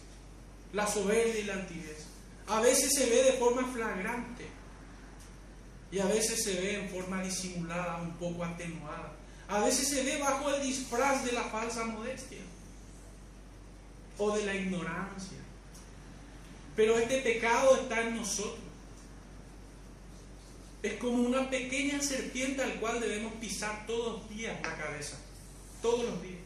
La 0.73 0.87
soberbia 0.87 1.39
y 1.39 1.43
la 1.43 1.53
altivez. 1.53 2.05
A 2.47 2.61
veces 2.61 2.93
se 2.93 3.09
ve 3.09 3.23
de 3.23 3.33
forma 3.33 3.71
flagrante 3.71 4.45
y 5.91 5.99
a 5.99 6.05
veces 6.05 6.43
se 6.43 6.59
ve 6.59 6.81
en 6.81 6.89
forma 6.89 7.21
disimulada, 7.23 7.97
un 7.97 8.11
poco 8.13 8.43
atenuada. 8.43 9.13
A 9.47 9.61
veces 9.61 9.87
se 9.87 10.03
ve 10.03 10.17
bajo 10.17 10.49
el 10.53 10.61
disfraz 10.61 11.25
de 11.25 11.31
la 11.31 11.43
falsa 11.43 11.85
modestia 11.85 12.41
o 14.17 14.35
de 14.35 14.45
la 14.45 14.55
ignorancia. 14.55 15.38
Pero 16.79 16.97
este 16.97 17.17
pecado 17.17 17.75
está 17.75 18.07
en 18.07 18.15
nosotros. 18.15 18.63
Es 20.81 20.93
como 20.93 21.23
una 21.23 21.49
pequeña 21.49 22.01
serpiente 22.01 22.63
al 22.63 22.75
cual 22.75 23.01
debemos 23.01 23.33
pisar 23.33 23.85
todos 23.85 24.21
los 24.21 24.29
días 24.29 24.55
la 24.63 24.77
cabeza. 24.77 25.17
Todos 25.81 26.05
los 26.05 26.21
días. 26.21 26.39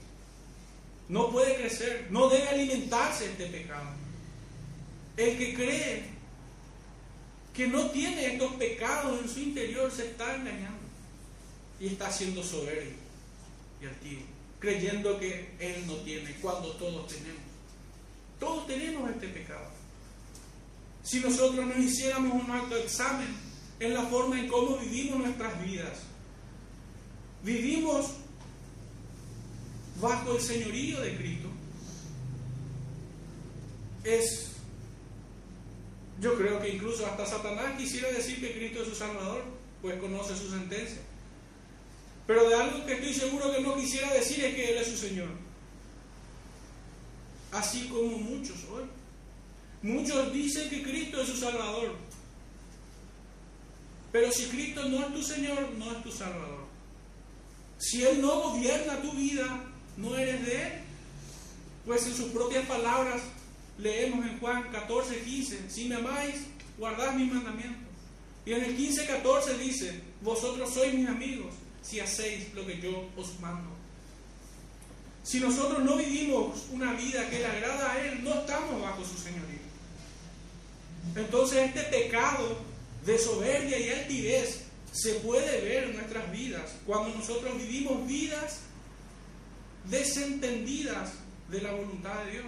No 1.08 1.30
puede 1.30 1.56
crecer, 1.58 2.08
no 2.10 2.30
debe 2.30 2.50
alimentarse 2.50 3.26
este 3.26 3.46
pecado. 3.46 3.92
El 5.18 5.38
que 5.38 5.54
cree 5.54 6.06
que 7.54 7.68
no 7.68 7.92
tiene 7.92 8.34
estos 8.34 8.56
pecados 8.56 9.22
en 9.22 9.30
su 9.30 9.40
interior 9.40 9.92
se 9.92 10.08
está 10.08 10.36
engañando 10.36 10.82
y 11.80 11.90
está 11.90 12.12
siendo 12.12 12.44
soberbio 12.44 12.96
y 13.80 13.86
altivo, 13.86 14.24
creyendo 14.58 15.20
que 15.20 15.52
él 15.60 15.86
no 15.86 15.98
tiene 15.98 16.34
cuando 16.42 16.72
todos 16.72 17.06
tenemos. 17.08 17.44
Todos 18.40 18.66
tenemos 18.66 19.12
este 19.12 19.28
pecado. 19.28 19.83
Si 21.04 21.20
nosotros 21.20 21.66
nos 21.66 21.78
hiciéramos 21.78 22.42
un 22.42 22.50
alto 22.50 22.78
examen 22.78 23.28
en 23.80 23.94
la 23.94 24.04
forma 24.04 24.40
en 24.40 24.48
cómo 24.48 24.78
vivimos 24.78 25.20
nuestras 25.20 25.62
vidas, 25.64 26.00
vivimos 27.44 28.12
bajo 30.02 30.36
el 30.36 30.42
señorío 30.42 31.02
de 31.02 31.18
Cristo. 31.18 31.50
Es, 34.06 34.52
yo 36.22 36.38
creo 36.38 36.62
que 36.62 36.70
incluso 36.70 37.06
hasta 37.06 37.26
Satanás 37.26 37.78
quisiera 37.78 38.10
decir 38.10 38.40
que 38.40 38.54
Cristo 38.54 38.84
es 38.84 38.90
su 38.90 38.96
Salvador, 38.96 39.44
pues 39.82 40.00
conoce 40.00 40.38
su 40.38 40.50
sentencia. 40.50 41.02
Pero 42.26 42.48
de 42.48 42.56
algo 42.56 42.86
que 42.86 42.94
estoy 42.94 43.14
seguro 43.14 43.52
que 43.52 43.62
no 43.62 43.76
quisiera 43.76 44.14
decir 44.14 44.44
es 44.44 44.56
que 44.56 44.72
Él 44.72 44.78
es 44.78 44.88
su 44.88 44.98
Señor. 44.98 45.30
Así 47.52 47.90
como 47.90 48.18
muchos 48.18 48.64
hoy. 48.72 48.84
Muchos 49.84 50.32
dicen 50.32 50.70
que 50.70 50.82
Cristo 50.82 51.22
es 51.22 51.28
su 51.28 51.38
Salvador. 51.38 51.94
Pero 54.14 54.32
si 54.32 54.46
Cristo 54.46 54.88
no 54.88 55.06
es 55.06 55.14
tu 55.14 55.22
Señor, 55.22 55.72
no 55.78 55.92
es 55.92 56.04
tu 56.04 56.12
Salvador. 56.12 56.64
Si 57.78 58.02
Él 58.02 58.22
no 58.22 58.40
gobierna 58.40 59.02
tu 59.02 59.12
vida, 59.12 59.46
no 59.98 60.16
eres 60.16 60.46
de 60.46 60.62
Él. 60.64 60.74
Pues 61.86 62.08
en 62.08 62.16
sus 62.16 62.32
propias 62.32 62.66
palabras 62.66 63.22
leemos 63.78 64.26
en 64.26 64.40
Juan 64.40 64.72
14, 64.72 65.20
15, 65.20 65.70
si 65.70 65.90
me 65.90 65.96
amáis, 65.96 66.36
guardad 66.78 67.14
mis 67.16 67.32
mandamientos. 67.32 67.82
Y 68.46 68.54
en 68.54 68.64
el 68.64 68.78
15, 68.78 69.06
14 69.06 69.58
dice, 69.58 70.02
vosotros 70.22 70.74
sois 70.74 70.94
mis 70.94 71.08
amigos 71.08 71.54
si 71.82 72.00
hacéis 72.00 72.54
lo 72.54 72.66
que 72.66 72.80
yo 72.80 73.10
os 73.18 73.38
mando. 73.42 73.70
Si 75.24 75.40
nosotros 75.40 75.84
no 75.84 75.98
vivimos 75.98 76.68
una 76.72 76.94
vida 76.94 77.30
que 77.30 77.40
le 77.40 77.46
agrada 77.46 77.92
a 77.92 78.06
Él, 78.06 78.24
no 78.24 78.34
estamos 78.34 78.82
bajo 78.82 79.04
su 79.04 79.18
señoría. 79.18 79.53
Entonces 81.16 81.64
este 81.64 81.84
pecado 81.84 82.58
de 83.06 83.18
soberbia 83.18 83.80
y 83.80 83.90
altivez 83.90 84.64
se 84.92 85.16
puede 85.16 85.62
ver 85.62 85.86
en 85.86 85.96
nuestras 85.96 86.32
vidas 86.32 86.76
cuando 86.86 87.16
nosotros 87.16 87.58
vivimos 87.58 88.08
vidas 88.08 88.60
desentendidas 89.90 91.14
de 91.50 91.62
la 91.62 91.72
voluntad 91.72 92.24
de 92.26 92.32
Dios. 92.32 92.46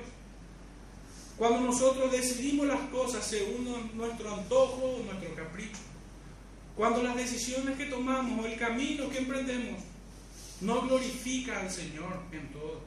Cuando 1.38 1.62
nosotros 1.62 2.12
decidimos 2.12 2.68
las 2.68 2.80
cosas 2.90 3.26
según 3.26 3.92
nuestro 3.96 4.34
antojo 4.34 5.00
o 5.00 5.04
nuestro 5.04 5.36
capricho. 5.36 5.80
Cuando 6.78 7.04
las 7.04 7.16
decisiones 7.16 7.78
que 7.78 7.86
tomamos 7.86 8.44
o 8.44 8.48
el 8.48 8.58
camino 8.58 9.10
que 9.10 9.20
emprendemos 9.20 9.82
no 10.62 10.82
glorifica 10.84 11.60
al 11.60 11.72
Señor 11.72 12.22
en 12.32 12.52
todo. 12.52 12.82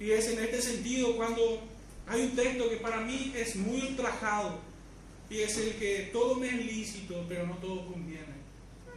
Y 0.00 0.10
es 0.10 0.26
en 0.28 0.40
este 0.40 0.60
sentido 0.60 1.16
cuando 1.16 1.62
hay 2.06 2.22
un 2.22 2.36
texto 2.36 2.70
que 2.70 2.76
para 2.76 3.00
mí 3.00 3.32
es 3.36 3.56
muy 3.56 3.80
ultrajado 3.80 4.60
y 5.28 5.40
es 5.40 5.56
el 5.58 5.74
que 5.74 6.10
todo 6.12 6.36
me 6.36 6.48
es 6.48 6.64
lícito, 6.64 7.24
pero 7.28 7.46
no 7.46 7.54
todo 7.56 7.86
conviene. 7.86 8.36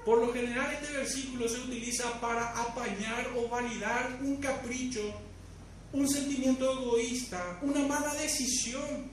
Por 0.06 0.20
lo 0.20 0.34
general 0.34 0.72
este 0.74 0.94
versículo 0.94 1.48
se 1.48 1.60
utiliza 1.60 2.20
para 2.22 2.50
apañar 2.62 3.32
o 3.36 3.50
validar 3.50 4.20
un 4.22 4.38
capricho, 4.38 5.14
un 5.92 6.08
sentimiento 6.08 6.72
egoísta, 6.72 7.60
una 7.62 7.86
mala 7.88 8.14
decisión 8.14 9.10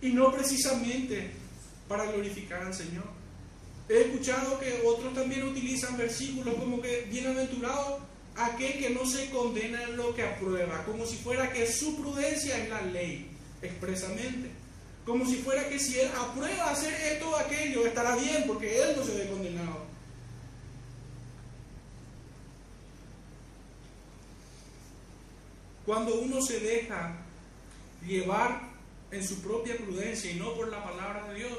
y 0.00 0.10
no 0.10 0.32
precisamente 0.32 1.30
para 1.88 2.10
glorificar 2.10 2.62
al 2.62 2.74
Señor. 2.74 3.04
He 3.88 4.02
escuchado 4.02 4.58
que 4.58 4.82
otros 4.84 5.14
también 5.14 5.44
utilizan 5.44 5.96
versículos 5.96 6.54
como 6.54 6.80
que 6.80 7.02
bienaventurado 7.10 8.00
aquel 8.36 8.78
que 8.78 8.90
no 8.90 9.06
se 9.06 9.30
condena 9.30 9.82
en 9.82 9.96
lo 9.96 10.14
que 10.14 10.22
aprueba, 10.22 10.84
como 10.84 11.06
si 11.06 11.16
fuera 11.16 11.52
que 11.52 11.70
su 11.70 11.96
prudencia 11.96 12.58
es 12.58 12.68
la 12.68 12.82
ley, 12.82 13.30
expresamente. 13.62 14.50
Como 15.04 15.24
si 15.24 15.36
fuera 15.36 15.68
que 15.68 15.78
si 15.78 15.98
él 15.98 16.10
aprueba 16.18 16.70
hacer 16.70 16.92
esto 17.12 17.30
o 17.30 17.36
aquello, 17.36 17.86
estará 17.86 18.16
bien, 18.16 18.44
porque 18.46 18.82
él 18.82 18.94
no 18.96 19.04
se 19.04 19.16
ve 19.16 19.28
condenado. 19.28 19.86
Cuando 25.86 26.16
uno 26.16 26.42
se 26.42 26.58
deja 26.58 27.16
llevar 28.04 28.60
en 29.12 29.26
su 29.26 29.40
propia 29.40 29.76
prudencia 29.76 30.32
y 30.32 30.34
no 30.34 30.54
por 30.54 30.68
la 30.68 30.82
palabra 30.82 31.28
de 31.28 31.36
Dios, 31.36 31.58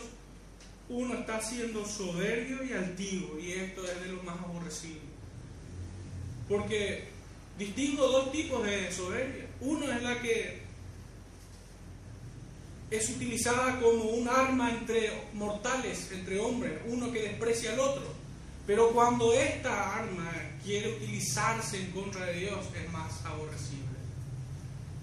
uno 0.90 1.14
está 1.14 1.42
siendo 1.42 1.86
soberbio 1.86 2.64
y 2.64 2.74
altivo, 2.74 3.40
y 3.40 3.54
esto 3.54 3.86
es 3.90 4.02
de 4.02 4.08
lo 4.08 4.24
más 4.24 4.38
aborrecible. 4.40 5.17
Porque 6.48 7.10
distingo 7.58 8.08
dos 8.08 8.32
tipos 8.32 8.64
de 8.64 8.92
soberbia. 8.92 9.46
Uno 9.62 9.92
es 9.92 10.02
la 10.04 10.22
que 10.22 10.62
es 12.90 13.10
utilizada 13.10 13.80
como 13.82 14.06
un 14.06 14.30
arma 14.30 14.72
entre 14.72 15.12
mortales, 15.34 16.10
entre 16.12 16.40
hombres, 16.40 16.80
uno 16.86 17.12
que 17.12 17.24
desprecia 17.24 17.74
al 17.74 17.80
otro. 17.80 18.06
Pero 18.66 18.92
cuando 18.92 19.34
esta 19.34 19.96
arma 19.96 20.32
quiere 20.64 20.94
utilizarse 20.94 21.80
en 21.80 21.92
contra 21.92 22.26
de 22.26 22.34
Dios, 22.34 22.66
es 22.76 22.92
más 22.92 23.26
aborrecible. 23.26 23.98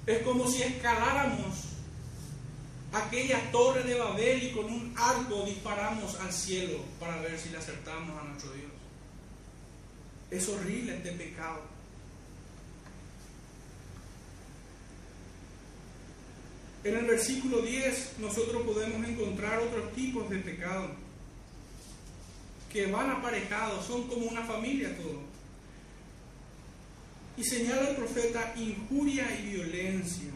Es 0.07 0.23
como 0.23 0.47
si 0.51 0.63
escaláramos 0.63 1.75
aquella 2.93 3.51
torre 3.51 3.83
de 3.83 3.99
Babel 3.99 4.43
y 4.43 4.53
con 4.53 4.67
un 4.67 4.95
arco 4.97 5.45
disparamos 5.45 6.15
al 6.21 6.33
cielo 6.33 6.79
para 7.01 7.17
ver 7.23 7.39
si 7.39 7.51
le 7.51 7.59
acertamos 7.59 8.21
a 8.21 8.25
nuestro 8.25 8.53
Dios. 8.53 8.74
Es 10.35 10.49
horrible 10.49 10.97
este 10.97 11.13
pecado. 11.13 11.61
En 16.83 16.97
el 16.97 17.05
versículo 17.07 17.63
10 17.63 18.15
nosotros 18.19 18.63
podemos 18.65 19.09
encontrar 19.09 19.61
otros 19.61 19.93
tipos 19.93 20.29
de 20.29 20.39
pecado 20.39 20.91
que 22.73 22.87
van 22.87 23.11
aparejados, 23.11 23.87
son 23.87 24.09
como 24.09 24.27
una 24.27 24.43
familia 24.43 24.97
todo. 24.97 25.21
Y 27.37 27.45
señala 27.45 27.91
el 27.91 27.97
profeta 27.97 28.55
injuria 28.57 29.29
y 29.39 29.51
violencia. 29.51 30.33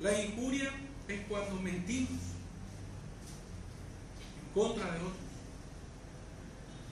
La 0.00 0.18
injuria 0.18 0.72
es 1.08 1.20
cuando 1.28 1.60
mentimos 1.60 2.22
en 4.46 4.54
contra 4.54 4.90
de 4.92 4.98
otros. 4.98 5.27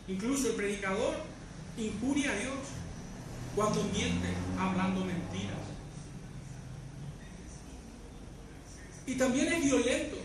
Incluso 0.09 0.49
el 0.49 0.55
predicador 0.55 1.17
injuria 1.77 2.31
a 2.31 2.37
Dios 2.37 2.55
cuando 3.55 3.83
miente 3.85 4.29
hablando 4.59 5.05
mentiras. 5.05 5.57
Y 9.07 9.15
también 9.15 9.53
es 9.53 9.65
violento. 9.65 10.17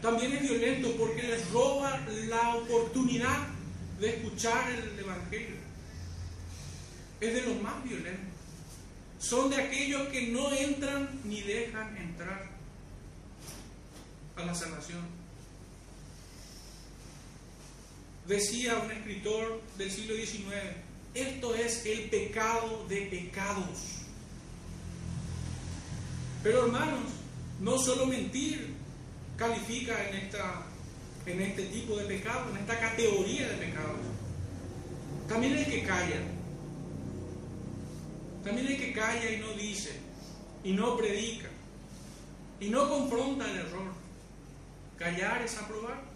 También 0.00 0.32
es 0.32 0.42
violento 0.42 0.94
porque 0.98 1.22
les 1.22 1.50
roba 1.50 2.00
la 2.28 2.56
oportunidad 2.56 3.46
de 4.00 4.08
escuchar 4.16 4.70
el 4.70 4.98
Evangelio. 4.98 5.56
Es 7.20 7.34
de 7.34 7.42
los 7.42 7.62
más 7.62 7.84
violentos. 7.84 8.32
Son 9.20 9.48
de 9.48 9.56
aquellos 9.56 10.08
que 10.08 10.28
no 10.28 10.52
entran 10.52 11.08
ni 11.22 11.40
dejan 11.42 11.96
entrar 11.96 12.50
a 14.34 14.44
la 14.44 14.52
salvación. 14.52 15.00
Decía 18.26 18.78
un 18.78 18.90
escritor 18.90 19.60
del 19.76 19.90
siglo 19.90 20.14
XIX, 20.14 20.54
esto 21.14 21.54
es 21.54 21.84
el 21.86 22.08
pecado 22.08 22.86
de 22.88 23.02
pecados. 23.02 24.02
Pero 26.42 26.66
hermanos, 26.66 27.10
no 27.60 27.78
solo 27.78 28.06
mentir 28.06 28.74
califica 29.36 30.08
en, 30.08 30.16
esta, 30.16 30.62
en 31.26 31.40
este 31.40 31.64
tipo 31.64 31.96
de 31.96 32.04
pecado, 32.04 32.50
en 32.50 32.58
esta 32.58 32.78
categoría 32.78 33.48
de 33.48 33.56
pecados. 33.56 33.98
También 35.28 35.58
el 35.58 35.66
que 35.66 35.82
calla. 35.82 36.20
También 38.44 38.66
el 38.66 38.76
que 38.76 38.92
calla 38.92 39.30
y 39.30 39.38
no 39.38 39.52
dice, 39.52 39.92
y 40.64 40.72
no 40.72 40.96
predica, 40.96 41.48
y 42.60 42.68
no 42.70 42.88
confronta 42.88 43.50
el 43.50 43.58
error. 43.58 43.92
Callar 44.98 45.42
es 45.42 45.56
aprobar. 45.58 46.11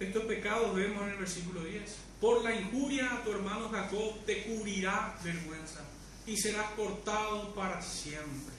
Estos 0.00 0.24
pecados 0.24 0.76
vemos 0.76 1.02
en 1.02 1.08
el 1.10 1.16
versículo 1.16 1.64
10. 1.64 1.96
Por 2.20 2.44
la 2.44 2.54
injuria 2.54 3.14
a 3.14 3.24
tu 3.24 3.32
hermano 3.32 3.68
Jacob 3.68 4.24
te 4.24 4.44
cubrirá 4.44 5.18
vergüenza 5.24 5.80
y 6.26 6.36
serás 6.36 6.70
cortado 6.72 7.54
para 7.54 7.82
siempre. 7.82 8.58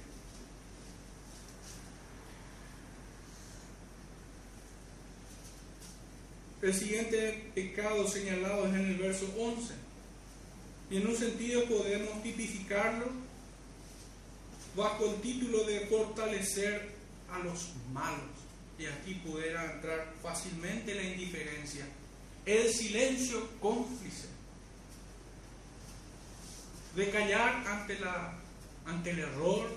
El 6.61 6.73
siguiente 6.73 7.51
pecado 7.55 8.05
señalado 8.05 8.67
es 8.67 8.73
en 8.73 8.85
el 8.85 8.97
verso 8.97 9.33
11. 9.37 9.73
Y 10.91 10.97
en 10.97 11.07
un 11.07 11.15
sentido 11.15 11.63
podemos 11.65 12.21
tipificarlo 12.21 13.05
bajo 14.75 15.05
el 15.05 15.21
título 15.21 15.63
de 15.63 15.87
fortalecer 15.87 16.89
a 17.31 17.39
los 17.39 17.69
malos. 17.93 18.48
Y 18.79 18.85
aquí 18.85 19.15
pudiera 19.15 19.73
entrar 19.73 20.13
fácilmente 20.23 20.95
la 20.95 21.03
indiferencia, 21.03 21.85
el 22.45 22.69
silencio 22.69 23.49
cómplice, 23.59 24.27
de 26.95 27.09
callar 27.11 27.67
ante, 27.67 27.99
la, 27.99 28.33
ante 28.85 29.11
el 29.11 29.19
error, 29.19 29.69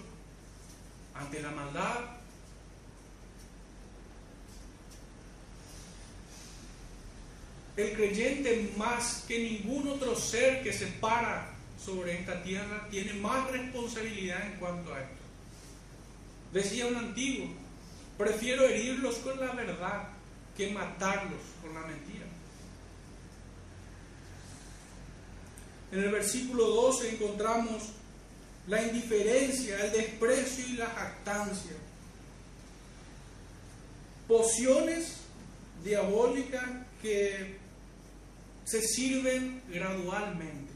ante 1.15 1.43
la 1.43 1.51
maldad. 1.51 2.01
El 7.77 7.93
creyente 7.95 8.73
más 8.77 9.25
que 9.27 9.39
ningún 9.39 9.89
otro 9.89 10.15
ser 10.15 10.63
que 10.63 10.73
se 10.73 10.87
para 10.87 11.51
sobre 11.83 12.21
esta 12.21 12.43
tierra 12.43 12.87
tiene 12.91 13.15
más 13.15 13.51
responsabilidad 13.51 14.47
en 14.47 14.59
cuanto 14.59 14.95
a 14.95 15.01
esto. 15.01 15.23
Decía 16.53 16.87
un 16.87 16.97
antiguo, 16.97 17.62
prefiero 18.23 18.69
herirlos 18.69 19.17
con 19.17 19.39
la 19.41 19.53
verdad 19.53 20.09
que 20.57 20.71
matarlos 20.71 21.41
con 21.61 21.75
la 21.75 21.81
mentira. 21.81 22.27
En 25.91 25.99
el 26.05 26.11
versículo 26.11 26.67
12 26.69 27.15
encontramos 27.15 27.83
la 28.69 28.83
indiferencia, 28.83 29.85
el 29.85 29.93
desprecio 29.93 30.67
y 30.69 30.73
la 30.75 30.87
jactancia. 30.87 31.73
Pociones 34.29 35.17
diabólicas 35.83 36.65
que 37.03 37.59
se 38.65 38.81
sirven 38.83 39.63
gradualmente, 39.69 40.73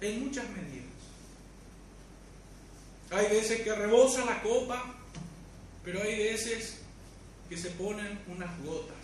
en 0.00 0.24
muchas 0.24 0.48
medidas. 0.48 0.86
Hay 3.10 3.28
veces 3.28 3.60
que 3.60 3.74
rebosa 3.74 4.24
la 4.24 4.42
copa, 4.42 4.99
pero 5.84 6.02
hay 6.02 6.16
veces 6.18 6.78
que 7.48 7.56
se 7.56 7.70
ponen 7.70 8.18
unas 8.28 8.50
gotas 8.62 8.96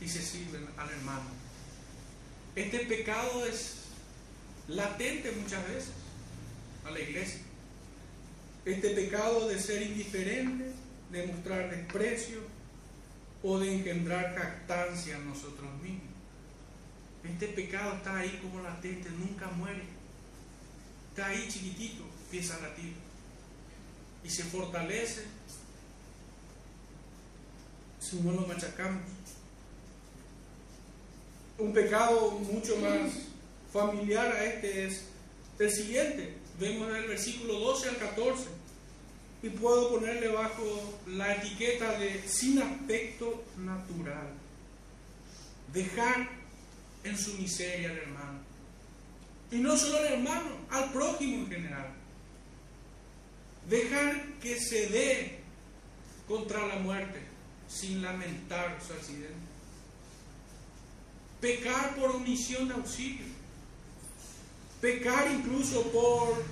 y 0.00 0.08
se 0.08 0.22
sirven 0.22 0.66
al 0.76 0.90
hermano. 0.90 1.26
Este 2.54 2.80
pecado 2.80 3.46
es 3.46 3.74
latente 4.68 5.32
muchas 5.32 5.66
veces 5.68 5.92
a 6.84 6.90
la 6.90 7.00
iglesia. 7.00 7.40
Este 8.64 8.90
pecado 8.90 9.48
de 9.48 9.58
ser 9.58 9.82
indiferente, 9.82 10.72
de 11.10 11.26
mostrar 11.26 11.70
desprecio 11.70 12.40
o 13.42 13.58
de 13.58 13.74
engendrar 13.74 14.34
jactancia 14.34 15.16
en 15.16 15.28
nosotros 15.28 15.70
mismos. 15.82 16.08
Este 17.24 17.48
pecado 17.48 17.96
está 17.96 18.18
ahí 18.18 18.38
como 18.42 18.62
latente, 18.62 19.08
nunca 19.10 19.48
muere. 19.48 19.82
Está 21.10 21.28
ahí 21.28 21.46
chiquitito, 21.48 22.04
empieza 22.24 22.56
a 22.56 22.60
latir. 22.60 23.07
Y 24.24 24.30
se 24.30 24.44
fortalece 24.44 25.24
si 28.00 28.16
no 28.20 28.32
lo 28.32 28.46
machacamos. 28.46 29.02
Un 31.58 31.72
pecado 31.72 32.30
mucho 32.30 32.76
más 32.76 33.10
familiar 33.72 34.32
a 34.32 34.44
este 34.44 34.86
es 34.86 35.04
el 35.58 35.70
siguiente. 35.70 36.34
Vemos 36.58 36.88
en 36.90 36.96
el 36.96 37.08
versículo 37.08 37.54
12 37.54 37.88
al 37.88 37.96
14. 37.98 38.44
Y 39.42 39.50
puedo 39.50 39.90
ponerle 39.90 40.28
bajo 40.28 40.98
la 41.06 41.36
etiqueta 41.36 41.98
de 41.98 42.22
sin 42.26 42.60
aspecto 42.60 43.44
natural. 43.56 44.32
Dejar 45.72 46.28
en 47.04 47.16
su 47.16 47.34
miseria 47.34 47.90
al 47.90 47.98
hermano. 47.98 48.38
Y 49.50 49.56
no 49.58 49.76
solo 49.76 49.98
al 49.98 50.06
hermano, 50.06 50.50
al 50.70 50.92
prójimo 50.92 51.44
en 51.44 51.50
general. 51.50 51.97
Dejar 53.68 54.38
que 54.40 54.58
se 54.58 54.86
dé 54.88 55.38
contra 56.26 56.66
la 56.66 56.76
muerte 56.76 57.20
sin 57.68 58.02
lamentar 58.02 58.78
su 58.84 58.92
accidente. 58.94 59.34
Pecar 61.40 61.94
por 61.96 62.10
omisión 62.16 62.68
de 62.68 62.74
auxilio. 62.74 63.26
Pecar 64.80 65.30
incluso 65.30 65.82
por 65.90 66.42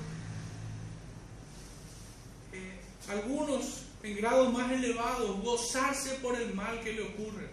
eh, 2.52 2.80
algunos 3.08 3.82
en 4.02 4.16
grados 4.16 4.52
más 4.52 4.70
elevados, 4.70 5.42
gozarse 5.42 6.16
por 6.16 6.38
el 6.40 6.54
mal 6.54 6.80
que 6.80 6.92
le 6.92 7.02
ocurre 7.02 7.48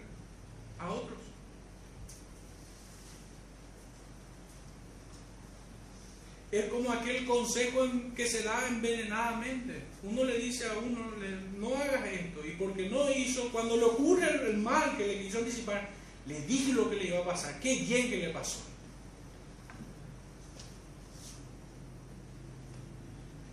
a 0.78 0.90
otros. 0.90 1.13
Es 6.54 6.66
como 6.66 6.92
aquel 6.92 7.26
consejo 7.26 7.80
que 8.14 8.28
se 8.28 8.44
da 8.44 8.68
envenenadamente. 8.68 9.82
Uno 10.04 10.22
le 10.22 10.38
dice 10.38 10.68
a 10.68 10.78
uno, 10.78 11.00
no 11.58 11.74
hagas 11.74 12.06
esto. 12.06 12.46
Y 12.46 12.52
porque 12.52 12.88
no 12.88 13.10
hizo, 13.10 13.50
cuando 13.50 13.76
le 13.76 13.82
ocurre 13.82 14.50
el 14.50 14.58
mal 14.58 14.96
que 14.96 15.04
le 15.04 15.22
quiso 15.24 15.38
anticipar, 15.38 15.90
le 16.26 16.40
dije 16.42 16.72
lo 16.72 16.88
que 16.88 16.94
le 16.94 17.08
iba 17.08 17.18
a 17.18 17.24
pasar. 17.24 17.58
Qué 17.58 17.74
bien 17.80 18.08
que 18.08 18.18
le 18.18 18.28
pasó. 18.28 18.60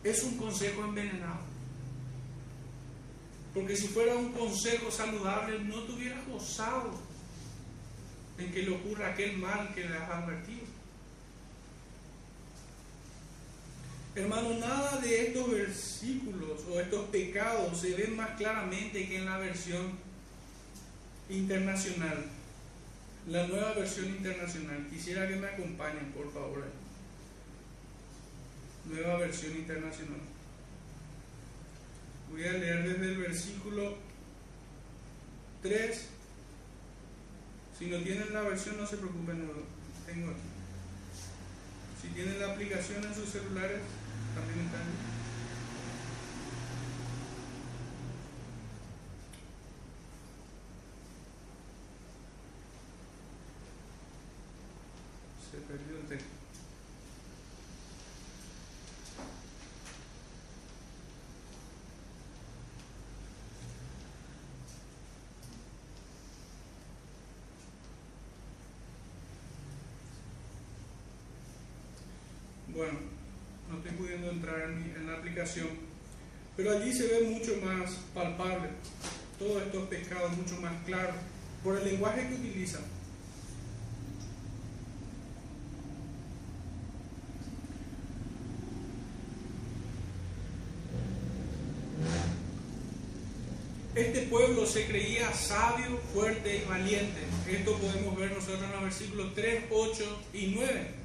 Es 0.03 0.21
un 0.21 0.37
consejo 0.37 0.83
envenenado. 0.83 1.41
Porque 3.55 3.77
si 3.77 3.87
fuera 3.87 4.13
un 4.13 4.31
consejo 4.31 4.91
saludable, 4.91 5.57
no 5.63 5.81
te 5.85 5.93
hubieras 5.93 6.27
gozado 6.27 6.91
en 8.37 8.51
que 8.51 8.61
le 8.61 8.75
ocurra 8.75 9.07
aquel 9.07 9.39
mal 9.39 9.73
que 9.73 9.89
le 9.89 9.97
has 9.97 10.07
advertido. 10.07 10.70
Hermano, 14.13 14.55
nada 14.55 14.99
de 14.99 15.27
estos 15.27 15.51
versículos 15.51 16.61
o 16.69 16.81
estos 16.81 17.07
pecados 17.09 17.79
se 17.79 17.95
ven 17.95 18.17
más 18.17 18.31
claramente 18.31 19.07
que 19.07 19.17
en 19.17 19.25
la 19.25 19.37
versión 19.37 19.97
internacional, 21.29 22.25
la 23.27 23.47
nueva 23.47 23.73
versión 23.73 24.07
internacional. 24.07 24.85
Quisiera 24.89 25.29
que 25.29 25.37
me 25.37 25.47
acompañen, 25.47 26.11
por 26.11 26.31
favor. 26.33 26.65
Nueva 28.85 29.17
versión 29.19 29.55
internacional. 29.55 30.19
Voy 32.31 32.43
a 32.43 32.51
leer 32.51 32.89
desde 32.89 33.13
el 33.13 33.17
versículo 33.17 33.95
3. 35.61 36.07
Si 37.79 37.85
no 37.85 37.97
tienen 37.99 38.33
la 38.33 38.41
versión, 38.41 38.77
no 38.77 38.85
se 38.85 38.97
preocupen, 38.97 39.49
tengo 40.05 40.31
aquí. 40.31 40.41
Si 42.01 42.07
tienen 42.09 42.39
la 42.39 42.53
aplicación 42.53 43.03
en 43.05 43.15
sus 43.15 43.29
celulares, 43.29 43.79
también 44.35 44.65
está 44.65 44.77
ahí. 44.77 44.83
Se 55.51 55.57
perdió 55.57 55.97
el 55.97 56.07
texto. 56.07 56.41
Bueno, 72.73 73.20
no 73.71 73.77
estoy 73.77 73.91
pudiendo 73.97 74.29
entrar 74.31 74.61
en, 74.69 74.79
mi- 74.83 74.91
en 74.95 75.07
la 75.07 75.17
aplicación, 75.17 75.67
pero 76.57 76.71
allí 76.71 76.93
se 76.93 77.07
ve 77.07 77.21
mucho 77.29 77.53
más 77.63 77.91
palpable 78.13 78.69
todos 79.39 79.63
estos 79.63 79.87
pescados, 79.87 80.35
mucho 80.37 80.55
más 80.61 80.73
claro, 80.85 81.13
por 81.63 81.77
el 81.77 81.85
lenguaje 81.85 82.27
que 82.27 82.35
utilizan. 82.35 82.81
Este 93.95 94.21
pueblo 94.23 94.65
se 94.65 94.85
creía 94.85 95.33
sabio, 95.33 95.99
fuerte 96.13 96.63
y 96.63 96.69
valiente. 96.69 97.19
Esto 97.49 97.75
podemos 97.77 98.17
ver 98.17 98.31
nosotros 98.31 98.63
en 98.63 98.71
los 98.71 98.81
versículos 98.83 99.35
3, 99.35 99.65
8 99.69 100.19
y 100.33 100.47
9. 100.55 101.00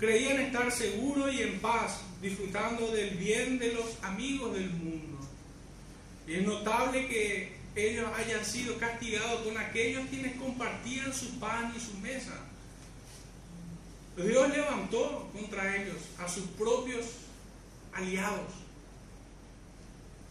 Creían 0.00 0.40
estar 0.40 0.72
seguros 0.72 1.32
y 1.32 1.42
en 1.42 1.60
paz, 1.60 2.00
disfrutando 2.22 2.90
del 2.90 3.10
bien 3.10 3.58
de 3.58 3.74
los 3.74 4.02
amigos 4.02 4.54
del 4.54 4.70
mundo. 4.70 5.18
Y 6.26 6.36
es 6.36 6.46
notable 6.46 7.06
que 7.06 7.60
ellos 7.76 8.10
hayan 8.16 8.42
sido 8.44 8.78
castigados 8.78 9.42
con 9.42 9.58
aquellos 9.58 10.08
quienes 10.08 10.36
compartían 10.36 11.12
su 11.12 11.38
pan 11.38 11.72
y 11.76 11.80
su 11.80 11.92
mesa. 11.98 12.32
Dios 14.16 14.50
levantó 14.50 15.30
contra 15.34 15.76
ellos 15.76 15.98
a 16.18 16.26
sus 16.26 16.44
propios 16.44 17.06
aliados. 17.92 18.52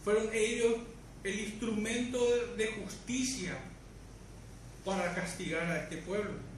Fueron 0.04 0.30
ellos 0.32 0.78
el 1.22 1.40
instrumento 1.40 2.18
de 2.56 2.66
justicia 2.72 3.56
para 4.84 5.14
castigar 5.14 5.62
a 5.70 5.82
este 5.82 5.98
pueblo. 5.98 6.49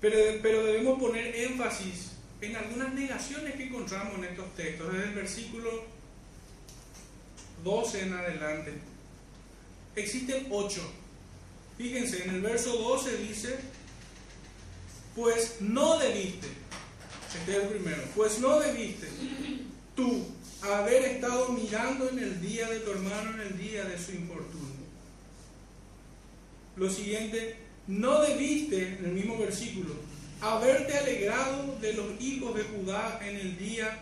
Pero, 0.00 0.64
debemos 0.64 0.98
poner 0.98 1.34
énfasis 1.36 2.12
en 2.40 2.56
algunas 2.56 2.94
negaciones 2.94 3.54
que 3.54 3.64
encontramos 3.64 4.18
en 4.18 4.24
estos 4.24 4.54
textos, 4.54 4.92
desde 4.92 5.08
el 5.08 5.14
versículo 5.14 5.84
12 7.62 8.02
en 8.02 8.12
adelante. 8.14 8.72
Existen 9.94 10.46
ocho. 10.50 10.80
Fíjense, 11.76 12.24
en 12.24 12.30
el 12.36 12.40
verso 12.40 12.76
12 12.76 13.16
dice, 13.18 13.58
pues 15.14 15.56
no 15.60 15.98
debiste, 15.98 16.46
este 17.38 17.56
es 17.56 17.62
el 17.62 17.68
primero, 17.68 18.02
pues 18.14 18.38
no 18.38 18.58
debiste 18.60 19.08
tú 19.94 20.26
haber 20.62 21.04
estado 21.04 21.48
mirando 21.50 22.08
en 22.10 22.18
el 22.18 22.40
día 22.40 22.68
de 22.68 22.80
tu 22.80 22.90
hermano, 22.90 23.34
en 23.34 23.40
el 23.40 23.58
día 23.58 23.84
de 23.84 23.98
su 23.98 24.12
infortunio. 24.12 24.80
Lo 26.76 26.90
siguiente, 26.90 27.56
no 27.90 28.22
debiste, 28.22 28.98
en 28.98 29.04
el 29.04 29.12
mismo 29.12 29.36
versículo, 29.36 29.94
haberte 30.40 30.96
alegrado 30.96 31.76
de 31.80 31.92
los 31.94 32.20
hijos 32.20 32.54
de 32.54 32.62
Judá 32.62 33.20
en 33.22 33.36
el 33.36 33.58
día 33.58 33.98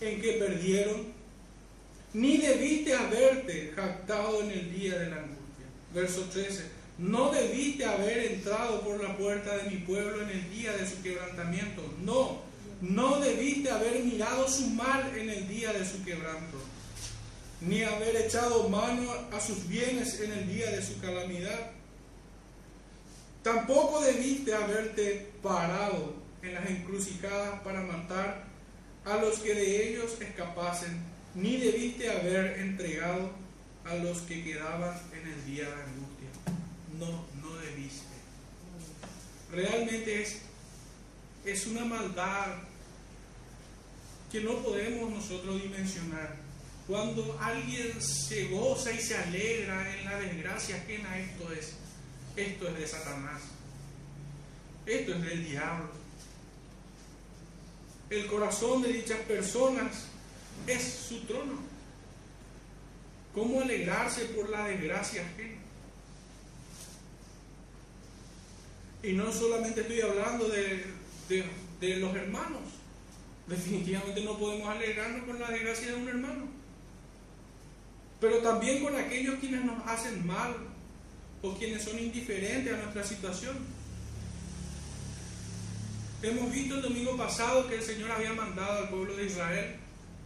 en 0.00 0.20
que 0.22 0.34
perdieron, 0.34 1.06
ni 2.14 2.38
debiste 2.38 2.94
haberte 2.94 3.72
jactado 3.74 4.42
en 4.42 4.52
el 4.52 4.72
día 4.72 4.98
de 4.98 5.10
la 5.10 5.16
angustia. 5.16 5.66
Verso 5.92 6.22
13, 6.32 6.64
no 6.98 7.30
debiste 7.30 7.84
haber 7.84 8.32
entrado 8.32 8.82
por 8.82 9.02
la 9.02 9.16
puerta 9.16 9.56
de 9.56 9.70
mi 9.70 9.78
pueblo 9.78 10.22
en 10.22 10.30
el 10.30 10.50
día 10.50 10.76
de 10.76 10.88
su 10.88 11.02
quebrantamiento. 11.02 11.82
No, 12.04 12.40
no 12.80 13.18
debiste 13.18 13.68
haber 13.68 14.04
mirado 14.04 14.48
su 14.48 14.68
mal 14.70 15.12
en 15.16 15.28
el 15.28 15.48
día 15.48 15.72
de 15.72 15.84
su 15.84 16.04
quebranto, 16.04 16.58
ni 17.62 17.82
haber 17.82 18.14
echado 18.14 18.68
mano 18.68 19.12
a 19.32 19.40
sus 19.40 19.66
bienes 19.66 20.20
en 20.20 20.32
el 20.32 20.54
día 20.54 20.70
de 20.70 20.82
su 20.82 21.00
calamidad. 21.00 21.77
Tampoco 23.42 24.00
debiste 24.00 24.54
haberte 24.54 25.32
parado 25.42 26.14
en 26.42 26.54
las 26.54 26.68
encrucijadas 26.68 27.60
para 27.60 27.80
matar 27.82 28.44
a 29.04 29.16
los 29.16 29.38
que 29.38 29.54
de 29.54 29.88
ellos 29.88 30.20
escapasen, 30.20 31.00
ni 31.34 31.56
debiste 31.56 32.10
haber 32.10 32.58
entregado 32.58 33.30
a 33.84 33.94
los 33.94 34.18
que 34.22 34.44
quedaban 34.44 35.00
en 35.12 35.28
el 35.32 35.46
día 35.46 35.64
de 35.64 35.82
angustia. 35.82 36.28
No, 36.98 37.24
no 37.40 37.56
debiste. 37.56 38.06
Realmente 39.50 40.22
es, 40.22 40.40
es 41.44 41.66
una 41.66 41.84
maldad 41.84 42.56
que 44.30 44.42
no 44.42 44.62
podemos 44.62 45.10
nosotros 45.10 45.62
dimensionar. 45.62 46.36
Cuando 46.86 47.38
alguien 47.40 48.00
se 48.00 48.48
goza 48.48 48.92
y 48.92 49.00
se 49.00 49.16
alegra 49.16 49.96
en 49.96 50.04
la 50.04 50.18
desgracia 50.20 50.76
ajena, 50.76 51.18
esto 51.18 51.52
es, 51.52 51.74
esto 52.38 52.68
es 52.68 52.78
de 52.78 52.86
Satanás. 52.86 53.42
Esto 54.86 55.14
es 55.14 55.22
del 55.22 55.44
diablo. 55.44 55.90
El 58.10 58.26
corazón 58.26 58.82
de 58.82 58.92
dichas 58.92 59.18
personas 59.20 60.06
es 60.66 60.82
su 60.82 61.20
trono. 61.26 61.58
¿Cómo 63.34 63.60
alegrarse 63.60 64.24
por 64.26 64.48
la 64.48 64.66
desgracia 64.66 65.22
ajena? 65.22 65.58
Y 69.02 69.12
no 69.12 69.30
solamente 69.32 69.82
estoy 69.82 70.00
hablando 70.00 70.48
de, 70.48 70.84
de, 71.28 71.44
de 71.80 71.96
los 71.96 72.16
hermanos. 72.16 72.62
Definitivamente 73.46 74.22
no 74.22 74.38
podemos 74.38 74.68
alegrarnos 74.68 75.24
con 75.24 75.38
la 75.38 75.50
desgracia 75.50 75.88
de 75.88 75.94
un 75.94 76.08
hermano. 76.08 76.48
Pero 78.20 78.38
también 78.38 78.82
con 78.82 78.96
aquellos 78.96 79.38
quienes 79.38 79.64
nos 79.64 79.86
hacen 79.86 80.26
mal 80.26 80.56
o 81.42 81.54
quienes 81.54 81.84
son 81.84 81.98
indiferentes 81.98 82.72
a 82.72 82.76
nuestra 82.78 83.04
situación. 83.04 83.56
Hemos 86.22 86.52
visto 86.52 86.74
el 86.76 86.82
domingo 86.82 87.16
pasado 87.16 87.68
que 87.68 87.76
el 87.76 87.82
Señor 87.82 88.10
había 88.10 88.32
mandado 88.32 88.78
al 88.78 88.88
pueblo 88.88 89.14
de 89.16 89.26
Israel 89.26 89.76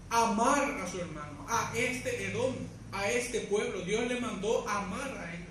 amar 0.08 0.80
a 0.80 0.90
su 0.90 0.98
hermano, 1.00 1.46
a 1.48 1.72
este 1.76 2.30
Edom, 2.30 2.54
a 2.92 3.10
este 3.10 3.40
pueblo. 3.40 3.82
Dios 3.82 4.06
le 4.06 4.20
mandó 4.20 4.66
amar 4.68 5.10
a 5.18 5.34
ellos. 5.34 5.48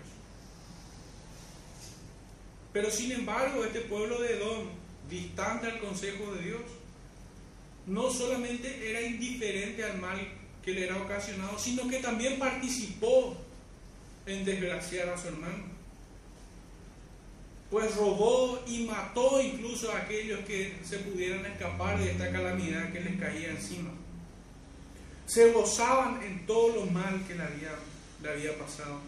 Pero 2.73 2.89
sin 2.89 3.11
embargo, 3.11 3.63
este 3.65 3.81
pueblo 3.81 4.19
de 4.21 4.37
Edom, 4.37 4.67
distante 5.09 5.67
al 5.67 5.79
consejo 5.79 6.33
de 6.33 6.41
Dios, 6.43 6.61
no 7.85 8.09
solamente 8.11 8.89
era 8.89 9.01
indiferente 9.01 9.83
al 9.83 9.99
mal 9.99 10.19
que 10.63 10.71
le 10.71 10.85
era 10.85 10.97
ocasionado, 10.97 11.57
sino 11.59 11.87
que 11.87 11.97
también 11.97 12.39
participó 12.39 13.35
en 14.25 14.45
desgraciar 14.45 15.09
a 15.09 15.17
su 15.17 15.27
hermano. 15.29 15.63
Pues 17.69 17.95
robó 17.95 18.61
y 18.67 18.85
mató 18.85 19.41
incluso 19.41 19.91
a 19.91 19.99
aquellos 19.99 20.41
que 20.41 20.77
se 20.83 20.97
pudieran 20.99 21.45
escapar 21.45 21.97
de 21.97 22.11
esta 22.11 22.31
calamidad 22.31 22.91
que 22.91 22.99
les 22.99 23.19
caía 23.19 23.51
encima. 23.51 23.91
Se 25.25 25.51
gozaban 25.51 26.21
en 26.23 26.45
todo 26.45 26.75
lo 26.75 26.85
mal 26.87 27.25
que 27.25 27.35
le 27.35 27.43
había, 27.43 27.71
había 28.29 28.57
pasado. 28.57 28.99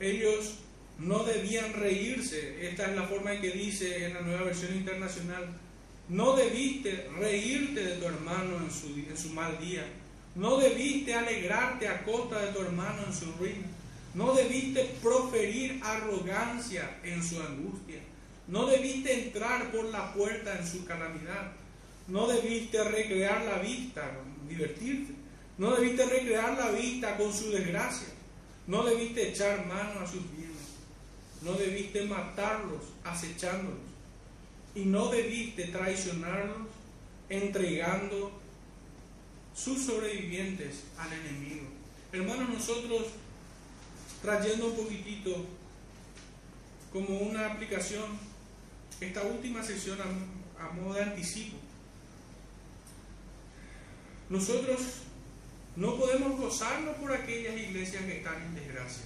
Ellos 0.00 0.56
no 0.98 1.22
debían 1.22 1.72
reírse. 1.74 2.68
Esta 2.68 2.90
es 2.90 2.96
la 2.96 3.04
forma 3.04 3.34
en 3.34 3.40
que 3.40 3.50
dice 3.50 4.06
en 4.06 4.14
la 4.14 4.20
nueva 4.22 4.42
versión 4.42 4.74
internacional. 4.74 5.46
No 6.08 6.34
debiste 6.34 7.08
reírte 7.16 7.84
de 7.84 7.96
tu 7.96 8.06
hermano 8.06 8.58
en 8.58 8.70
su, 8.70 8.88
en 8.88 9.16
su 9.16 9.30
mal 9.30 9.58
día. 9.60 9.86
No 10.34 10.56
debiste 10.56 11.14
alegrarte 11.14 11.88
a 11.88 12.04
costa 12.04 12.40
de 12.40 12.52
tu 12.52 12.60
hermano 12.60 13.04
en 13.06 13.14
su 13.14 13.32
ruina. 13.38 13.66
No 14.14 14.34
debiste 14.34 14.84
proferir 15.02 15.80
arrogancia 15.82 16.98
en 17.02 17.22
su 17.22 17.40
angustia. 17.40 18.00
No 18.48 18.66
debiste 18.66 19.26
entrar 19.26 19.70
por 19.70 19.84
la 19.86 20.12
puerta 20.12 20.58
en 20.58 20.66
su 20.66 20.84
calamidad. 20.84 21.52
No 22.08 22.26
debiste 22.26 22.82
recrear 22.84 23.44
la 23.44 23.58
vista, 23.58 24.10
divertirte. 24.48 25.14
No 25.56 25.70
debiste 25.74 26.04
recrear 26.04 26.58
la 26.58 26.70
vista 26.70 27.16
con 27.16 27.32
su 27.32 27.50
desgracia. 27.50 28.08
No 28.66 28.82
debiste 28.82 29.30
echar 29.30 29.66
mano 29.66 30.00
a 30.00 30.06
sus 30.06 30.22
bienes. 30.32 30.44
No 31.42 31.52
debiste 31.52 32.04
matarlos 32.06 32.82
acechándolos. 33.04 33.94
y 34.74 34.86
no 34.86 35.08
debiste 35.08 35.68
traicionarlos 35.68 36.66
entregando 37.28 38.32
sus 39.54 39.84
sobrevivientes 39.84 40.84
al 40.98 41.12
enemigo. 41.12 41.66
Hermanos, 42.12 42.48
nosotros 42.48 43.06
trayendo 44.22 44.66
un 44.68 44.76
poquitito 44.76 45.46
como 46.92 47.18
una 47.18 47.52
aplicación 47.52 48.04
esta 49.00 49.22
última 49.22 49.62
sesión 49.62 49.98
a, 50.00 50.64
a 50.64 50.72
modo 50.72 50.94
de 50.94 51.02
anticipo. 51.02 51.56
Nosotros 54.30 54.80
no 55.76 55.96
podemos 55.96 56.40
gozarnos 56.40 56.96
por 56.96 57.12
aquellas 57.12 57.56
iglesias 57.56 58.04
que 58.04 58.18
están 58.18 58.40
en 58.42 58.54
desgracia. 58.54 59.04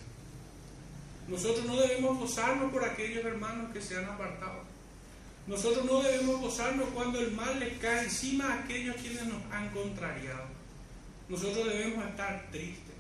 Nosotros 1.29 1.67
no 1.67 1.77
debemos 1.77 2.19
gozarnos 2.19 2.73
por 2.73 2.85
aquellos 2.85 3.25
hermanos 3.25 3.73
que 3.73 3.83
se 3.83 3.97
han 3.97 4.05
apartado. 4.05 4.68
Nosotros 5.49 5.87
no 5.87 6.03
debemos 6.03 6.43
gozarnos 6.43 6.91
cuando 6.91 7.19
el 7.21 7.33
mal 7.33 7.59
les 7.59 7.79
cae 7.79 8.05
encima 8.05 8.53
a 8.53 8.59
aquellos 8.61 8.97
quienes 8.97 9.25
nos 9.25 9.43
han 9.51 9.71
contrariado. 9.71 10.47
Nosotros 11.27 11.67
debemos 11.67 12.07
estar 12.07 12.49
tristes 12.51 12.95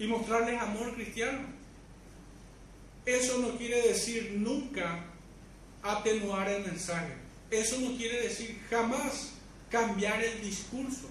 y 0.00 0.06
mostrarles 0.08 0.60
amor 0.60 0.92
cristiano. 0.94 1.46
Eso 3.06 3.38
no 3.38 3.56
quiere 3.56 3.82
decir 3.88 4.32
nunca 4.36 5.04
atenuar 5.80 6.48
el 6.48 6.64
mensaje. 6.64 7.14
Eso 7.52 7.78
no 7.78 7.96
quiere 7.96 8.22
decir 8.22 8.60
jamás 8.68 9.34
cambiar 9.70 10.24
el 10.24 10.42
discurso. 10.42 11.08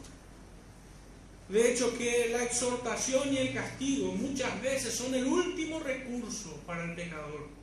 De 1.48 1.72
hecho, 1.72 1.98
que 1.98 2.30
la 2.32 2.44
exhortación 2.44 3.32
y 3.32 3.38
el 3.38 3.54
castigo 3.54 4.12
muchas 4.12 4.62
veces 4.62 4.94
son 4.94 5.14
el 5.14 5.26
último 5.26 5.80
recurso 5.80 6.62
para 6.66 6.84
el 6.84 6.96
pecador. 6.96 7.63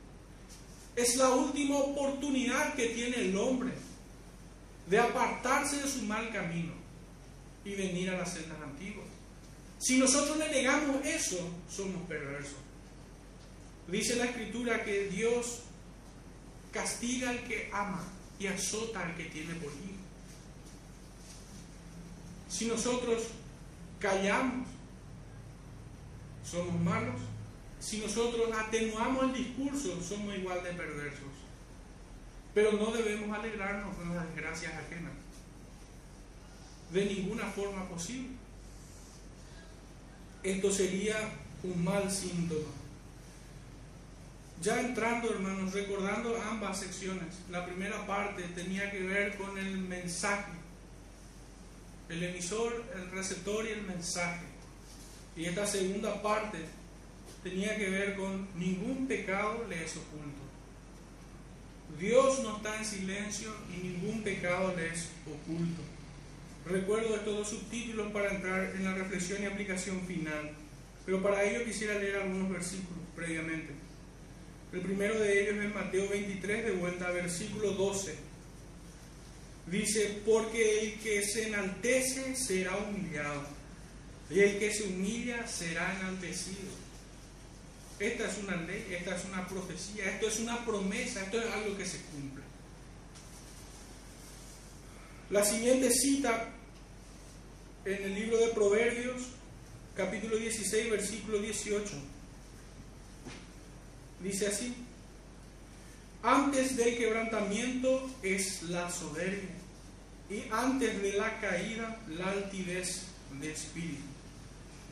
Es 0.95 1.15
la 1.15 1.29
última 1.29 1.77
oportunidad 1.77 2.73
que 2.75 2.87
tiene 2.87 3.17
el 3.17 3.37
hombre 3.37 3.71
de 4.87 4.99
apartarse 4.99 5.77
de 5.77 5.87
su 5.87 6.03
mal 6.03 6.31
camino 6.31 6.73
y 7.63 7.75
venir 7.75 8.09
a 8.09 8.17
las 8.17 8.33
sendas 8.33 8.61
antiguas. 8.61 9.07
Si 9.79 9.97
nosotros 9.97 10.37
le 10.37 10.49
negamos 10.49 11.03
eso, 11.05 11.37
somos 11.69 12.07
perversos. 12.07 12.57
Dice 13.87 14.15
la 14.15 14.25
escritura 14.25 14.83
que 14.83 15.07
Dios 15.07 15.61
castiga 16.71 17.29
al 17.29 17.43
que 17.43 17.69
ama 17.73 18.03
y 18.39 18.47
azota 18.47 19.05
al 19.05 19.15
que 19.15 19.25
tiene 19.25 19.53
por 19.55 19.71
hijo. 19.71 20.01
Si 22.49 22.65
nosotros 22.65 23.23
callamos, 23.99 24.67
somos 26.43 26.79
malos. 26.81 27.15
Si 27.81 27.97
nosotros 27.97 28.47
atenuamos 28.55 29.23
el 29.23 29.33
discurso, 29.33 29.99
somos 30.01 30.35
igual 30.37 30.63
de 30.63 30.69
perversos. 30.73 31.31
Pero 32.53 32.73
no 32.73 32.91
debemos 32.91 33.35
alegrarnos 33.35 33.95
con 33.95 34.15
las 34.15 34.27
desgracias 34.27 34.73
ajenas. 34.73 35.13
De 36.93 37.05
ninguna 37.05 37.45
forma 37.45 37.89
posible. 37.89 38.29
Esto 40.43 40.71
sería 40.71 41.17
un 41.63 41.83
mal 41.83 42.09
síntoma. 42.11 42.69
Ya 44.61 44.79
entrando, 44.79 45.31
hermanos, 45.31 45.73
recordando 45.73 46.39
ambas 46.39 46.81
secciones, 46.81 47.33
la 47.49 47.65
primera 47.65 48.05
parte 48.05 48.43
tenía 48.53 48.91
que 48.91 49.01
ver 49.01 49.35
con 49.37 49.57
el 49.57 49.79
mensaje, 49.79 50.51
el 52.09 52.21
emisor, 52.21 52.85
el 52.93 53.09
receptor 53.09 53.65
y 53.65 53.69
el 53.69 53.81
mensaje. 53.81 54.45
Y 55.35 55.45
esta 55.45 55.65
segunda 55.65 56.21
parte 56.21 56.59
tenía 57.43 57.75
que 57.77 57.89
ver 57.89 58.15
con 58.15 58.47
ningún 58.55 59.07
pecado 59.07 59.65
le 59.67 59.83
es 59.83 59.97
oculto. 59.97 60.41
Dios 61.99 62.43
no 62.43 62.57
está 62.57 62.77
en 62.77 62.85
silencio 62.85 63.53
y 63.69 63.87
ningún 63.87 64.21
pecado 64.23 64.73
le 64.75 64.87
es 64.87 65.09
oculto. 65.25 65.81
Recuerdo 66.65 67.15
estos 67.15 67.35
dos 67.35 67.49
subtítulos 67.49 68.11
para 68.11 68.31
entrar 68.31 68.75
en 68.75 68.83
la 68.83 68.93
reflexión 68.93 69.41
y 69.41 69.47
aplicación 69.47 70.01
final, 70.05 70.51
pero 71.05 71.21
para 71.21 71.43
ello 71.43 71.65
quisiera 71.65 71.95
leer 71.95 72.17
algunos 72.17 72.49
versículos 72.49 73.03
previamente. 73.15 73.73
El 74.71 74.81
primero 74.81 75.19
de 75.19 75.41
ellos 75.41 75.65
es 75.65 75.73
Mateo 75.73 76.07
23, 76.09 76.65
de 76.65 76.71
vuelta 76.71 77.07
a 77.07 77.11
versículo 77.11 77.71
12. 77.71 78.15
Dice, 79.67 80.21
porque 80.25 80.79
el 80.79 80.99
que 80.99 81.21
se 81.23 81.47
enaltece 81.47 82.35
será 82.35 82.77
humillado, 82.77 83.43
y 84.29 84.39
el 84.39 84.59
que 84.59 84.71
se 84.71 84.83
humilla 84.83 85.45
será 85.45 85.93
enaltecido. 85.99 86.80
Esta 88.01 88.27
es 88.27 88.39
una 88.39 88.55
ley, 88.55 88.97
esta 88.97 89.15
es 89.15 89.25
una 89.25 89.47
profecía, 89.47 90.05
esto 90.05 90.27
es 90.27 90.39
una 90.39 90.65
promesa, 90.65 91.21
esto 91.21 91.39
es 91.39 91.53
algo 91.53 91.77
que 91.77 91.85
se 91.85 92.01
cumple. 92.01 92.43
La 95.29 95.45
siguiente 95.45 95.91
cita 95.91 96.49
en 97.85 98.03
el 98.03 98.15
libro 98.15 98.39
de 98.39 98.47
Proverbios, 98.47 99.21
capítulo 99.95 100.35
16, 100.37 100.89
versículo 100.89 101.37
18. 101.37 101.93
Dice 104.23 104.47
así, 104.47 104.73
antes 106.23 106.75
del 106.77 106.97
quebrantamiento 106.97 108.09
es 108.23 108.63
la 108.63 108.89
soberbia 108.89 109.61
y 110.27 110.43
antes 110.51 111.03
de 111.03 111.13
la 111.13 111.39
caída 111.39 112.01
la 112.17 112.31
altivez 112.31 113.03
de 113.39 113.51
espíritu. 113.51 114.01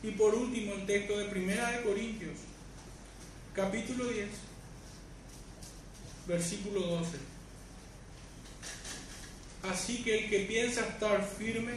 Y 0.04 0.12
por 0.12 0.32
último 0.32 0.74
el 0.74 0.86
texto 0.86 1.18
de 1.18 1.24
Primera 1.24 1.72
de 1.72 1.82
Corintios, 1.82 2.38
capítulo 3.54 4.06
10, 4.06 4.28
versículo 6.26 6.80
12. 6.80 7.18
Así 9.70 10.02
que 10.02 10.18
el 10.18 10.30
que 10.30 10.40
piensa 10.40 10.86
estar 10.86 11.22
firme, 11.24 11.74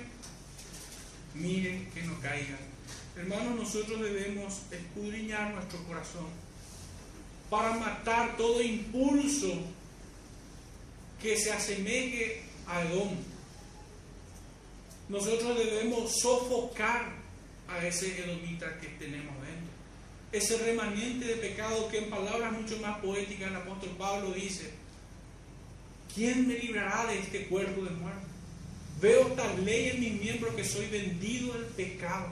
miren 1.36 1.90
que 1.92 2.04
no 2.04 2.20
caiga. 2.22 2.58
Hermanos, 3.16 3.56
nosotros 3.56 4.02
debemos 4.02 4.62
escudriñar 4.72 5.54
nuestro 5.54 5.84
corazón 5.84 6.28
para 7.50 7.74
matar 7.76 8.38
todo 8.38 8.62
impulso 8.62 9.54
que 11.22 11.38
se 11.38 11.52
asemeje 11.52 12.44
a 12.68 12.84
Edom. 12.84 13.16
Nosotros 15.10 15.58
debemos 15.58 16.20
sofocar 16.20 17.14
a 17.68 17.86
ese 17.86 18.24
edomita 18.24 18.80
que 18.80 18.88
tenemos. 18.88 19.33
Ese 20.34 20.58
remanente 20.58 21.26
de 21.26 21.36
pecado 21.36 21.88
que 21.90 22.00
en 22.00 22.10
palabras 22.10 22.52
mucho 22.52 22.78
más 22.80 22.98
poéticas 22.98 23.50
el 23.50 23.56
apóstol 23.56 23.92
Pablo 24.00 24.32
dice, 24.32 24.72
¿quién 26.14 26.48
me 26.48 26.58
librará 26.58 27.06
de 27.06 27.20
este 27.20 27.46
cuerpo 27.46 27.84
de 27.84 27.92
muerte? 27.92 28.26
Veo 29.00 29.28
tal 29.34 29.64
ley 29.64 29.90
en 29.90 30.00
mis 30.00 30.20
miembros 30.20 30.56
que 30.56 30.64
soy 30.64 30.88
vendido 30.88 31.54
al 31.54 31.66
pecado. 31.66 32.30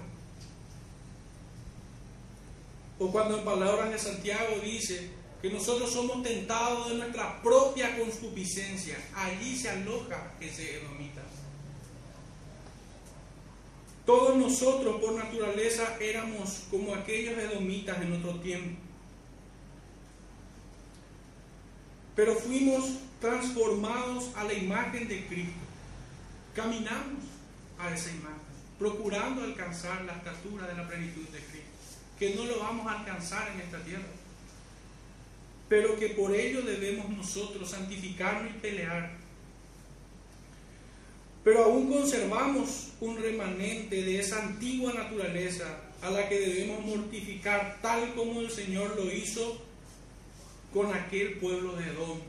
O 2.98 3.12
cuando 3.12 3.38
en 3.38 3.46
palabras 3.46 3.92
de 3.92 4.00
Santiago 4.00 4.60
dice 4.64 5.10
que 5.40 5.52
nosotros 5.52 5.92
somos 5.92 6.24
tentados 6.24 6.90
de 6.90 6.96
nuestra 6.96 7.40
propia 7.44 7.98
concupiscencia, 8.00 8.98
allí 9.14 9.56
se 9.56 9.70
aloja 9.70 10.34
ese 10.40 10.78
edomita. 10.78 11.11
Todos 14.12 14.36
nosotros 14.36 15.00
por 15.00 15.14
naturaleza 15.14 15.96
éramos 16.02 16.64
como 16.70 16.94
aquellos 16.94 17.38
edomitas 17.38 18.02
en 18.02 18.12
otro 18.12 18.42
tiempo. 18.42 18.78
Pero 22.14 22.36
fuimos 22.36 22.98
transformados 23.22 24.36
a 24.36 24.44
la 24.44 24.54
imagen 24.54 25.08
de 25.08 25.26
Cristo. 25.28 25.62
Caminamos 26.54 27.24
a 27.80 27.94
esa 27.94 28.12
imagen, 28.12 28.42
procurando 28.78 29.44
alcanzar 29.44 30.04
la 30.04 30.12
estatura 30.12 30.68
de 30.68 30.74
la 30.76 30.90
plenitud 30.90 31.24
de 31.30 31.40
Cristo, 31.40 31.70
que 32.20 32.36
no 32.36 32.44
lo 32.44 32.60
vamos 32.60 32.88
a 32.88 33.00
alcanzar 33.00 33.50
en 33.54 33.62
esta 33.62 33.82
tierra, 33.82 34.04
pero 35.70 35.98
que 35.98 36.10
por 36.10 36.36
ello 36.36 36.64
debemos 36.64 37.08
nosotros 37.08 37.70
santificarnos 37.70 38.52
y 38.52 38.60
pelear. 38.60 39.21
Pero 41.44 41.64
aún 41.64 41.92
conservamos 41.92 42.90
un 43.00 43.18
remanente 43.18 44.04
de 44.04 44.20
esa 44.20 44.44
antigua 44.44 44.94
naturaleza 44.94 45.82
a 46.02 46.12
la 46.12 46.30
que 46.30 46.40
debemos 46.40 46.86
mortificar 46.86 47.80
tal 47.82 48.14
como 48.14 48.42
el 48.42 48.52
Señor 48.52 48.96
lo 48.96 49.12
hizo 49.12 49.60
con 50.72 50.94
aquel 50.94 51.38
pueblo 51.40 51.76
de 51.76 51.86
Edom. 51.86 52.20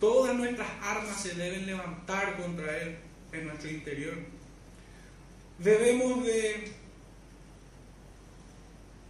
Todas 0.00 0.34
nuestras 0.34 0.68
armas 0.82 1.20
se 1.20 1.34
deben 1.34 1.66
levantar 1.66 2.36
contra 2.40 2.76
él 2.78 2.96
en 3.32 3.46
nuestro 3.46 3.70
interior. 3.70 4.14
Debemos 5.58 6.24
de 6.24 6.72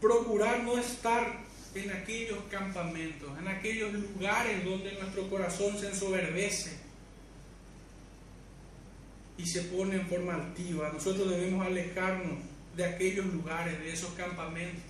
procurar 0.01 0.65
no 0.65 0.79
estar 0.79 1.41
en 1.75 1.91
aquellos 1.93 2.39
campamentos, 2.51 3.31
en 3.39 3.49
aquellos 3.49 3.93
lugares 3.93 4.65
donde 4.65 4.93
nuestro 4.93 5.31
corazón 5.31 5.79
se 5.79 5.89
ensoberbece 5.89 6.92
y 9.43 9.47
se 9.47 9.63
pone 9.63 9.97
en 9.97 10.07
forma 10.07 10.35
altiva. 10.35 10.91
Nosotros 10.93 11.29
debemos 11.31 11.67
alejarnos 11.67 12.39
de 12.77 12.85
aquellos 12.85 13.27
lugares, 13.27 13.79
de 13.81 13.93
esos 13.93 14.11
campamentos 14.13 14.83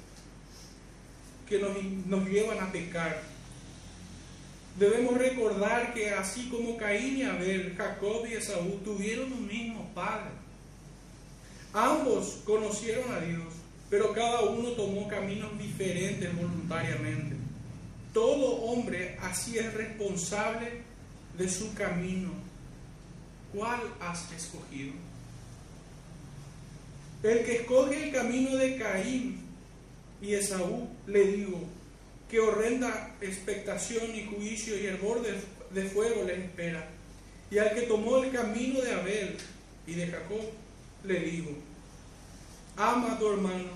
que 1.48 1.58
nos, 1.58 1.82
nos 2.06 2.28
llevan 2.28 2.60
a 2.60 2.70
pecar. 2.70 3.22
Debemos 4.78 5.16
recordar 5.18 5.92
que 5.94 6.10
así 6.10 6.48
como 6.48 6.76
Caín 6.76 7.18
y 7.18 7.22
Abel, 7.22 7.74
Jacob 7.76 8.26
y 8.26 8.34
Esaú 8.34 8.80
tuvieron 8.84 9.32
un 9.32 9.46
mismo 9.46 9.90
padre. 9.94 10.30
Ambos 11.72 12.40
conocieron 12.44 13.10
a 13.12 13.20
Dios, 13.20 13.54
pero 13.88 14.12
cada 14.12 14.42
uno 14.42 14.70
tomó 14.70 15.08
caminos 15.08 15.58
diferentes 15.58 16.34
voluntariamente. 16.36 17.36
Todo 18.12 18.56
hombre 18.64 19.16
así 19.22 19.58
es 19.58 19.72
responsable 19.72 20.82
de 21.38 21.48
su 21.48 21.72
camino. 21.74 22.41
¿Cuál 23.52 23.80
has 24.00 24.32
escogido? 24.32 24.92
El 27.22 27.44
que 27.44 27.56
escoge 27.56 28.04
el 28.04 28.12
camino 28.12 28.56
de 28.56 28.76
Caín 28.76 29.40
y 30.20 30.34
Esaú, 30.34 30.88
le 31.06 31.26
digo, 31.26 31.60
que 32.30 32.40
horrenda 32.40 33.14
expectación 33.20 34.14
y 34.14 34.24
juicio 34.24 34.78
y 34.78 34.86
hervor 34.86 35.22
de, 35.22 35.34
de 35.70 35.88
fuego 35.88 36.24
les 36.24 36.38
espera. 36.38 36.88
Y 37.50 37.58
al 37.58 37.74
que 37.74 37.82
tomó 37.82 38.22
el 38.24 38.32
camino 38.32 38.80
de 38.80 38.92
Abel 38.92 39.36
y 39.86 39.92
de 39.92 40.06
Jacob, 40.06 40.40
le 41.04 41.20
digo, 41.20 41.50
ama 42.76 43.12
a 43.12 43.18
tu 43.18 43.30
hermano, 43.30 43.68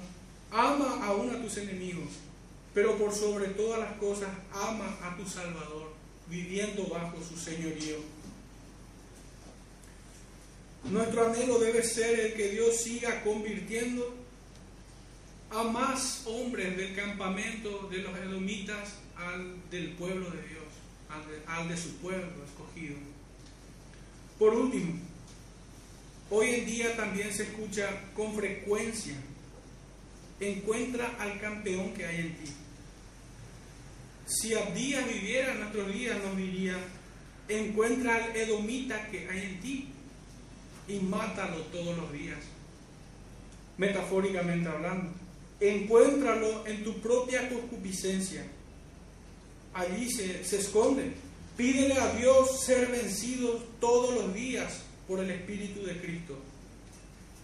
ama 0.50 1.06
aún 1.06 1.30
a 1.30 1.42
tus 1.42 1.58
enemigos, 1.58 2.08
pero 2.72 2.96
por 2.96 3.12
sobre 3.12 3.48
todas 3.48 3.78
las 3.78 3.92
cosas 3.98 4.30
ama 4.52 4.96
a 5.02 5.16
tu 5.16 5.28
Salvador, 5.28 5.92
viviendo 6.28 6.86
bajo 6.86 7.18
su 7.22 7.36
señorío. 7.36 7.96
Nuestro 10.90 11.26
anhelo 11.26 11.58
debe 11.58 11.82
ser 11.82 12.20
el 12.20 12.34
que 12.34 12.50
Dios 12.50 12.76
siga 12.76 13.24
convirtiendo 13.24 14.14
a 15.50 15.64
más 15.64 16.22
hombres 16.26 16.76
del 16.76 16.94
campamento 16.94 17.88
de 17.90 17.98
los 17.98 18.16
edomitas 18.16 18.94
al 19.16 19.68
del 19.68 19.90
pueblo 19.94 20.30
de 20.30 20.42
Dios, 20.42 20.64
al 21.48 21.68
de, 21.68 21.76
su 21.76 21.96
pueblo 21.96 22.44
escogido. 22.44 22.96
Por 24.38 24.54
último, 24.54 25.00
hoy 26.30 26.50
en 26.50 26.66
día 26.66 26.96
también 26.96 27.32
se 27.32 27.44
escucha 27.44 27.88
con 28.14 28.36
frecuencia, 28.36 29.14
encuentra 30.38 31.16
al 31.18 31.40
campeón 31.40 31.94
que 31.94 32.06
hay 32.06 32.20
en 32.20 32.36
ti. 32.36 32.52
Si 34.26 34.54
Abdías 34.54 35.04
viviera 35.08 35.52
en 35.52 35.60
nuestros 35.60 35.92
días, 35.92 36.16
nos 36.22 36.36
diría, 36.36 36.76
encuentra 37.48 38.16
al 38.16 38.36
edomita 38.36 39.08
que 39.08 39.28
hay 39.28 39.46
en 39.46 39.60
ti 39.60 39.92
y 40.88 41.00
mátalo 41.00 41.58
todos 41.72 41.96
los 41.96 42.12
días. 42.12 42.38
Metafóricamente 43.78 44.68
hablando, 44.68 45.10
encuéntralo 45.60 46.66
en 46.66 46.84
tu 46.84 47.00
propia 47.00 47.48
concupiscencia. 47.48 48.46
Allí 49.74 50.10
se, 50.10 50.44
se 50.44 50.58
esconde. 50.58 51.12
Pídele 51.56 51.98
a 51.98 52.14
Dios 52.14 52.60
ser 52.64 52.88
vencido 52.88 53.62
todos 53.80 54.14
los 54.14 54.34
días 54.34 54.82
por 55.06 55.20
el 55.20 55.30
Espíritu 55.30 55.84
de 55.84 56.00
Cristo. 56.00 56.38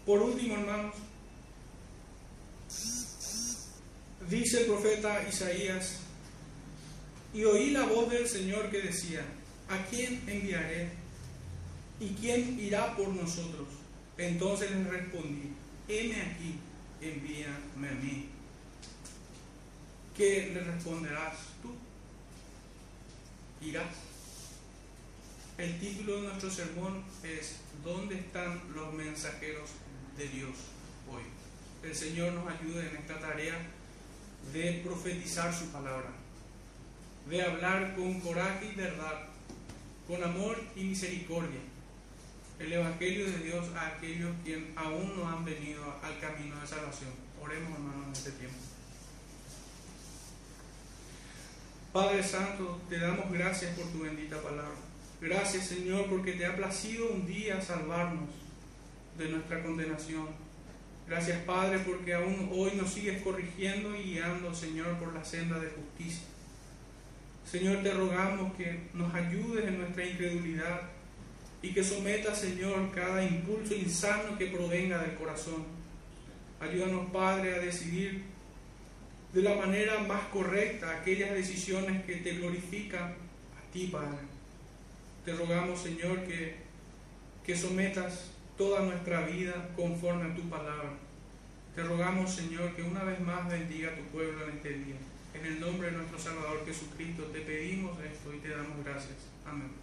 Por 0.06 0.20
último, 0.20 0.54
hermanos, 0.54 0.94
dice 4.28 4.60
el 4.60 4.66
profeta 4.66 5.26
Isaías, 5.28 5.98
y 7.34 7.44
oí 7.44 7.70
la 7.70 7.86
voz 7.86 8.10
del 8.10 8.28
Señor 8.28 8.70
que 8.70 8.80
decía, 8.82 9.24
¿a 9.68 9.84
quién 9.86 10.22
enviaré? 10.26 10.90
¿Y 12.00 12.08
quién 12.14 12.58
irá 12.58 12.96
por 12.96 13.08
nosotros? 13.08 13.68
Entonces 14.18 14.70
les 14.70 14.86
respondí, 14.86 15.52
heme 15.88 16.20
aquí, 16.22 16.58
envíame 17.00 17.88
a 17.88 17.92
mí. 17.92 18.28
¿Qué 20.16 20.50
le 20.54 20.60
responderás 20.60 21.36
tú? 21.62 21.72
Irás. 23.64 23.94
El 25.58 25.78
título 25.78 26.16
de 26.16 26.28
nuestro 26.28 26.50
sermón 26.50 27.04
es 27.22 27.56
¿Dónde 27.84 28.16
están 28.16 28.60
los 28.74 28.92
mensajeros 28.92 29.70
de 30.16 30.28
Dios 30.28 30.50
hoy? 31.10 31.22
El 31.88 31.94
Señor 31.94 32.32
nos 32.32 32.48
ayude 32.48 32.88
en 32.88 32.96
esta 32.96 33.18
tarea 33.18 33.58
de 34.52 34.82
profetizar 34.84 35.54
su 35.54 35.66
palabra, 35.66 36.10
de 37.28 37.42
hablar 37.42 37.94
con 37.96 38.20
coraje 38.20 38.70
y 38.72 38.76
verdad, 38.76 39.28
con 40.06 40.22
amor 40.22 40.62
y 40.76 40.84
misericordia 40.84 41.71
el 42.62 42.72
Evangelio 42.72 43.26
de 43.26 43.38
Dios 43.38 43.66
a 43.76 43.88
aquellos 43.88 44.30
quienes 44.44 44.76
aún 44.76 45.16
no 45.16 45.28
han 45.28 45.44
venido 45.44 45.82
al 46.02 46.18
camino 46.20 46.60
de 46.60 46.66
salvación. 46.66 47.10
Oremos, 47.42 47.72
hermanos, 47.72 48.06
en 48.06 48.12
este 48.12 48.30
tiempo. 48.32 48.56
Padre 51.92 52.22
Santo, 52.22 52.80
te 52.88 52.98
damos 52.98 53.30
gracias 53.32 53.76
por 53.76 53.86
tu 53.90 54.00
bendita 54.00 54.40
palabra. 54.40 54.76
Gracias, 55.20 55.66
Señor, 55.66 56.06
porque 56.08 56.32
te 56.32 56.46
ha 56.46 56.56
placido 56.56 57.10
un 57.12 57.26
día 57.26 57.60
salvarnos 57.60 58.30
de 59.18 59.28
nuestra 59.28 59.62
condenación. 59.62 60.28
Gracias, 61.08 61.42
Padre, 61.44 61.80
porque 61.80 62.14
aún 62.14 62.48
hoy 62.54 62.72
nos 62.76 62.92
sigues 62.92 63.22
corrigiendo 63.22 63.94
y 63.96 64.04
guiando, 64.04 64.54
Señor, 64.54 64.98
por 64.98 65.12
la 65.12 65.24
senda 65.24 65.58
de 65.58 65.68
justicia. 65.68 66.24
Señor, 67.44 67.82
te 67.82 67.92
rogamos 67.92 68.54
que 68.54 68.88
nos 68.94 69.12
ayudes 69.12 69.66
en 69.66 69.78
nuestra 69.78 70.06
incredulidad 70.06 70.80
y 71.62 71.72
que 71.72 71.84
someta, 71.84 72.34
Señor, 72.34 72.90
cada 72.92 73.24
impulso 73.24 73.74
insano 73.74 74.36
que 74.36 74.46
provenga 74.46 74.98
del 74.98 75.14
corazón. 75.14 75.64
Ayúdanos, 76.60 77.10
Padre, 77.10 77.54
a 77.54 77.58
decidir 77.60 78.24
de 79.32 79.42
la 79.42 79.54
manera 79.54 80.00
más 80.00 80.24
correcta 80.26 80.98
aquellas 80.98 81.32
decisiones 81.32 82.04
que 82.04 82.16
te 82.16 82.32
glorifican 82.32 83.12
a 83.12 83.72
ti, 83.72 83.86
Padre. 83.86 84.18
Te 85.24 85.32
rogamos, 85.34 85.80
Señor, 85.80 86.24
que, 86.24 86.56
que 87.46 87.56
sometas 87.56 88.32
toda 88.58 88.80
nuestra 88.80 89.22
vida 89.26 89.70
conforme 89.76 90.30
a 90.30 90.34
tu 90.34 90.42
palabra. 90.50 90.92
Te 91.74 91.82
rogamos, 91.82 92.34
Señor, 92.34 92.74
que 92.74 92.82
una 92.82 93.04
vez 93.04 93.20
más 93.20 93.48
bendiga 93.48 93.90
a 93.90 93.96
tu 93.96 94.02
pueblo 94.06 94.46
en 94.46 94.56
este 94.56 94.70
día. 94.70 94.96
En 95.32 95.46
el 95.46 95.60
nombre 95.60 95.90
de 95.90 95.96
nuestro 95.96 96.18
Salvador 96.18 96.66
Jesucristo 96.66 97.22
te 97.24 97.40
pedimos 97.40 97.98
esto 98.00 98.34
y 98.34 98.38
te 98.38 98.50
damos 98.50 98.84
gracias. 98.84 99.16
Amén. 99.46 99.81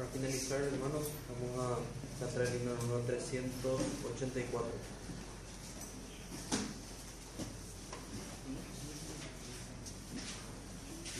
Para 0.00 0.12
finalizar, 0.12 0.62
hermanos, 0.62 1.08
vamos 1.28 1.52
a 1.60 2.24
sacar 2.24 2.46
el 2.46 2.56
himno 2.56 2.72
número 2.72 3.00
384. 3.00 4.66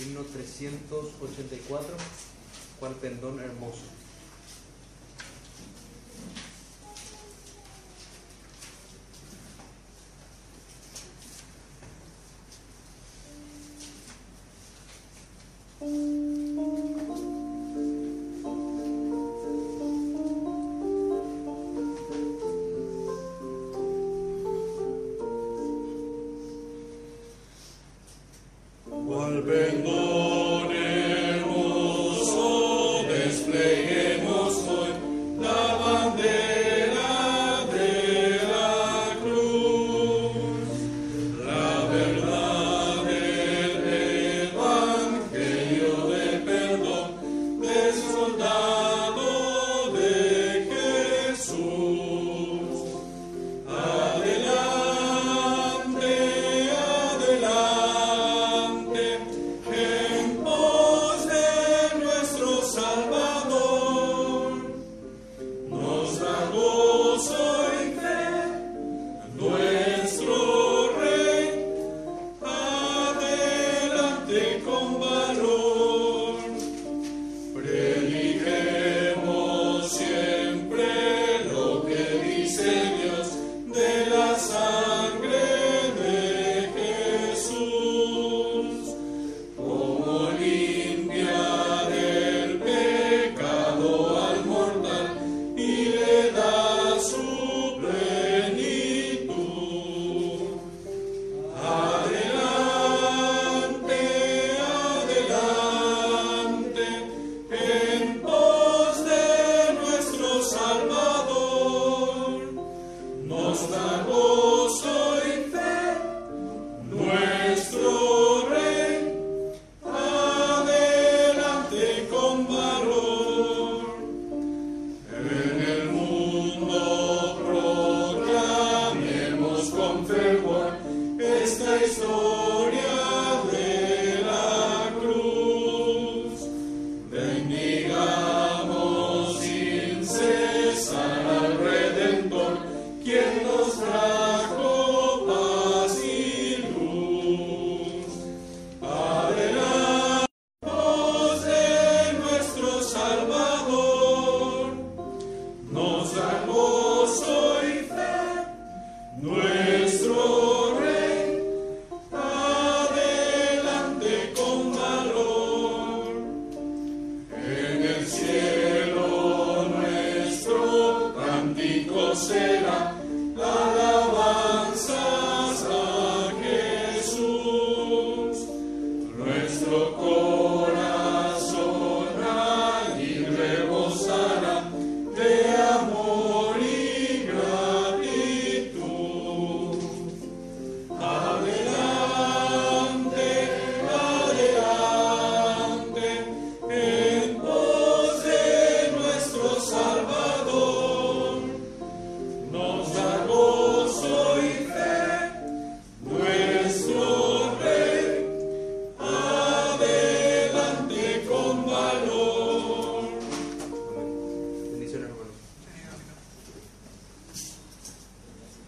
Himno 0.01 0.23
384, 0.23 1.95
cual 2.79 2.95
pendón 2.95 3.41
hermoso. 3.41 3.85